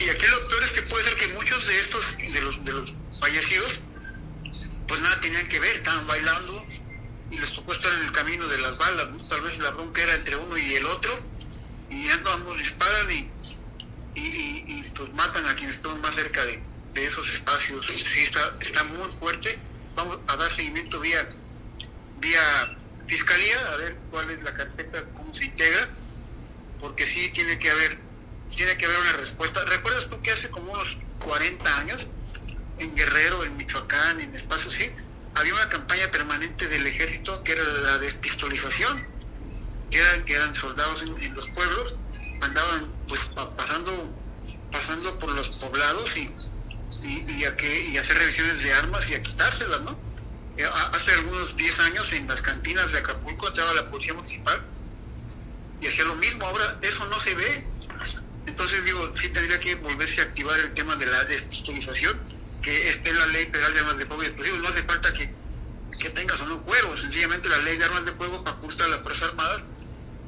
Y 0.00 0.08
aquí 0.08 0.26
lo 0.26 0.48
peor 0.48 0.62
es 0.64 0.70
que 0.72 0.82
puede 0.90 1.04
ser 1.04 1.14
que 1.14 1.34
muchos 1.34 1.66
de 1.66 1.78
estos, 1.78 2.16
de 2.18 2.40
los, 2.72 2.94
fallecidos, 3.20 3.80
pues 4.88 5.00
nada 5.00 5.20
tenían 5.20 5.46
que 5.46 5.60
ver, 5.60 5.76
estaban 5.76 6.04
bailando 6.08 6.62
y 7.30 7.38
les 7.38 7.52
tocó 7.52 7.72
estar 7.72 7.92
en 8.00 8.06
el 8.06 8.12
camino 8.12 8.46
de 8.48 8.58
las 8.58 8.76
balas, 8.76 9.28
tal 9.28 9.42
vez 9.42 9.58
la 9.58 9.70
bronca 9.70 10.02
era 10.02 10.14
entre 10.14 10.36
uno 10.36 10.56
y 10.56 10.74
el 10.74 10.86
otro, 10.86 11.10
y 11.90 12.08
ambos 12.10 12.58
disparan 12.58 13.10
y, 13.10 13.30
y, 14.18 14.92
pues 14.96 15.12
matan 15.14 15.46
a 15.46 15.54
quienes 15.54 15.76
están 15.76 16.00
más 16.00 16.14
cerca 16.14 16.44
de, 16.44 16.62
esos 16.94 17.32
espacios. 17.32 17.86
Sí, 17.86 18.22
está, 18.22 18.56
está 18.60 18.82
muy 18.82 19.08
fuerte. 19.20 19.56
Vamos 19.94 20.18
a 20.26 20.36
dar 20.36 20.50
seguimiento 20.50 20.98
vía, 20.98 21.28
vía 22.18 22.76
fiscalía, 23.06 23.56
a 23.72 23.76
ver 23.76 23.96
cuál 24.10 24.30
es 24.30 24.42
la 24.42 24.52
carpeta, 24.52 25.04
cómo 25.14 25.32
se 25.32 25.44
integra, 25.44 25.88
porque 26.80 27.06
sí 27.06 27.30
tiene 27.30 27.56
que 27.58 27.70
haber, 27.70 27.98
tiene 28.54 28.76
que 28.76 28.86
haber 28.86 28.98
una 28.98 29.12
respuesta. 29.12 29.64
¿Recuerdas 29.64 30.08
tú 30.10 30.20
que 30.22 30.32
hace 30.32 30.50
como 30.50 30.72
unos 30.72 30.98
40 31.24 31.78
años, 31.78 32.08
en 32.78 32.94
Guerrero, 32.96 33.44
en 33.44 33.56
Michoacán, 33.56 34.20
en 34.20 34.34
espacios 34.34 34.72
sí, 34.72 34.90
había 35.36 35.54
una 35.54 35.68
campaña 35.68 36.10
permanente 36.10 36.66
del 36.66 36.86
ejército 36.86 37.44
que 37.44 37.52
era 37.52 37.62
la 37.62 37.98
despistolización, 37.98 39.06
que 39.90 39.98
eran, 39.98 40.24
que 40.24 40.34
eran 40.34 40.54
soldados 40.54 41.02
en 41.02 41.34
los 41.34 41.48
pueblos, 41.50 41.96
andaban 42.40 42.86
pues 43.06 43.24
pa- 43.26 43.54
pasando 43.56 44.14
pasando 44.72 45.18
por 45.18 45.30
los 45.34 45.48
poblados 45.58 46.14
y, 46.16 46.30
y, 47.02 47.44
a 47.44 47.56
que, 47.56 47.88
y 47.90 47.96
hacer 47.96 48.18
revisiones 48.18 48.62
de 48.62 48.72
armas 48.74 49.08
y 49.08 49.14
a 49.14 49.22
quitárselas, 49.22 49.80
¿no? 49.80 49.98
Eh, 50.58 50.66
Hace 50.92 51.12
algunos 51.12 51.56
10 51.56 51.80
años 51.80 52.12
en 52.12 52.28
las 52.28 52.42
cantinas 52.42 52.92
de 52.92 52.98
Acapulco 52.98 53.48
estaba 53.48 53.72
la 53.72 53.88
policía 53.88 54.12
municipal 54.14 54.60
y 55.80 55.86
hacía 55.86 56.04
lo 56.04 56.16
mismo, 56.16 56.44
ahora 56.46 56.78
eso 56.82 57.06
no 57.06 57.18
se 57.20 57.34
ve. 57.34 57.66
Entonces 58.46 58.84
digo, 58.84 59.10
sí 59.14 59.28
tendría 59.28 59.58
que 59.60 59.74
volverse 59.76 60.20
a 60.20 60.24
activar 60.24 60.58
el 60.58 60.74
tema 60.74 60.96
de 60.96 61.06
la 61.06 61.24
despistolización, 61.24 62.18
que 62.62 62.88
esté 62.90 63.12
la 63.12 63.26
ley 63.26 63.46
federal 63.46 63.72
de 63.72 63.80
armas 63.80 63.96
de 63.98 64.06
fuego 64.06 64.22
y 64.22 64.26
explosivos. 64.26 64.60
No 64.60 64.68
hace 64.68 64.82
falta 64.82 65.12
que, 65.14 65.32
que 65.98 66.10
tengas 66.10 66.40
o 66.40 66.46
no 66.46 66.62
cuero, 66.62 66.96
sencillamente 66.98 67.48
la 67.48 67.58
ley 67.58 67.76
de 67.78 67.84
armas 67.84 68.04
de 68.04 68.12
fuego 68.12 68.42
faculta 68.44 68.84
a 68.84 68.88
las 68.88 69.00
Fuerzas 69.00 69.28
Armadas 69.30 69.64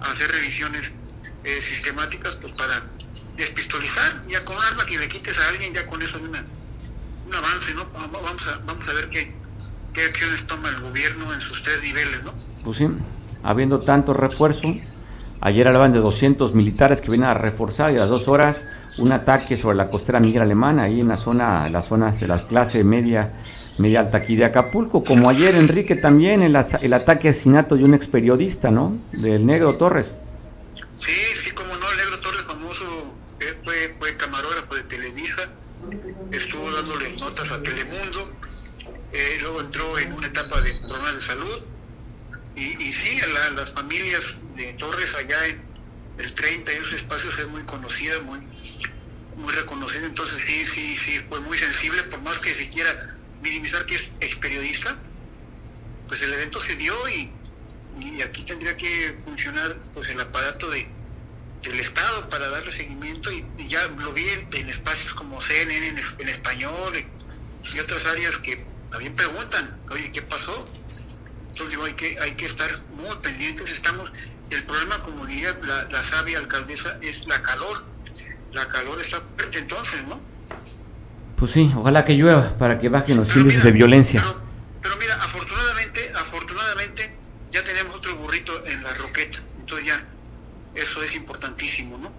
a 0.01 0.13
hacer 0.13 0.31
revisiones 0.31 0.93
eh, 1.45 1.63
sistemáticas 1.63 2.37
pues, 2.37 2.53
para 2.55 2.83
despistolizar. 3.37 4.23
Un 4.27 4.35
arma 4.35 4.85
que 4.85 4.99
le 4.99 5.09
quites 5.09 5.39
a 5.39 5.49
alguien, 5.49 5.73
ya 5.73 5.87
con 5.87 6.03
eso 6.03 6.19
una, 6.19 6.45
un 7.27 7.35
avance, 7.35 7.73
¿no? 7.75 7.87
Vamos 7.93 8.47
a, 8.49 8.59
vamos 8.67 8.89
a 8.89 8.93
ver 8.93 9.09
qué, 9.09 9.33
qué 9.93 10.05
acciones 10.05 10.47
toma 10.47 10.69
el 10.71 10.81
gobierno 10.81 11.33
en 11.33 11.41
sus 11.41 11.63
tres 11.63 11.83
niveles, 11.83 12.25
¿no? 12.25 12.33
Pues 12.65 12.79
sí, 12.79 12.89
habiendo 13.43 13.79
tanto 13.79 14.13
refuerzo, 14.13 14.75
ayer 15.41 15.67
hablaban 15.67 15.93
de 15.93 16.01
200 16.01 16.55
militares 16.55 17.01
que 17.01 17.09
vienen 17.09 17.29
a 17.29 17.35
reforzar 17.35 17.93
y 17.93 17.97
a 17.97 18.01
las 18.01 18.11
dos 18.11 18.29
horas 18.29 18.65
un 18.99 19.13
ataque 19.13 19.57
sobre 19.57 19.77
la 19.77 19.89
costera 19.89 20.21
Miguel 20.21 20.43
Alemana, 20.43 20.85
ahí 20.85 21.01
en 21.01 21.09
la 21.09 21.17
zona, 21.17 21.69
las 21.69 21.87
zonas 21.87 22.21
de 22.21 22.29
la 22.29 22.47
clase 22.47 22.83
media, 22.85 23.33
media 23.79 24.01
alta 24.01 24.19
aquí 24.19 24.37
de 24.37 24.45
Acapulco, 24.45 25.05
como 25.05 25.29
ayer 25.31 25.55
Enrique 25.55 25.97
también 25.97 26.43
el, 26.43 26.57
el 26.81 26.93
ataque 26.93 27.29
asesinato 27.29 27.77
de 27.77 27.85
un 27.85 27.95
ex 27.95 28.09
periodista, 28.09 28.71
¿no? 28.71 28.99
Del 29.13 29.47
Negro 29.47 29.75
Torres. 29.75 30.13
Sí, 30.97 31.13
sí, 31.37 31.51
como 31.53 31.75
no, 31.77 31.91
el 31.91 31.97
Negro 31.97 32.21
Torres, 32.21 32.43
famoso, 32.43 32.85
eh, 33.41 33.57
fue, 33.65 33.95
fue 33.99 34.17
camarógrafo 34.17 34.75
de 34.75 34.83
Televisa, 34.83 35.43
estuvo 36.33 36.71
dándole 36.73 37.17
notas 37.17 37.51
a 37.53 37.63
Telemundo, 37.63 38.31
eh, 39.13 39.39
luego 39.41 39.61
entró 39.61 39.99
en 39.99 40.13
una 40.13 40.27
etapa 40.27 40.61
de 40.61 40.75
problemas 40.75 41.15
de 41.15 41.21
salud, 41.21 41.63
y, 42.61 42.85
y 42.89 42.93
sí, 42.93 43.21
la- 43.35 43.51
las 43.51 43.73
familias 43.73 44.39
de 44.57 44.73
Torres 44.75 45.15
allá 45.15 45.47
en 45.47 45.63
el 46.19 46.33
30 46.35 46.73
y 46.73 46.77
esos 46.77 46.93
espacios 46.95 47.39
es 47.39 47.49
muy 47.49 47.63
conocida, 47.65 48.21
muy, 48.21 48.39
muy 49.37 49.53
reconocida, 49.53 50.05
entonces 50.07 50.43
sí, 50.43 50.65
sí, 50.65 50.97
sí, 50.97 51.21
fue 51.29 51.41
muy 51.41 51.57
sensible, 51.57 52.03
por 52.05 52.21
más 52.23 52.39
que 52.39 52.53
se 52.53 52.69
quiera 52.69 53.17
minimizar 53.43 53.87
que 53.87 53.95
es 53.95 54.11
ex 54.21 54.37
periodista, 54.37 54.97
pues 56.09 56.21
el 56.23 56.33
evento 56.35 56.61
se 56.61 56.77
dio 56.77 56.95
y, 57.09 57.33
y 58.01 58.21
aquí 58.23 58.43
tendría 58.45 58.77
que 58.77 59.17
funcionar 59.25 59.79
pues 59.93 60.09
el 60.11 60.21
aparato 60.21 60.69
de 60.71 60.89
del 61.63 61.79
Estado 61.79 62.27
para 62.31 62.49
darle 62.49 62.73
seguimiento 62.73 63.31
y, 63.31 63.45
ya 63.69 63.87
lo 63.89 64.15
vi 64.15 64.25
en, 64.53 64.69
espacios 64.71 65.13
como 65.13 65.43
CNN 65.43 65.89
en, 65.89 65.99
es- 65.99 66.17
en 66.19 66.29
español 66.31 66.97
y, 66.97 67.07
y 67.77 67.79
otras 67.81 68.07
áreas 68.07 68.39
que 68.39 68.65
también 68.91 69.15
preguntan, 69.15 69.79
oye, 69.91 70.11
¿qué 70.11 70.23
pasó? 70.23 70.67
Entonces 71.51 71.71
digo, 71.71 71.85
hay 71.85 71.95
que, 71.95 72.19
hay 72.21 72.33
que 72.33 72.47
estar 72.47 72.71
muy 72.97 73.17
pendientes, 73.23 73.71
estamos, 73.71 74.11
el 74.51 74.65
problema 74.65 75.03
como 75.03 75.27
diría 75.27 75.57
la, 75.63 75.85
la 75.85 76.03
sabia 76.03 76.39
alcaldesa 76.39 76.99
es 77.03 77.27
la 77.27 77.43
calor, 77.43 77.85
la 78.53 78.67
calor 78.69 79.01
está 79.01 79.23
fuerte 79.37 79.59
entonces, 79.59 80.07
¿no? 80.07 80.21
Pues 81.37 81.53
sí, 81.53 81.73
ojalá 81.75 82.05
que 82.05 82.15
llueva 82.15 82.57
para 82.59 82.79
que 82.79 82.89
bajen 82.89 83.17
los 83.17 83.35
índices 83.35 83.65
de 83.65 83.73
violencia. 83.73 84.23
Pero 84.83 84.97
mira, 84.99 85.15
afortunadamente, 85.15 86.13
afortunadamente 86.15 87.17
ya 87.51 87.65
tenemos 87.65 87.97
otro 87.97 88.15
burrito 88.17 88.65
en 88.67 88.83
la 88.83 88.93
roqueta, 88.95 89.41
entonces 89.59 89.87
ya 89.87 90.05
eso 90.75 91.03
es 91.03 91.15
importantísimo, 91.15 91.99
¿no? 91.99 92.13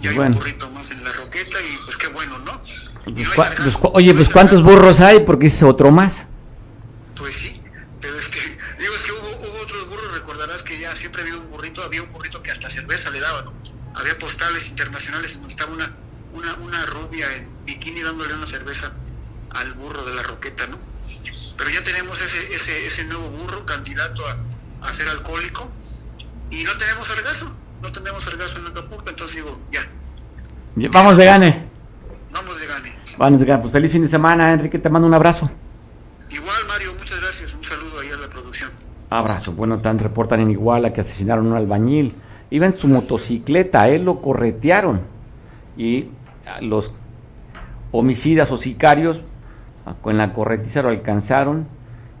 Ya 0.00 0.10
hay 0.10 0.18
un 0.18 0.32
burrito 0.32 0.68
más 0.70 0.90
en 0.90 1.02
la 1.04 1.12
roqueta 1.12 1.58
y 1.60 1.76
pues 1.84 1.96
qué 1.96 2.08
bueno, 2.08 2.38
¿no? 2.40 2.60
Pues, 3.34 3.54
pues, 3.56 3.78
oye, 3.94 4.12
pues 4.14 4.28
¿cuántos 4.28 4.62
burros 4.62 5.00
hay? 5.00 5.20
Porque 5.20 5.44
dice 5.44 5.64
otro 5.64 5.90
más. 5.90 6.26
Pues 7.16 7.34
sí, 7.34 7.62
pero 8.00 8.18
es 8.18 8.26
que, 8.26 8.40
digo, 8.78 8.94
es 8.94 9.02
que 9.02 9.12
hubo, 9.12 9.48
hubo 9.48 9.62
otros 9.62 9.88
burros, 9.88 10.12
recordarás 10.12 10.62
que 10.62 10.78
ya 10.78 10.94
siempre 10.94 11.22
había 11.22 11.36
un 11.36 11.50
burrito, 11.50 11.82
había 11.82 12.02
un 12.02 12.12
burrito 12.12 12.42
que 12.42 12.50
hasta 12.50 12.68
cerveza 12.96 13.10
le 13.10 13.20
daban, 13.20 13.44
¿no? 13.46 13.52
Había 13.94 14.18
postales 14.18 14.68
internacionales 14.68 15.32
en 15.32 15.38
donde 15.38 15.48
estaba 15.54 15.72
una, 15.72 15.90
una, 16.34 16.54
una 16.56 16.86
rubia 16.86 17.34
en 17.36 17.50
bikini 17.64 18.02
dándole 18.02 18.34
una 18.34 18.46
cerveza 18.46 18.92
al 19.50 19.72
burro 19.74 20.04
de 20.04 20.14
la 20.14 20.22
roqueta, 20.22 20.66
¿no? 20.66 20.78
Pero 21.56 21.70
ya 21.70 21.84
tenemos 21.84 22.20
ese, 22.20 22.54
ese, 22.54 22.86
ese 22.86 23.04
nuevo 23.04 23.28
burro 23.30 23.64
candidato 23.66 24.22
a, 24.26 24.88
a 24.88 24.92
ser 24.94 25.08
alcohólico 25.08 25.70
y 26.50 26.64
no 26.64 26.76
tenemos 26.76 27.06
sargazo, 27.08 27.50
no 27.82 27.92
tenemos 27.92 28.22
sargazo 28.24 28.58
en 28.58 28.66
Acapulco, 28.66 29.08
entonces 29.08 29.36
digo, 29.36 29.58
ya, 29.70 29.86
Vamos 30.90 31.16
de 31.18 31.26
gane. 31.26 31.68
vamos 32.32 32.58
de 32.58 32.66
gane. 32.66 32.96
Vamos 33.18 33.40
de 33.40 33.46
gane. 33.46 33.60
Pues 33.60 33.72
feliz 33.72 33.92
fin 33.92 34.02
de 34.02 34.08
semana, 34.08 34.52
Enrique, 34.54 34.78
te 34.78 34.88
mando 34.88 35.06
un 35.06 35.12
abrazo. 35.14 35.50
Igual, 36.30 36.66
Mario, 36.66 36.94
muchas 36.98 37.20
gracias, 37.20 37.52
un 37.54 37.62
saludo 37.62 38.00
ahí 38.00 38.10
a 38.10 38.16
la 38.16 38.28
producción. 38.28 38.70
Abrazo. 39.10 39.52
Bueno, 39.52 39.80
tan 39.82 39.98
reportan 39.98 40.40
en 40.40 40.50
Iguala 40.50 40.94
que 40.94 41.02
asesinaron 41.02 41.46
a 41.46 41.50
un 41.50 41.56
albañil. 41.58 42.14
Iba 42.52 42.66
en 42.66 42.76
su 42.76 42.86
motocicleta, 42.86 43.88
él 43.88 44.04
lo 44.04 44.20
corretearon. 44.20 45.00
Y 45.74 46.08
los 46.60 46.92
homicidas 47.92 48.50
o 48.50 48.58
sicarios 48.58 49.24
ah, 49.86 49.94
con 50.02 50.18
la 50.18 50.34
corretiza 50.34 50.82
lo 50.82 50.90
alcanzaron, 50.90 51.66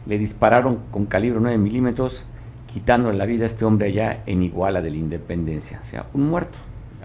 le 0.06 0.16
dispararon 0.16 0.78
con 0.90 1.04
calibre 1.04 1.38
9 1.38 1.58
milímetros, 1.58 2.24
quitándole 2.66 3.18
la 3.18 3.26
vida 3.26 3.44
a 3.44 3.46
este 3.46 3.66
hombre 3.66 3.88
allá 3.88 4.22
en 4.24 4.42
Iguala 4.42 4.80
de 4.80 4.92
la 4.92 4.96
Independencia. 4.96 5.80
O 5.82 5.84
sea, 5.84 6.06
un 6.14 6.30
muerto. 6.30 6.56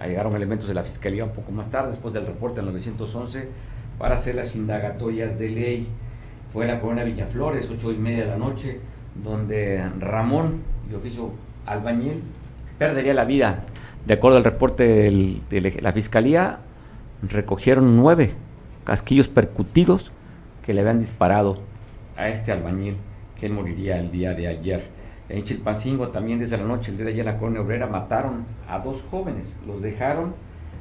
Llegaron 0.02 0.34
elementos 0.34 0.70
de 0.70 0.76
la 0.76 0.84
Fiscalía 0.84 1.26
un 1.26 1.32
poco 1.32 1.52
más 1.52 1.70
tarde, 1.70 1.92
después 1.92 2.14
del 2.14 2.26
reporte 2.26 2.62
en 2.62 2.68
911, 2.68 3.50
para 4.00 4.16
hacer 4.16 4.36
las 4.36 4.56
indagatorias 4.56 5.38
de 5.38 5.50
ley. 5.50 5.88
Fue 6.54 6.66
la 6.66 6.80
colonia 6.80 7.04
Villaflores, 7.04 7.70
ocho 7.70 7.92
y 7.92 7.98
media 7.98 8.24
de 8.24 8.30
la 8.30 8.38
noche, 8.38 8.80
donde 9.22 9.86
Ramón, 10.00 10.62
de 10.90 10.96
oficio 10.96 11.32
albañil, 11.66 12.24
perdería 12.78 13.14
la 13.14 13.26
vida. 13.26 13.64
De 14.06 14.14
acuerdo 14.14 14.38
al 14.38 14.44
reporte 14.44 14.84
de 15.50 15.80
la 15.82 15.92
Fiscalía, 15.92 16.60
recogieron 17.22 17.98
nueve 17.98 18.34
casquillos 18.84 19.28
percutidos 19.28 20.12
que 20.66 20.74
le 20.74 20.82
habían 20.82 21.00
disparado 21.00 21.58
a 22.16 22.30
este 22.30 22.52
albañil, 22.52 22.98
quien 23.40 23.54
moriría 23.54 24.00
el 24.00 24.12
día 24.12 24.34
de 24.34 24.48
ayer. 24.48 24.88
En 25.30 25.44
Chilpancingo 25.44 26.08
también 26.10 26.40
desde 26.40 26.58
la 26.58 26.64
noche, 26.64 26.92
el 26.92 26.98
día 26.98 27.06
de 27.08 27.12
ayer 27.12 27.28
en 27.28 27.34
la 27.34 27.40
colonia 27.40 27.62
obrera, 27.62 27.88
mataron 27.88 28.46
a 28.70 28.80
dos 28.80 29.06
jóvenes, 29.12 29.58
los 29.66 29.82
dejaron 29.82 30.34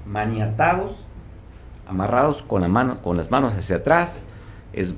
maniatados, 0.07 1.05
amarrados 1.89 2.43
con, 2.43 2.63
con 3.03 3.17
las 3.17 3.31
manos 3.31 3.55
hacia 3.55 3.77
atrás, 3.77 4.21
es, 4.73 4.95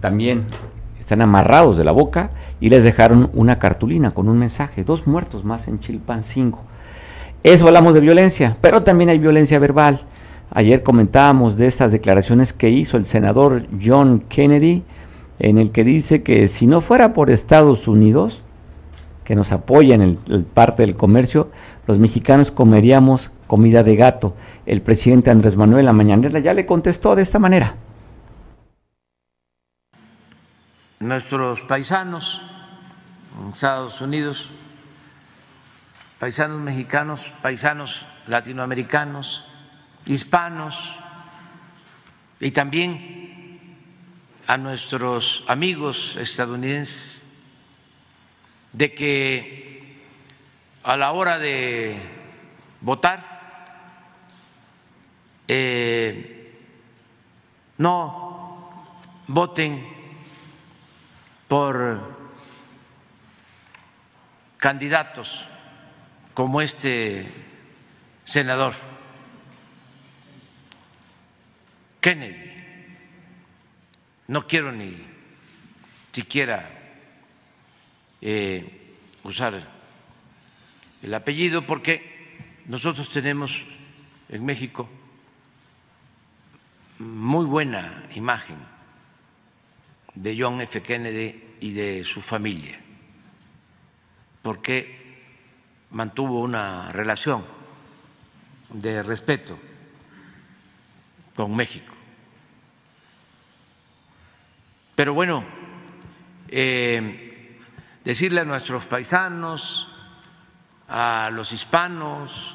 también 0.00 0.44
están 1.10 1.22
amarrados 1.22 1.76
de 1.76 1.82
la 1.82 1.90
boca 1.90 2.30
y 2.60 2.68
les 2.68 2.84
dejaron 2.84 3.30
una 3.34 3.58
cartulina 3.58 4.12
con 4.12 4.28
un 4.28 4.38
mensaje, 4.38 4.84
dos 4.84 5.08
muertos 5.08 5.44
más 5.44 5.66
en 5.66 5.80
Chilpancingo. 5.80 6.60
Eso 7.42 7.66
hablamos 7.66 7.94
de 7.94 8.00
violencia, 8.00 8.56
pero 8.60 8.84
también 8.84 9.10
hay 9.10 9.18
violencia 9.18 9.58
verbal. 9.58 10.02
Ayer 10.52 10.84
comentábamos 10.84 11.56
de 11.56 11.66
estas 11.66 11.90
declaraciones 11.90 12.52
que 12.52 12.70
hizo 12.70 12.96
el 12.96 13.06
senador 13.06 13.66
John 13.84 14.22
Kennedy, 14.28 14.84
en 15.40 15.58
el 15.58 15.72
que 15.72 15.82
dice 15.82 16.22
que 16.22 16.46
si 16.46 16.68
no 16.68 16.80
fuera 16.80 17.12
por 17.12 17.28
Estados 17.28 17.88
Unidos, 17.88 18.40
que 19.24 19.34
nos 19.34 19.50
apoya 19.50 19.96
en 19.96 20.02
el, 20.02 20.44
parte 20.44 20.86
del 20.86 20.94
comercio, 20.94 21.48
los 21.88 21.98
mexicanos 21.98 22.52
comeríamos 22.52 23.32
comida 23.48 23.82
de 23.82 23.96
gato. 23.96 24.34
El 24.64 24.80
presidente 24.80 25.32
Andrés 25.32 25.56
Manuel 25.56 25.86
la 25.86 26.38
ya 26.38 26.54
le 26.54 26.66
contestó 26.66 27.16
de 27.16 27.22
esta 27.22 27.40
manera. 27.40 27.74
Nuestros 31.00 31.62
paisanos 31.62 32.42
en 33.40 33.54
Estados 33.54 34.02
Unidos, 34.02 34.50
paisanos 36.18 36.60
mexicanos, 36.60 37.32
paisanos 37.40 38.04
latinoamericanos, 38.26 39.46
hispanos 40.04 40.94
y 42.38 42.50
también 42.50 43.78
a 44.46 44.58
nuestros 44.58 45.42
amigos 45.48 46.16
estadounidenses 46.16 47.22
de 48.74 48.92
que 48.92 50.04
a 50.82 50.98
la 50.98 51.12
hora 51.12 51.38
de 51.38 51.98
votar 52.82 53.40
eh, 55.48 56.54
no 57.78 58.90
voten 59.28 59.99
por 61.50 61.98
candidatos 64.56 65.48
como 66.32 66.60
este 66.60 67.26
senador 68.22 68.72
Kennedy. 72.00 72.52
No 74.28 74.46
quiero 74.46 74.70
ni 74.70 74.94
siquiera 76.12 76.70
eh, 78.20 78.94
usar 79.24 79.60
el 81.02 81.14
apellido 81.14 81.66
porque 81.66 82.38
nosotros 82.66 83.10
tenemos 83.10 83.64
en 84.28 84.44
México 84.44 84.88
muy 87.00 87.44
buena 87.44 88.04
imagen 88.14 88.69
de 90.14 90.36
John 90.38 90.60
F. 90.60 90.82
Kennedy 90.82 91.56
y 91.60 91.72
de 91.72 92.04
su 92.04 92.20
familia, 92.20 92.78
porque 94.42 95.00
mantuvo 95.90 96.40
una 96.40 96.92
relación 96.92 97.44
de 98.70 99.02
respeto 99.02 99.58
con 101.34 101.54
México. 101.54 101.94
Pero 104.94 105.14
bueno, 105.14 105.44
eh, 106.48 107.58
decirle 108.04 108.40
a 108.40 108.44
nuestros 108.44 108.86
paisanos, 108.86 109.88
a 110.88 111.30
los 111.32 111.52
hispanos, 111.52 112.54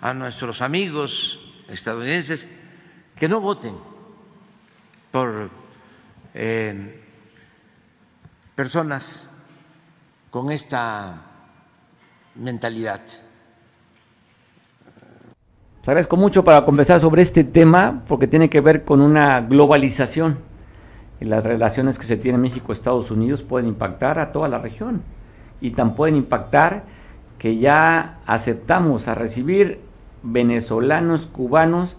a 0.00 0.12
nuestros 0.12 0.60
amigos 0.60 1.40
estadounidenses, 1.68 2.48
que 3.16 3.28
no 3.28 3.40
voten 3.40 3.74
por 5.10 5.50
personas 8.54 9.30
con 10.30 10.50
esta 10.50 11.22
mentalidad 12.34 13.00
agradezco 15.90 16.16
mucho 16.16 16.42
para 16.42 16.64
conversar 16.64 17.00
sobre 17.00 17.22
este 17.22 17.44
tema 17.44 18.02
porque 18.08 18.26
tiene 18.26 18.50
que 18.50 18.60
ver 18.60 18.84
con 18.84 19.00
una 19.00 19.40
globalización. 19.40 20.38
Y 21.20 21.26
las 21.26 21.44
relaciones 21.44 21.98
que 21.98 22.06
se 22.06 22.16
tienen 22.16 22.40
México-Estados 22.40 23.10
Unidos 23.10 23.42
pueden 23.42 23.68
impactar 23.68 24.18
a 24.18 24.32
toda 24.32 24.48
la 24.48 24.58
región 24.58 25.02
y 25.60 25.70
tan 25.70 25.94
pueden 25.94 26.16
impactar 26.16 26.84
que 27.38 27.56
ya 27.56 28.18
aceptamos 28.26 29.08
a 29.08 29.14
recibir 29.14 29.80
venezolanos, 30.22 31.26
cubanos 31.26 31.96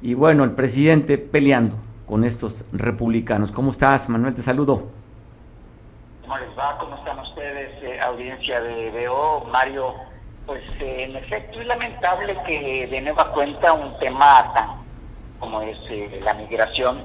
y 0.00 0.14
bueno, 0.14 0.44
el 0.44 0.52
presidente 0.52 1.18
peleando 1.18 1.76
con 2.06 2.24
estos 2.24 2.64
republicanos. 2.72 3.52
¿Cómo 3.52 3.70
estás, 3.70 4.08
Manuel? 4.08 4.34
Te 4.34 4.42
saludo. 4.42 4.88
¿Cómo 6.22 6.38
les 6.38 6.58
va? 6.58 6.78
¿Cómo 6.78 6.96
están 6.96 7.18
ustedes, 7.20 7.82
eh, 7.82 8.00
audiencia 8.00 8.60
de 8.60 9.06
BO? 9.08 9.46
Mario, 9.50 9.94
pues 10.46 10.62
eh, 10.80 11.04
en 11.04 11.16
efecto 11.16 11.60
es 11.60 11.66
lamentable 11.66 12.36
que 12.46 12.86
de 12.86 13.00
nueva 13.00 13.32
cuenta 13.32 13.72
un 13.72 13.98
tema 13.98 14.52
tan 14.54 14.84
como 15.44 15.60
es 15.60 15.76
eh, 15.90 16.20
la 16.22 16.32
migración, 16.34 17.04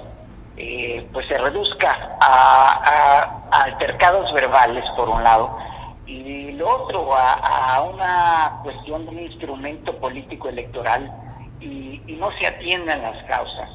eh, 0.56 1.06
pues 1.12 1.28
se 1.28 1.38
reduzca 1.38 2.18
a, 2.22 3.41
altercados 3.52 4.32
verbales 4.34 4.86
por 4.95 5.10
un 5.10 5.24
lado 5.24 5.58
y 6.06 6.52
lo 6.54 6.84
otro 6.84 7.10
a, 7.14 7.82
una 7.82 8.60
cuestión 8.64 9.06
de 9.06 9.12
un 9.12 9.20
instrumento 9.20 9.95
político 9.97 10.50
electoral 10.50 11.12
y, 11.60 12.02
y 12.08 12.14
no 12.14 12.30
se 12.39 12.47
atiendan 12.47 13.02
las 13.02 13.24
causas. 13.26 13.70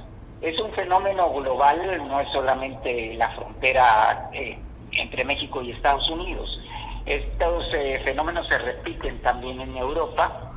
Es 0.45 0.61
un 0.61 0.73
fenómeno 0.73 1.33
global, 1.33 2.07
no 2.07 2.21
es 2.21 2.31
solamente 2.31 3.15
la 3.15 3.31
frontera 3.31 4.31
entre 4.93 5.25
México 5.25 5.63
y 5.63 5.73
Estados 5.73 6.09
Unidos 6.11 6.61
estos 7.07 7.67
eh, 7.75 8.01
fenómenos 8.05 8.47
se 8.49 8.59
repiten 8.59 9.21
también 9.21 9.61
en 9.61 9.77
Europa 9.77 10.53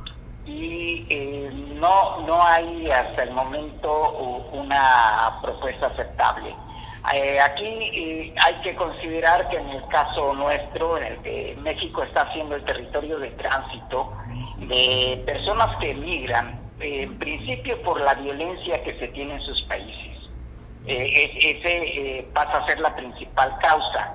y 0.46 1.04
eh, 1.10 1.50
no, 1.74 2.20
no 2.22 2.42
hay 2.42 2.90
hasta 2.90 3.24
el 3.24 3.32
momento 3.32 4.46
una 4.52 5.38
propuesta 5.42 5.88
aceptable. 5.88 6.54
Eh, 7.14 7.38
aquí 7.38 8.34
hay 8.42 8.54
que 8.62 8.74
considerar 8.74 9.48
que 9.50 9.58
en 9.58 9.68
el 9.68 9.86
caso 9.88 10.32
nuestro, 10.34 10.96
en 10.96 11.04
el 11.04 11.18
que 11.18 11.56
México 11.60 12.02
está 12.02 12.32
siendo 12.32 12.56
el 12.56 12.64
territorio 12.64 13.18
de 13.18 13.28
tránsito 13.32 14.10
de 14.56 15.22
personas 15.26 15.76
que 15.76 15.90
emigran, 15.90 16.58
en 16.80 17.18
principio 17.18 17.80
por 17.82 18.00
la 18.00 18.14
violencia 18.14 18.82
que 18.82 18.98
se 18.98 19.08
tiene 19.08 19.34
en 19.34 19.42
sus 19.42 19.62
países. 19.62 20.16
ese 20.86 22.28
pasa 22.32 22.58
a 22.58 22.66
ser 22.66 22.80
la 22.80 22.94
principal 22.94 23.56
causa. 23.60 24.14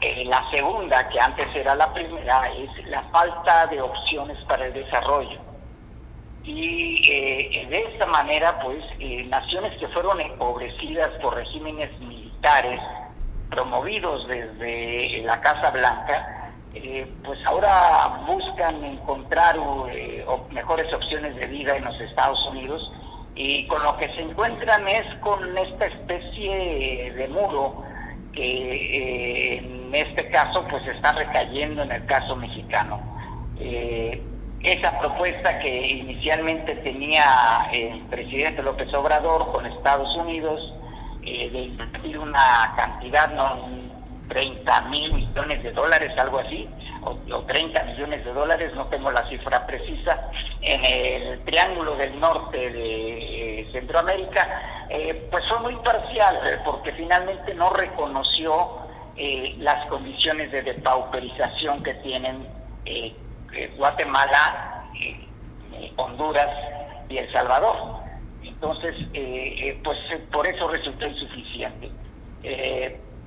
Eh, 0.00 0.24
la 0.26 0.48
segunda, 0.50 1.08
que 1.08 1.18
antes 1.18 1.48
era 1.54 1.74
la 1.74 1.92
primera, 1.94 2.50
es 2.52 2.86
la 2.86 3.02
falta 3.04 3.66
de 3.68 3.80
opciones 3.80 4.36
para 4.44 4.66
el 4.66 4.74
desarrollo. 4.74 5.40
Y 6.44 7.02
eh, 7.10 7.66
de 7.68 7.78
esta 7.92 8.06
manera, 8.06 8.58
pues, 8.60 8.84
eh, 9.00 9.24
naciones 9.24 9.76
que 9.78 9.88
fueron 9.88 10.20
empobrecidas 10.20 11.10
por 11.22 11.34
regímenes 11.34 11.98
militares 11.98 12.80
promovidos 13.50 14.28
desde 14.28 15.22
la 15.24 15.40
Casa 15.40 15.70
Blanca, 15.70 16.35
pues 17.24 17.38
ahora 17.46 18.24
buscan 18.26 18.84
encontrar 18.84 19.56
mejores 20.50 20.92
opciones 20.92 21.36
de 21.36 21.46
vida 21.46 21.76
en 21.76 21.84
los 21.84 22.00
Estados 22.00 22.38
Unidos 22.50 22.92
y 23.34 23.66
con 23.66 23.82
lo 23.82 23.96
que 23.98 24.08
se 24.14 24.22
encuentran 24.22 24.88
es 24.88 25.04
con 25.20 25.56
esta 25.58 25.86
especie 25.86 27.12
de 27.12 27.28
muro 27.28 27.84
que 28.32 29.56
en 29.56 29.94
este 29.94 30.28
caso 30.30 30.64
pues 30.68 30.86
está 30.86 31.12
recayendo 31.12 31.82
en 31.82 31.92
el 31.92 32.04
caso 32.06 32.36
mexicano. 32.36 33.00
Eh, 33.58 34.22
esa 34.62 34.98
propuesta 34.98 35.58
que 35.60 35.88
inicialmente 35.88 36.74
tenía 36.76 37.68
el 37.72 38.00
presidente 38.06 38.62
López 38.62 38.92
Obrador 38.94 39.52
con 39.52 39.64
Estados 39.66 40.14
Unidos 40.16 40.74
eh, 41.22 41.50
de 41.50 41.58
invertir 41.60 42.18
una 42.18 42.74
cantidad, 42.76 43.32
no 43.32 43.85
30 44.28 44.80
mil 44.82 45.12
millones 45.12 45.62
de 45.62 45.72
dólares, 45.72 46.12
algo 46.18 46.38
así, 46.38 46.68
o, 47.02 47.16
30 47.42 47.82
millones 47.84 48.24
de 48.24 48.32
dólares, 48.32 48.72
no 48.74 48.86
tengo 48.86 49.10
la 49.10 49.28
cifra 49.28 49.66
precisa, 49.66 50.30
en 50.62 50.84
el 50.84 51.44
Triángulo 51.44 51.96
del 51.96 52.18
Norte 52.18 52.70
de 52.70 53.60
eh, 53.60 53.68
Centroamérica, 53.72 54.86
pues 55.30 55.44
fue 55.48 55.60
muy 55.60 55.76
parcial, 55.82 56.62
porque 56.64 56.92
finalmente 56.92 57.54
no 57.54 57.70
reconoció 57.70 58.86
eh, 59.18 59.54
las 59.60 59.86
condiciones 59.86 60.52
de 60.52 60.60
depauperización 60.60 61.82
que 61.82 61.94
tienen 61.94 62.46
eh, 62.84 63.16
eh, 63.54 63.74
Guatemala, 63.78 64.84
Honduras 65.96 66.48
y 67.08 67.16
El 67.16 67.32
Salvador. 67.32 67.96
Entonces, 68.42 68.94
pues 69.82 69.98
por 70.30 70.46
eso 70.46 70.68
resultó 70.68 71.06
insuficiente. 71.06 71.90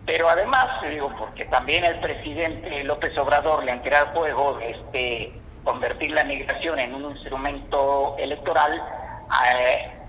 Pero 0.09 0.27
además, 0.27 0.67
digo, 0.89 1.13
porque 1.19 1.45
también 1.45 1.85
el 1.85 1.99
presidente 1.99 2.83
López 2.83 3.15
Obrador 3.19 3.63
le 3.63 3.73
entró 3.73 3.95
al 3.95 4.07
juego 4.07 4.57
este, 4.59 5.31
convertir 5.63 6.09
la 6.09 6.23
migración 6.23 6.79
en 6.79 6.95
un 6.95 7.11
instrumento 7.11 8.15
electoral, 8.17 8.81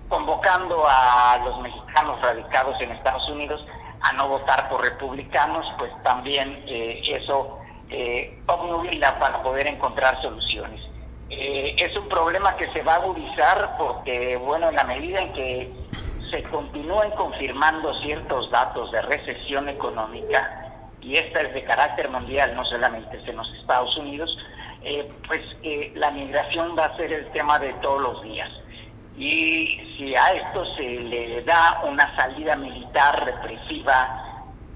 convocando 0.09 0.86
a 0.88 1.38
los 1.44 1.61
mexicanos 1.61 2.18
radicados 2.22 2.80
en 2.80 2.92
Estados 2.92 3.28
Unidos 3.28 3.62
a 4.01 4.14
no 4.14 4.26
votar 4.26 4.70
por 4.70 4.80
republicanos, 4.80 5.66
pues 5.76 5.92
también 6.03 6.64
eh, 6.66 7.03
eso 7.05 7.59
eh, 7.90 8.42
obnubila 8.46 9.18
para 9.18 9.42
poder 9.42 9.66
encontrar 9.66 10.18
soluciones. 10.22 10.80
Eh, 11.28 11.76
es 11.76 11.94
un 11.94 12.09
problema 12.09 12.57
que 12.57 12.72
se 12.72 12.80
va 12.80 12.94
a 12.94 12.96
agudizar 12.96 13.76
porque, 13.76 14.38
bueno, 14.38 14.70
en 14.70 14.76
la 14.76 14.84
medida 14.84 15.20
en 15.20 15.32
que 15.34 15.72
se 16.31 16.43
continúen 16.45 17.11
confirmando 17.12 17.95
ciertos 18.01 18.51
datos 18.51 18.91
de 18.93 19.03
recesión 19.03 19.68
económica, 19.68 20.72
y 21.01 21.16
esta 21.16 21.41
es 21.43 21.55
de 21.55 21.64
carácter 21.64 22.11
mundial, 22.11 22.55
no 22.55 22.64
solamente 22.64 23.16
es 23.16 23.28
en 23.28 23.37
los 23.37 23.53
Estados 23.55 23.97
Unidos, 23.97 24.37
eh, 24.83 25.11
pues 25.26 25.41
eh, 25.62 25.93
la 25.95 26.11
migración 26.11 26.76
va 26.78 26.87
a 26.87 26.97
ser 26.97 27.12
el 27.12 27.31
tema 27.33 27.59
de 27.59 27.72
todos 27.74 28.01
los 28.01 28.22
días. 28.22 28.51
Y 29.16 29.78
si 29.97 30.14
a 30.14 30.33
esto 30.33 30.64
se 30.76 30.83
le 30.83 31.43
da 31.43 31.83
una 31.85 32.14
salida 32.16 32.57
militar 32.57 33.24
represiva 33.24 34.24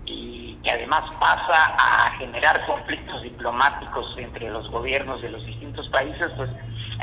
y 0.04 0.56
que 0.62 0.70
además 0.70 1.02
pasa 1.18 1.74
a 1.78 2.10
generar 2.18 2.66
conflictos 2.66 3.22
diplomáticos 3.22 4.14
entre 4.18 4.50
los 4.50 4.70
gobiernos 4.70 5.22
de 5.22 5.30
los 5.30 5.44
distintos 5.46 5.88
países, 5.88 6.28
pues 6.36 6.50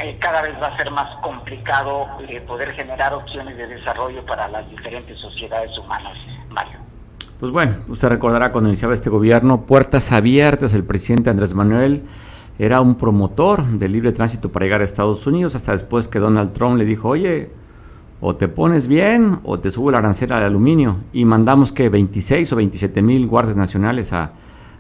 eh, 0.01 0.17
cada 0.19 0.41
vez 0.41 0.53
va 0.61 0.67
a 0.67 0.77
ser 0.77 0.89
más 0.91 1.15
complicado 1.21 2.07
poder 2.47 2.71
generar 2.73 3.13
opciones 3.13 3.57
de 3.57 3.67
desarrollo 3.67 4.25
para 4.25 4.47
las 4.47 4.69
diferentes 4.69 5.17
sociedades 5.19 5.77
humanas, 5.77 6.17
Mario. 6.49 6.79
Pues 7.39 7.51
bueno, 7.51 7.75
usted 7.87 8.07
recordará 8.07 8.51
cuando 8.51 8.69
iniciaba 8.69 8.93
este 8.93 9.09
gobierno, 9.09 9.61
puertas 9.61 10.11
abiertas, 10.11 10.73
el 10.73 10.83
presidente 10.83 11.29
Andrés 11.29 11.53
Manuel 11.53 12.03
era 12.59 12.81
un 12.81 12.95
promotor 12.95 13.65
del 13.65 13.91
libre 13.91 14.11
tránsito 14.11 14.51
para 14.51 14.65
llegar 14.65 14.81
a 14.81 14.83
Estados 14.83 15.25
Unidos, 15.25 15.55
hasta 15.55 15.71
después 15.71 16.07
que 16.07 16.19
Donald 16.19 16.53
Trump 16.53 16.77
le 16.77 16.85
dijo, 16.85 17.09
oye, 17.09 17.49
o 18.21 18.35
te 18.35 18.47
pones 18.47 18.87
bien 18.87 19.39
o 19.43 19.59
te 19.59 19.71
sube 19.71 19.91
la 19.91 19.97
arancel 19.97 20.31
al 20.31 20.43
aluminio. 20.43 20.97
Y 21.11 21.25
mandamos 21.25 21.71
que 21.71 21.89
26 21.89 22.53
o 22.53 22.55
27 22.57 23.01
mil 23.01 23.25
guardias 23.27 23.57
nacionales 23.57 24.13
a, 24.13 24.33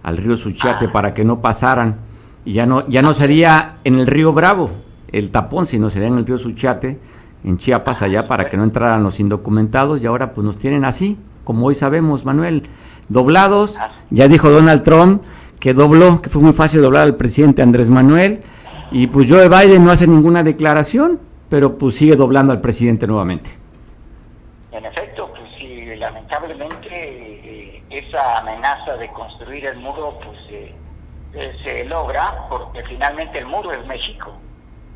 al 0.03 0.17
río 0.17 0.37
Suchiate 0.37 0.87
para 0.89 1.15
que 1.15 1.25
no 1.25 1.41
pasaran. 1.41 1.97
Y 2.45 2.53
ya 2.53 2.67
no, 2.67 2.87
ya 2.87 3.01
no 3.01 3.15
sería 3.15 3.77
en 3.83 3.95
el 3.99 4.05
río 4.05 4.31
Bravo 4.31 4.69
el 5.11 5.29
tapón, 5.31 5.65
sino 5.65 5.89
sería 5.89 6.07
en 6.07 6.17
el 6.17 6.25
río 6.25 6.37
Suchiate, 6.37 6.99
en 7.43 7.57
Chiapas, 7.57 8.01
allá, 8.01 8.27
para 8.27 8.49
que 8.49 8.57
no 8.57 8.63
entraran 8.63 9.03
los 9.03 9.19
indocumentados. 9.19 10.01
Y 10.01 10.05
ahora 10.05 10.33
pues 10.33 10.45
nos 10.45 10.57
tienen 10.57 10.85
así, 10.85 11.17
como 11.43 11.65
hoy 11.65 11.75
sabemos, 11.75 12.25
Manuel, 12.25 12.63
doblados. 13.09 13.77
Ya 14.09 14.27
dijo 14.27 14.49
Donald 14.49 14.83
Trump 14.83 15.23
que 15.59 15.75
dobló, 15.75 16.21
que 16.21 16.29
fue 16.29 16.41
muy 16.41 16.53
fácil 16.53 16.81
doblar 16.81 17.03
al 17.03 17.15
presidente 17.15 17.61
Andrés 17.61 17.87
Manuel, 17.87 18.41
y 18.91 19.07
pues 19.07 19.29
Joe 19.29 19.47
Biden 19.47 19.85
no 19.85 19.91
hace 19.91 20.07
ninguna 20.07 20.43
declaración, 20.43 21.19
pero 21.49 21.77
pues 21.77 21.95
sigue 21.95 22.15
doblando 22.15 22.51
al 22.51 22.59
presidente 22.59 23.05
nuevamente. 23.05 23.51
En 24.71 24.83
efecto, 24.83 25.29
pues 25.29 25.49
sí, 25.59 25.85
lamentablemente 25.97 26.89
eh, 26.89 27.83
esa 27.91 28.39
amenaza 28.39 28.97
de 28.97 29.07
construir 29.09 29.65
el 29.67 29.77
muro 29.77 30.17
pues 30.23 30.39
eh, 30.49 30.73
eh, 31.35 31.53
se 31.63 31.85
logra 31.85 32.47
porque 32.49 32.83
finalmente 32.89 33.37
el 33.37 33.45
muro 33.45 33.71
es 33.71 33.85
México 33.85 34.33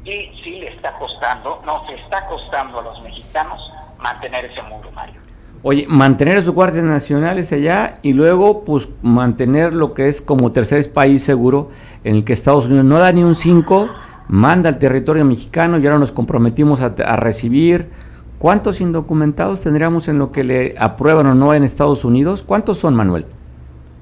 y 0.06 0.32
sí 0.44 0.60
le 0.60 0.68
está 0.68 0.94
costando, 0.94 1.62
no 1.66 1.84
se 1.86 1.96
está 1.96 2.26
costando 2.28 2.80
a 2.80 2.84
los 2.84 3.02
mexicanos 3.02 3.72
mantener 4.00 4.46
ese 4.46 4.62
muro, 4.62 4.92
Mario. 4.92 5.20
Oye, 5.64 5.88
mantener 5.88 6.38
a 6.38 6.42
sus 6.44 6.54
guardias 6.54 6.86
nacionales 6.86 7.52
allá 7.52 7.98
y 8.04 8.14
luego 8.14 8.64
pues 8.64 8.88
mantener 9.02 9.74
lo 9.74 9.96
que 9.96 10.08
es 10.08 10.22
como 10.22 10.52
tercer 10.52 10.94
país 10.94 11.24
seguro 11.24 11.72
en 12.04 12.18
el 12.18 12.24
que 12.24 12.34
Estados 12.34 12.68
Unidos 12.68 12.86
no 12.86 13.00
da 13.00 13.12
ni 13.12 13.24
un 13.24 13.34
5, 13.34 13.90
manda 14.28 14.70
al 14.70 14.78
territorio 14.78 15.26
mexicano 15.26 15.80
y 15.80 15.86
ahora 15.88 15.98
nos 15.98 16.12
comprometimos 16.12 16.82
a, 16.82 17.16
recibir. 17.16 17.90
¿Cuántos 18.38 18.80
indocumentados 18.80 19.62
tendríamos 19.62 20.08
en 20.08 20.20
lo 20.20 20.32
que 20.32 20.44
le 20.44 20.76
aprueban 20.78 21.26
o 21.26 21.34
no 21.34 21.52
en 21.56 21.64
Estados 21.64 22.06
Unidos? 22.06 22.44
¿Cuántos 22.44 22.78
son, 22.78 22.94
Manuel? 22.94 23.26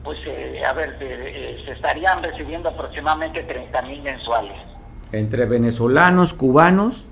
Pues, 0.03 0.17
eh, 0.25 0.61
a 0.67 0.73
ver, 0.73 0.97
se 0.99 1.71
estarían 1.71 2.21
recibiendo 2.21 2.67
aproximadamente 2.67 3.41
30 3.43 3.81
mil 3.83 4.01
mensuales. 4.01 4.72
¿Entre 5.13 5.45
venezolanos, 5.45 6.33
cubanos? 6.33 7.05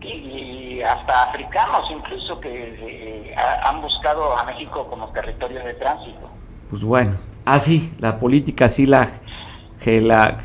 Y, 0.00 0.80
hasta 0.82 1.30
africanos 1.30 1.88
incluso 1.88 2.40
que 2.40 3.30
eh, 3.30 3.34
han 3.64 3.80
buscado 3.80 4.36
a 4.36 4.44
México 4.44 4.88
como 4.90 5.06
territorio 5.10 5.64
de 5.64 5.74
tránsito. 5.74 6.28
Pues 6.68 6.82
bueno, 6.82 7.12
así, 7.44 7.94
la 8.00 8.18
política, 8.18 8.64
así 8.64 8.86
la, 8.86 9.08
la 9.86 10.38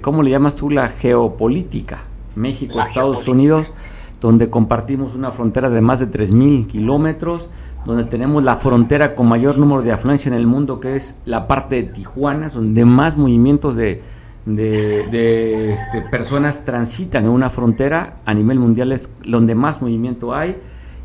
¿cómo 0.00 0.22
le 0.22 0.30
llamas 0.30 0.54
tú? 0.54 0.70
La 0.70 0.88
geopolítica. 0.88 2.04
México, 2.36 2.80
Estados 2.80 3.26
Unidos, 3.26 3.72
donde 4.20 4.50
compartimos 4.50 5.14
una 5.14 5.32
frontera 5.32 5.68
de 5.68 5.80
más 5.80 5.98
de 5.98 6.06
3.000 6.06 6.68
kilómetros, 6.68 7.50
donde 7.84 8.04
tenemos 8.04 8.44
la 8.44 8.54
frontera 8.54 9.16
con 9.16 9.28
mayor 9.28 9.58
número 9.58 9.82
de 9.82 9.90
afluencia 9.90 10.28
en 10.28 10.34
el 10.34 10.46
mundo, 10.46 10.78
que 10.78 10.94
es 10.94 11.18
la 11.24 11.48
parte 11.48 11.74
de 11.74 11.82
Tijuana, 11.84 12.50
donde 12.50 12.84
más 12.84 13.16
movimientos 13.16 13.74
de, 13.74 14.02
de, 14.46 15.72
este, 15.72 16.02
personas 16.02 16.64
transitan 16.64 17.24
en 17.24 17.30
una 17.30 17.50
frontera 17.50 18.16
a 18.26 18.34
nivel 18.34 18.58
mundial 18.58 18.92
es 18.92 19.10
donde 19.24 19.54
más 19.54 19.80
movimiento 19.80 20.34
hay 20.34 20.56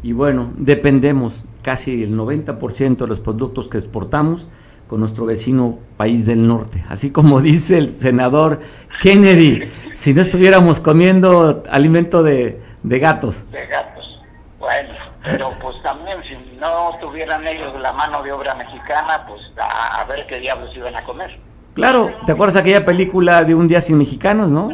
y 0.04 0.14
bueno, 0.14 0.52
dependemos 0.56 1.46
casi 1.62 2.04
el 2.04 2.18
90% 2.18 2.98
de 2.98 3.08
los 3.08 3.20
productos 3.20 3.68
que 3.70 3.78
exportamos 3.78 4.50
con 4.88 5.02
nuestro 5.02 5.26
vecino 5.26 5.78
país 5.98 6.26
del 6.26 6.48
norte. 6.48 6.84
Así 6.90 7.12
como 7.12 7.42
dice 7.42 7.78
el 7.78 7.90
senador 7.90 8.62
Kennedy, 9.02 9.70
si 9.94 10.14
no 10.14 10.22
estuviéramos 10.22 10.80
comiendo 10.80 11.64
alimento 11.70 12.24
de, 12.24 12.62
gatos. 12.84 13.50
De 13.52 13.66
gatos. 13.68 14.22
Bueno, 14.58 14.94
pero 15.24 15.52
pues 15.62 15.82
también 15.84 16.18
si 16.24 16.58
no 16.58 16.98
tuvieran 17.00 17.46
ellos 17.48 17.74
la 17.80 17.94
mano 17.94 18.24
de 18.24 18.32
obra 18.32 18.56
mexicana, 18.56 19.26
pues 19.28 19.42
a 19.58 20.04
ver 20.06 20.26
qué 20.28 20.40
diablos 20.40 20.76
iban 20.76 20.96
a 20.96 21.04
comer. 21.04 21.49
Claro, 21.74 22.12
¿te 22.26 22.32
acuerdas 22.32 22.58
aquella 22.58 22.84
película 22.84 23.44
de 23.44 23.56
Un 23.56 23.68
día 23.68 23.82
sin 23.82 23.98
mexicanos, 23.98 24.52
no? 24.52 24.70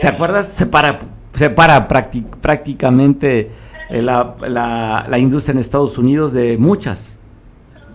¿Te 0.00 0.06
acuerdas? 0.06 0.52
Separa, 0.52 0.98
separa 1.34 1.88
prácticamente 1.88 3.50
eh, 3.90 4.02
la, 4.02 4.36
la, 5.08 5.18
industria 5.18 5.52
en 5.52 5.58
Estados 5.58 5.98
Unidos 5.98 6.32
de 6.32 6.56
muchas. 6.58 7.18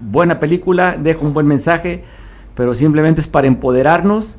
Buena 0.01 0.39
película, 0.39 0.97
deja 0.97 1.21
un 1.21 1.33
buen 1.33 1.47
mensaje, 1.47 2.03
pero 2.55 2.75
simplemente 2.75 3.21
es 3.21 3.27
para 3.27 3.47
empoderarnos. 3.47 4.37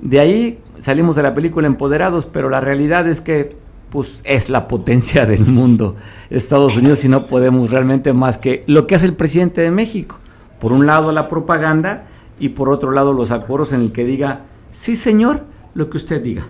De 0.00 0.20
ahí 0.20 0.58
salimos 0.80 1.16
de 1.16 1.22
la 1.22 1.34
película 1.34 1.66
empoderados, 1.66 2.26
pero 2.26 2.48
la 2.48 2.60
realidad 2.60 3.06
es 3.06 3.20
que 3.20 3.56
pues 3.90 4.20
es 4.24 4.48
la 4.50 4.68
potencia 4.68 5.26
del 5.26 5.46
mundo, 5.46 5.96
Estados 6.30 6.76
Unidos, 6.76 7.04
y 7.04 7.08
no 7.08 7.26
podemos 7.26 7.70
realmente 7.70 8.12
más 8.12 8.38
que 8.38 8.62
lo 8.66 8.86
que 8.86 8.94
hace 8.94 9.06
el 9.06 9.14
presidente 9.14 9.60
de 9.60 9.70
México. 9.70 10.18
Por 10.60 10.72
un 10.72 10.86
lado 10.86 11.12
la 11.12 11.28
propaganda 11.28 12.06
y 12.40 12.48
por 12.48 12.70
otro 12.70 12.90
lado 12.90 13.12
los 13.12 13.30
acuerdos 13.30 13.72
en 13.72 13.82
el 13.82 13.92
que 13.92 14.04
diga, 14.04 14.40
sí 14.70 14.96
señor, 14.96 15.44
lo 15.74 15.88
que 15.88 15.98
usted 15.98 16.20
diga. 16.20 16.42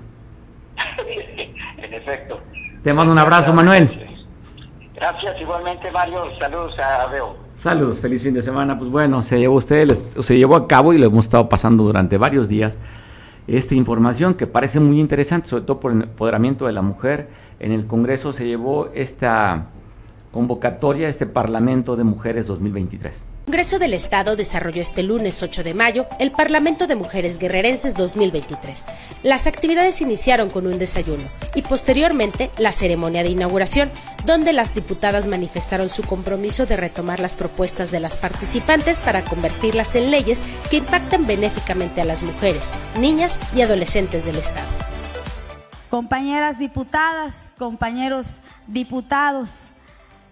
en 1.76 1.93
efecto. 1.93 2.41
Te 2.82 2.95
mando 2.95 3.12
un 3.12 3.18
abrazo, 3.18 3.53
Manuel. 3.53 4.07
Gracias, 4.95 5.41
igualmente 5.41 5.91
Mario, 5.91 6.24
saludos 6.38 6.78
a 6.78 7.03
Abeo. 7.03 7.36
Saludos, 7.55 8.01
feliz 8.01 8.22
fin 8.22 8.32
de 8.32 8.43
semana. 8.43 8.78
Pues 8.78 8.88
bueno, 8.88 9.20
se 9.20 9.38
llevó 9.38 9.57
usted, 9.57 9.93
se 9.93 10.38
llevó 10.38 10.57
a 10.57 10.68
cabo 10.68 10.93
y 10.95 10.99
lo 10.99 11.07
hemos 11.07 11.26
estado 11.26 11.49
pasando 11.49 11.82
durante 11.84 12.16
varios 12.16 12.49
días 12.49 12.78
esta 13.47 13.74
información 13.74 14.34
que 14.34 14.47
parece 14.47 14.78
muy 14.78 15.01
interesante, 15.01 15.49
sobre 15.49 15.64
todo 15.64 15.80
por 15.80 15.93
el 15.93 16.03
empoderamiento 16.03 16.66
de 16.66 16.72
la 16.72 16.82
mujer. 16.82 17.28
En 17.59 17.72
el 17.72 17.86
Congreso 17.86 18.32
se 18.32 18.47
llevó 18.47 18.91
esta 18.95 19.66
convocatoria, 20.30 21.09
este 21.09 21.26
Parlamento 21.26 21.97
de 21.97 22.05
Mujeres 22.05 22.47
2023. 22.47 23.22
Congreso 23.51 23.80
del 23.80 23.94
Estado 23.94 24.36
desarrolló 24.36 24.80
este 24.80 25.03
lunes 25.03 25.42
8 25.42 25.64
de 25.64 25.74
mayo 25.74 26.07
el 26.20 26.30
Parlamento 26.30 26.86
de 26.86 26.94
Mujeres 26.94 27.36
Guerrerenses 27.36 27.96
2023. 27.96 28.86
Las 29.24 29.48
actividades 29.48 30.01
iniciaron 30.01 30.51
con 30.51 30.68
un 30.68 30.78
desayuno 30.78 31.28
y 31.57 31.62
posteriormente 31.62 32.53
la 32.59 32.70
ceremonia 32.70 33.24
de 33.24 33.30
inauguración, 33.30 33.90
donde 34.24 34.53
las 34.53 34.76
diputadas 34.76 35.26
manifestaron 35.26 35.88
su 35.88 36.05
compromiso 36.05 36.64
de 36.64 36.76
retomar 36.76 37.18
las 37.18 37.34
propuestas 37.34 37.90
de 37.90 37.98
las 37.98 38.18
participantes 38.18 39.01
para 39.01 39.24
convertirlas 39.24 39.96
en 39.96 40.12
leyes 40.12 40.44
que 40.70 40.76
impacten 40.76 41.26
benéficamente 41.26 42.01
a 42.01 42.05
las 42.05 42.22
mujeres, 42.22 42.70
niñas 43.01 43.40
y 43.57 43.62
adolescentes 43.62 44.26
del 44.26 44.36
Estado. 44.36 44.68
Compañeras 45.88 46.61
diputadas, 46.61 47.34
compañeros 47.59 48.26
diputados, 48.68 49.51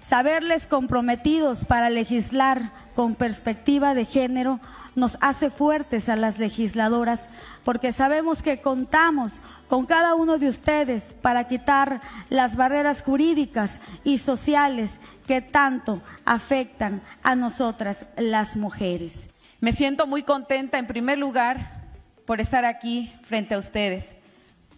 saberles 0.08 0.68
comprometidos 0.68 1.64
para 1.64 1.90
legislar 1.90 2.70
con 2.98 3.14
perspectiva 3.14 3.94
de 3.94 4.06
género 4.06 4.58
nos 4.96 5.18
hace 5.20 5.50
fuertes 5.50 6.08
a 6.08 6.16
las 6.16 6.40
legisladoras 6.40 7.28
porque 7.62 7.92
sabemos 7.92 8.42
que 8.42 8.60
contamos 8.60 9.34
con 9.68 9.86
cada 9.86 10.16
uno 10.16 10.36
de 10.36 10.48
ustedes 10.48 11.14
para 11.22 11.46
quitar 11.46 12.00
las 12.28 12.56
barreras 12.56 13.02
jurídicas 13.02 13.78
y 14.02 14.18
sociales 14.18 14.98
que 15.28 15.40
tanto 15.40 16.02
afectan 16.24 17.00
a 17.22 17.36
nosotras 17.36 18.08
las 18.16 18.56
mujeres. 18.56 19.30
Me 19.60 19.72
siento 19.72 20.08
muy 20.08 20.24
contenta 20.24 20.76
en 20.76 20.88
primer 20.88 21.18
lugar 21.18 21.84
por 22.26 22.40
estar 22.40 22.64
aquí 22.64 23.12
frente 23.22 23.54
a 23.54 23.58
ustedes 23.58 24.16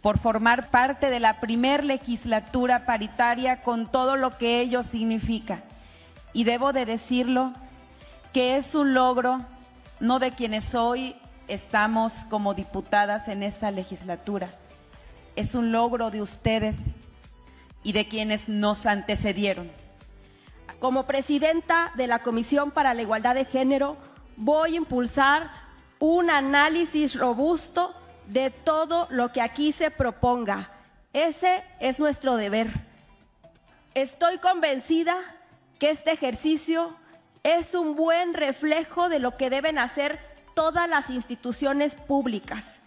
por 0.02 0.18
formar 0.18 0.68
parte 0.68 1.08
de 1.08 1.20
la 1.20 1.40
primer 1.40 1.84
legislatura 1.84 2.84
paritaria 2.84 3.62
con 3.62 3.90
todo 3.90 4.16
lo 4.16 4.36
que 4.36 4.60
ello 4.60 4.82
significa. 4.82 5.62
Y 6.34 6.44
debo 6.44 6.74
de 6.74 6.84
decirlo 6.84 7.54
que 8.32 8.56
es 8.56 8.74
un 8.74 8.94
logro 8.94 9.40
no 9.98 10.18
de 10.18 10.30
quienes 10.32 10.74
hoy 10.74 11.16
estamos 11.48 12.14
como 12.30 12.54
diputadas 12.54 13.28
en 13.28 13.42
esta 13.42 13.70
legislatura, 13.70 14.48
es 15.36 15.54
un 15.54 15.72
logro 15.72 16.10
de 16.10 16.22
ustedes 16.22 16.76
y 17.82 17.92
de 17.92 18.06
quienes 18.08 18.48
nos 18.48 18.86
antecedieron. 18.86 19.70
Como 20.78 21.06
presidenta 21.06 21.92
de 21.96 22.06
la 22.06 22.20
Comisión 22.20 22.70
para 22.70 22.94
la 22.94 23.02
Igualdad 23.02 23.34
de 23.34 23.44
Género, 23.44 23.96
voy 24.36 24.74
a 24.74 24.76
impulsar 24.76 25.50
un 25.98 26.30
análisis 26.30 27.18
robusto 27.18 27.94
de 28.28 28.50
todo 28.50 29.06
lo 29.10 29.32
que 29.32 29.42
aquí 29.42 29.72
se 29.72 29.90
proponga. 29.90 30.70
Ese 31.12 31.64
es 31.80 31.98
nuestro 31.98 32.36
deber. 32.36 32.70
Estoy 33.94 34.38
convencida 34.38 35.16
que 35.78 35.90
este 35.90 36.12
ejercicio 36.12 36.96
es 37.42 37.74
un 37.74 37.96
buen 37.96 38.34
reflejo 38.34 39.08
de 39.08 39.18
lo 39.18 39.36
que 39.36 39.50
deben 39.50 39.78
hacer 39.78 40.18
todas 40.54 40.88
las 40.88 41.10
instituciones 41.10 41.94
públicas. 41.94 42.80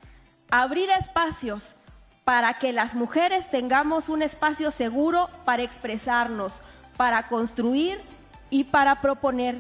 Abrir 0.52 0.90
espacios 0.92 1.76
para 2.24 2.54
que 2.60 2.72
las 2.72 2.96
mujeres 2.96 3.50
tengamos 3.50 4.10
un 4.10 4.22
espacio 4.22 4.72
seguro 4.72 5.30
para 5.46 5.64
expresarnos, 5.64 6.54
para 6.98 7.28
construir 7.28 8.00
y 8.50 8.66
para 8.66 9.02
proponer 9.02 9.58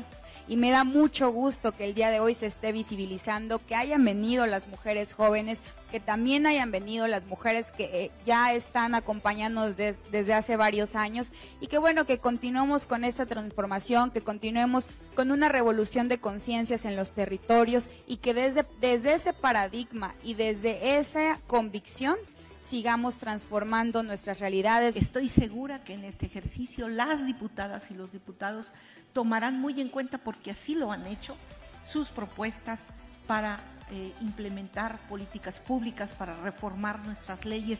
y 0.47 0.57
me 0.57 0.71
da 0.71 0.83
mucho 0.83 1.31
gusto 1.31 1.71
que 1.71 1.85
el 1.85 1.93
día 1.93 2.09
de 2.09 2.19
hoy 2.19 2.35
se 2.35 2.47
esté 2.47 2.71
visibilizando, 2.71 3.59
que 3.59 3.75
hayan 3.75 4.03
venido 4.03 4.45
las 4.45 4.67
mujeres 4.67 5.13
jóvenes, 5.13 5.61
que 5.91 5.99
también 5.99 6.47
hayan 6.47 6.71
venido 6.71 7.07
las 7.07 7.25
mujeres 7.25 7.67
que 7.77 7.83
eh, 8.05 8.11
ya 8.25 8.53
están 8.53 8.95
acompañándonos 8.95 9.75
desde 9.77 10.33
hace 10.33 10.57
varios 10.57 10.95
años 10.95 11.31
y 11.61 11.67
que 11.67 11.77
bueno, 11.77 12.05
que 12.05 12.17
continuemos 12.17 12.85
con 12.85 13.03
esta 13.03 13.25
transformación, 13.25 14.11
que 14.11 14.21
continuemos 14.21 14.89
con 15.15 15.31
una 15.31 15.49
revolución 15.49 16.07
de 16.07 16.19
conciencias 16.19 16.85
en 16.85 16.95
los 16.95 17.11
territorios 17.11 17.89
y 18.07 18.17
que 18.17 18.33
desde, 18.33 18.65
desde 18.81 19.13
ese 19.13 19.33
paradigma 19.33 20.15
y 20.23 20.33
desde 20.33 20.97
esa 20.97 21.39
convicción 21.47 22.17
sigamos 22.63 23.17
transformando 23.17 24.03
nuestras 24.03 24.39
realidades. 24.39 24.95
Estoy 24.95 25.29
segura 25.29 25.83
que 25.83 25.93
en 25.93 26.05
este 26.05 26.25
ejercicio 26.25 26.87
las 26.87 27.25
diputadas 27.25 27.91
y 27.91 27.93
los 27.93 28.11
diputados 28.11 28.71
tomarán 29.13 29.59
muy 29.59 29.79
en 29.79 29.89
cuenta, 29.89 30.17
porque 30.17 30.51
así 30.51 30.75
lo 30.75 30.91
han 30.91 31.07
hecho, 31.07 31.37
sus 31.83 32.09
propuestas 32.09 32.79
para 33.27 33.59
eh, 33.91 34.11
implementar 34.21 34.97
políticas 35.07 35.59
públicas, 35.59 36.13
para 36.13 36.35
reformar 36.35 37.05
nuestras 37.05 37.45
leyes, 37.45 37.79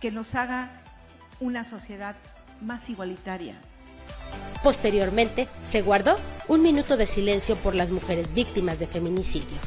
que 0.00 0.10
nos 0.10 0.34
haga 0.34 0.70
una 1.40 1.64
sociedad 1.64 2.16
más 2.60 2.88
igualitaria. 2.88 3.54
Posteriormente, 4.62 5.48
se 5.62 5.82
guardó 5.82 6.16
un 6.48 6.62
minuto 6.62 6.96
de 6.96 7.06
silencio 7.06 7.56
por 7.56 7.74
las 7.74 7.90
mujeres 7.90 8.32
víctimas 8.34 8.78
de 8.78 8.86
feminicidio. 8.86 9.58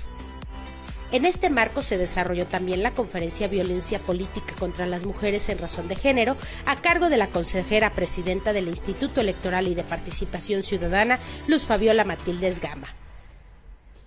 En 1.10 1.24
este 1.24 1.50
marco 1.50 1.82
se 1.84 1.98
desarrolló 1.98 2.48
también 2.48 2.84
la 2.84 2.94
conferencia 2.94 3.48
Violencia 3.48 4.00
Política 4.00 4.54
contra 4.60 4.86
las 4.86 5.06
Mujeres 5.06 5.48
en 5.48 5.58
Razón 5.58 5.88
de 5.88 5.96
Género, 5.96 6.36
a 6.66 6.82
cargo 6.82 7.08
de 7.10 7.16
la 7.16 7.30
consejera 7.30 7.94
presidenta 7.94 8.52
del 8.52 8.68
Instituto 8.68 9.22
Electoral 9.22 9.70
y 9.70 9.76
de 9.76 9.86
Participación 9.86 10.64
Ciudadana, 10.64 11.18
Luz 11.48 11.66
Fabiola 11.66 12.04
Matildes 12.04 12.60
Gama. 12.60 12.88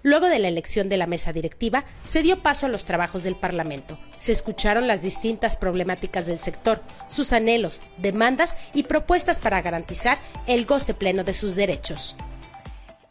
Luego 0.03 0.29
de 0.29 0.39
la 0.39 0.49
elección 0.49 0.91
de 0.91 0.99
la 0.99 1.07
mesa 1.07 1.33
directiva, 1.33 1.85
se 2.05 2.23
dio 2.23 2.43
paso 2.43 2.67
a 2.67 2.71
los 2.71 2.85
trabajos 2.85 3.23
del 3.23 3.37
Parlamento. 3.37 3.99
Se 4.17 4.33
escucharon 4.33 4.87
las 4.87 5.03
distintas 5.03 5.57
problemáticas 5.57 6.27
del 6.27 6.39
sector, 6.39 6.83
sus 7.09 7.33
anhelos, 7.33 7.83
demandas 7.97 8.57
y 8.75 8.83
propuestas 8.83 9.41
para 9.41 9.63
garantizar 9.63 10.19
el 10.47 10.67
goce 10.67 10.93
pleno 10.93 11.25
de 11.25 11.33
sus 11.33 11.55
derechos. 11.55 12.17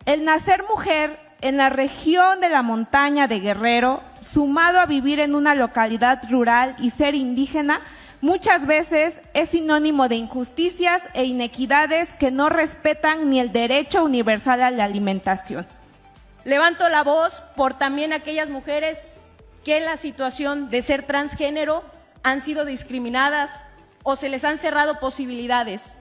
El 0.06 0.26
nacer 0.26 0.64
mujer 0.70 1.29
en 1.42 1.58
la 1.58 1.70
región 1.70 2.42
de 2.42 2.50
la 2.50 2.62
montaña 2.62 3.28
de 3.28 3.40
Guerrero, 3.40 4.02
sumado 4.22 4.80
a 4.80 4.86
vivir 4.86 5.20
en 5.20 5.36
una 5.36 5.56
localidad 5.56 6.22
rural 6.30 6.76
y 6.80 6.90
ser 6.90 7.16
indígena, 7.16 7.82
muchas 8.22 8.68
veces 8.68 9.20
es 9.34 9.50
sinónimo 9.50 10.08
de 10.08 10.16
injusticias 10.16 11.02
e 11.14 11.24
inequidades 11.26 12.10
que 12.20 12.32
no 12.32 12.50
respetan 12.50 13.30
ni 13.30 13.40
el 13.40 13.52
derecho 13.52 14.04
universal 14.04 14.62
a 14.62 14.72
la 14.72 14.84
alimentación. 14.84 15.66
Levanto 16.44 16.90
la 16.90 17.04
voz 17.04 17.42
por 17.56 17.74
también 17.76 18.14
aquellas 18.14 18.50
mujeres 18.50 19.14
que 19.64 19.78
en 19.78 19.86
la 19.86 19.98
situación 19.98 20.70
de 20.70 20.82
ser 20.82 21.04
transgénero 21.04 21.84
han 22.24 22.42
sido 22.42 22.66
discriminadas 22.66 23.64
o 24.04 24.16
se 24.16 24.30
les 24.30 24.44
han 24.44 24.58
cerrado 24.58 25.00
posibilidades. 25.00 25.94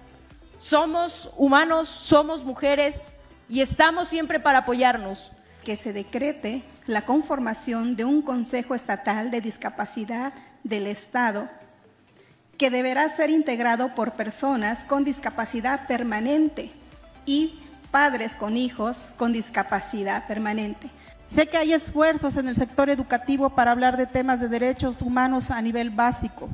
Somos 0.59 1.31
humanos, 1.37 1.89
somos 1.89 2.45
mujeres, 2.45 3.11
y 3.49 3.61
estamos 3.61 4.09
siempre 4.09 4.41
para 4.41 4.61
apoyarnos. 4.61 5.31
Que 5.65 5.77
se 5.77 5.93
decrete 5.93 6.63
la 6.87 7.05
conformación 7.05 7.95
de 7.95 8.05
un 8.05 8.23
Consejo 8.23 8.75
Estatal 8.75 9.31
de 9.31 9.43
Discapacidad 9.43 10.33
del 10.65 10.87
Estado 10.87 11.49
que 12.57 12.71
deberá 12.71 13.09
ser 13.09 13.31
integrado 13.31 13.95
por 13.95 14.13
personas 14.13 14.85
con 14.85 15.05
discapacidad 15.05 15.87
permanente 15.87 16.73
y 17.25 17.61
padres 17.91 18.35
con 18.35 18.57
hijos 18.57 19.05
con 19.17 19.33
discapacidad 19.33 20.27
permanente. 20.27 20.91
Sé 21.29 21.47
que 21.47 21.57
hay 21.57 21.73
esfuerzos 21.73 22.37
en 22.37 22.49
el 22.49 22.57
sector 22.57 22.91
educativo 22.91 23.51
para 23.51 23.71
hablar 23.71 23.97
de 23.97 24.07
temas 24.07 24.41
de 24.41 24.49
derechos 24.49 25.03
humanos 25.03 25.51
a 25.51 25.63
nivel 25.63 25.91
básico, 25.91 26.49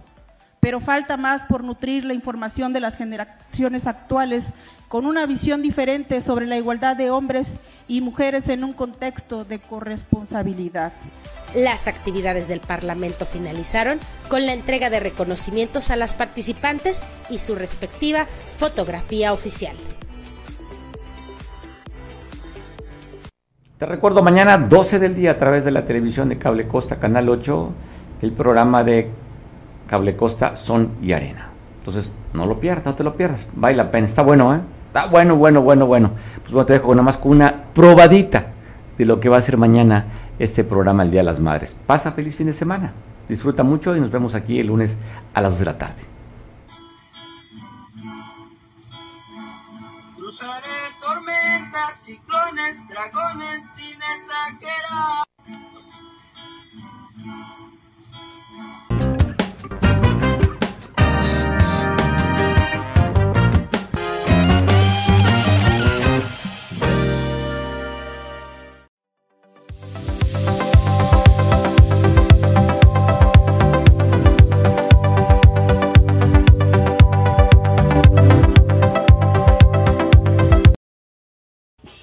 pero 0.65 0.81
falta 0.81 1.19
más 1.19 1.45
por 1.45 1.63
nutrir 1.63 2.07
la 2.07 2.15
información 2.15 2.73
de 2.73 2.81
las 2.81 2.97
generaciones 2.97 3.87
actuales 3.87 4.47
con 4.89 5.05
una 5.05 5.27
visión 5.27 5.61
diferente 5.61 6.23
sobre 6.23 6.47
la 6.47 6.57
igualdad 6.57 6.97
de 6.97 7.11
hombres 7.11 7.49
y 7.87 8.01
mujeres 8.01 8.49
en 8.49 8.65
un 8.65 8.73
contexto 8.73 9.45
de 9.45 9.59
corresponsabilidad. 9.59 10.95
Las 11.55 11.87
actividades 11.87 12.49
del 12.49 12.61
Parlamento 12.61 13.27
finalizaron 13.27 13.99
con 14.31 14.47
la 14.47 14.55
entrega 14.55 14.89
de 14.89 15.01
reconocimientos 15.01 15.91
a 15.91 15.97
las 15.97 16.15
participantes 16.15 17.03
y 17.29 17.37
su 17.37 17.57
respectiva 17.57 18.27
fotografía 18.57 19.35
oficial. 19.35 19.77
Te 23.77 23.85
recuerdo 23.85 24.23
mañana 24.23 24.57
12 24.57 24.99
del 24.99 25.15
día 25.15 25.33
a 25.33 25.37
través 25.39 25.67
de 25.67 25.73
la 25.73 25.85
televisión 25.85 26.31
de 26.31 26.39
Cable 26.39 26.67
Costa, 26.67 26.99
Canal 26.99 27.29
8, 27.29 27.71
el 28.23 28.33
programa 28.33 28.83
de 28.83 29.11
Cable 29.95 30.17
Costa 30.17 30.57
Son 30.57 30.97
y 31.01 31.13
Arena. 31.13 31.51
Entonces, 31.79 32.11
no 32.33 32.47
lo 32.47 32.59
pierdas, 32.59 32.85
no 32.85 32.97
te 32.97 33.05
lo 33.05 33.17
pierdas. 33.17 33.47
Vale 33.55 33.77
la 33.77 33.93
pena, 33.93 34.07
está 34.09 34.23
bueno, 34.23 34.53
¿eh? 34.53 34.61
Está 34.89 35.07
bueno, 35.07 35.37
bueno, 35.37 35.63
bueno, 35.63 35.87
bueno. 35.87 36.11
Pues 36.41 36.53
bueno, 36.53 36.67
te 36.67 36.73
dejo 36.73 36.93
nada 36.97 37.05
más 37.05 37.17
con 37.17 37.31
una 37.31 37.67
probadita 37.73 38.47
de 38.99 39.05
lo 39.05 39.21
que 39.21 39.29
va 39.29 39.37
a 39.37 39.41
ser 39.41 39.57
mañana 39.57 40.07
este 40.41 40.65
programa 40.65 41.05
El 41.05 41.13
Día 41.13 41.21
de 41.21 41.27
las 41.27 41.39
Madres. 41.39 41.77
Pasa 41.87 42.11
feliz 42.11 42.35
fin 42.35 42.49
de 42.49 42.53
semana. 42.53 42.93
Disfruta 43.29 43.63
mucho 43.63 43.95
y 43.95 44.01
nos 44.01 44.11
vemos 44.11 44.35
aquí 44.35 44.59
el 44.59 44.67
lunes 44.67 44.99
a 45.33 45.41
las 45.41 45.53
2 45.53 45.59
de 45.61 45.65
la 45.65 45.79
tarde. 45.79 46.03
Cruzaré 50.17 50.69
tormentas, 51.01 51.99
ciclones, 51.99 52.83
dragones 52.89 53.63
sin 53.77 53.95
exagerar. 53.95 55.25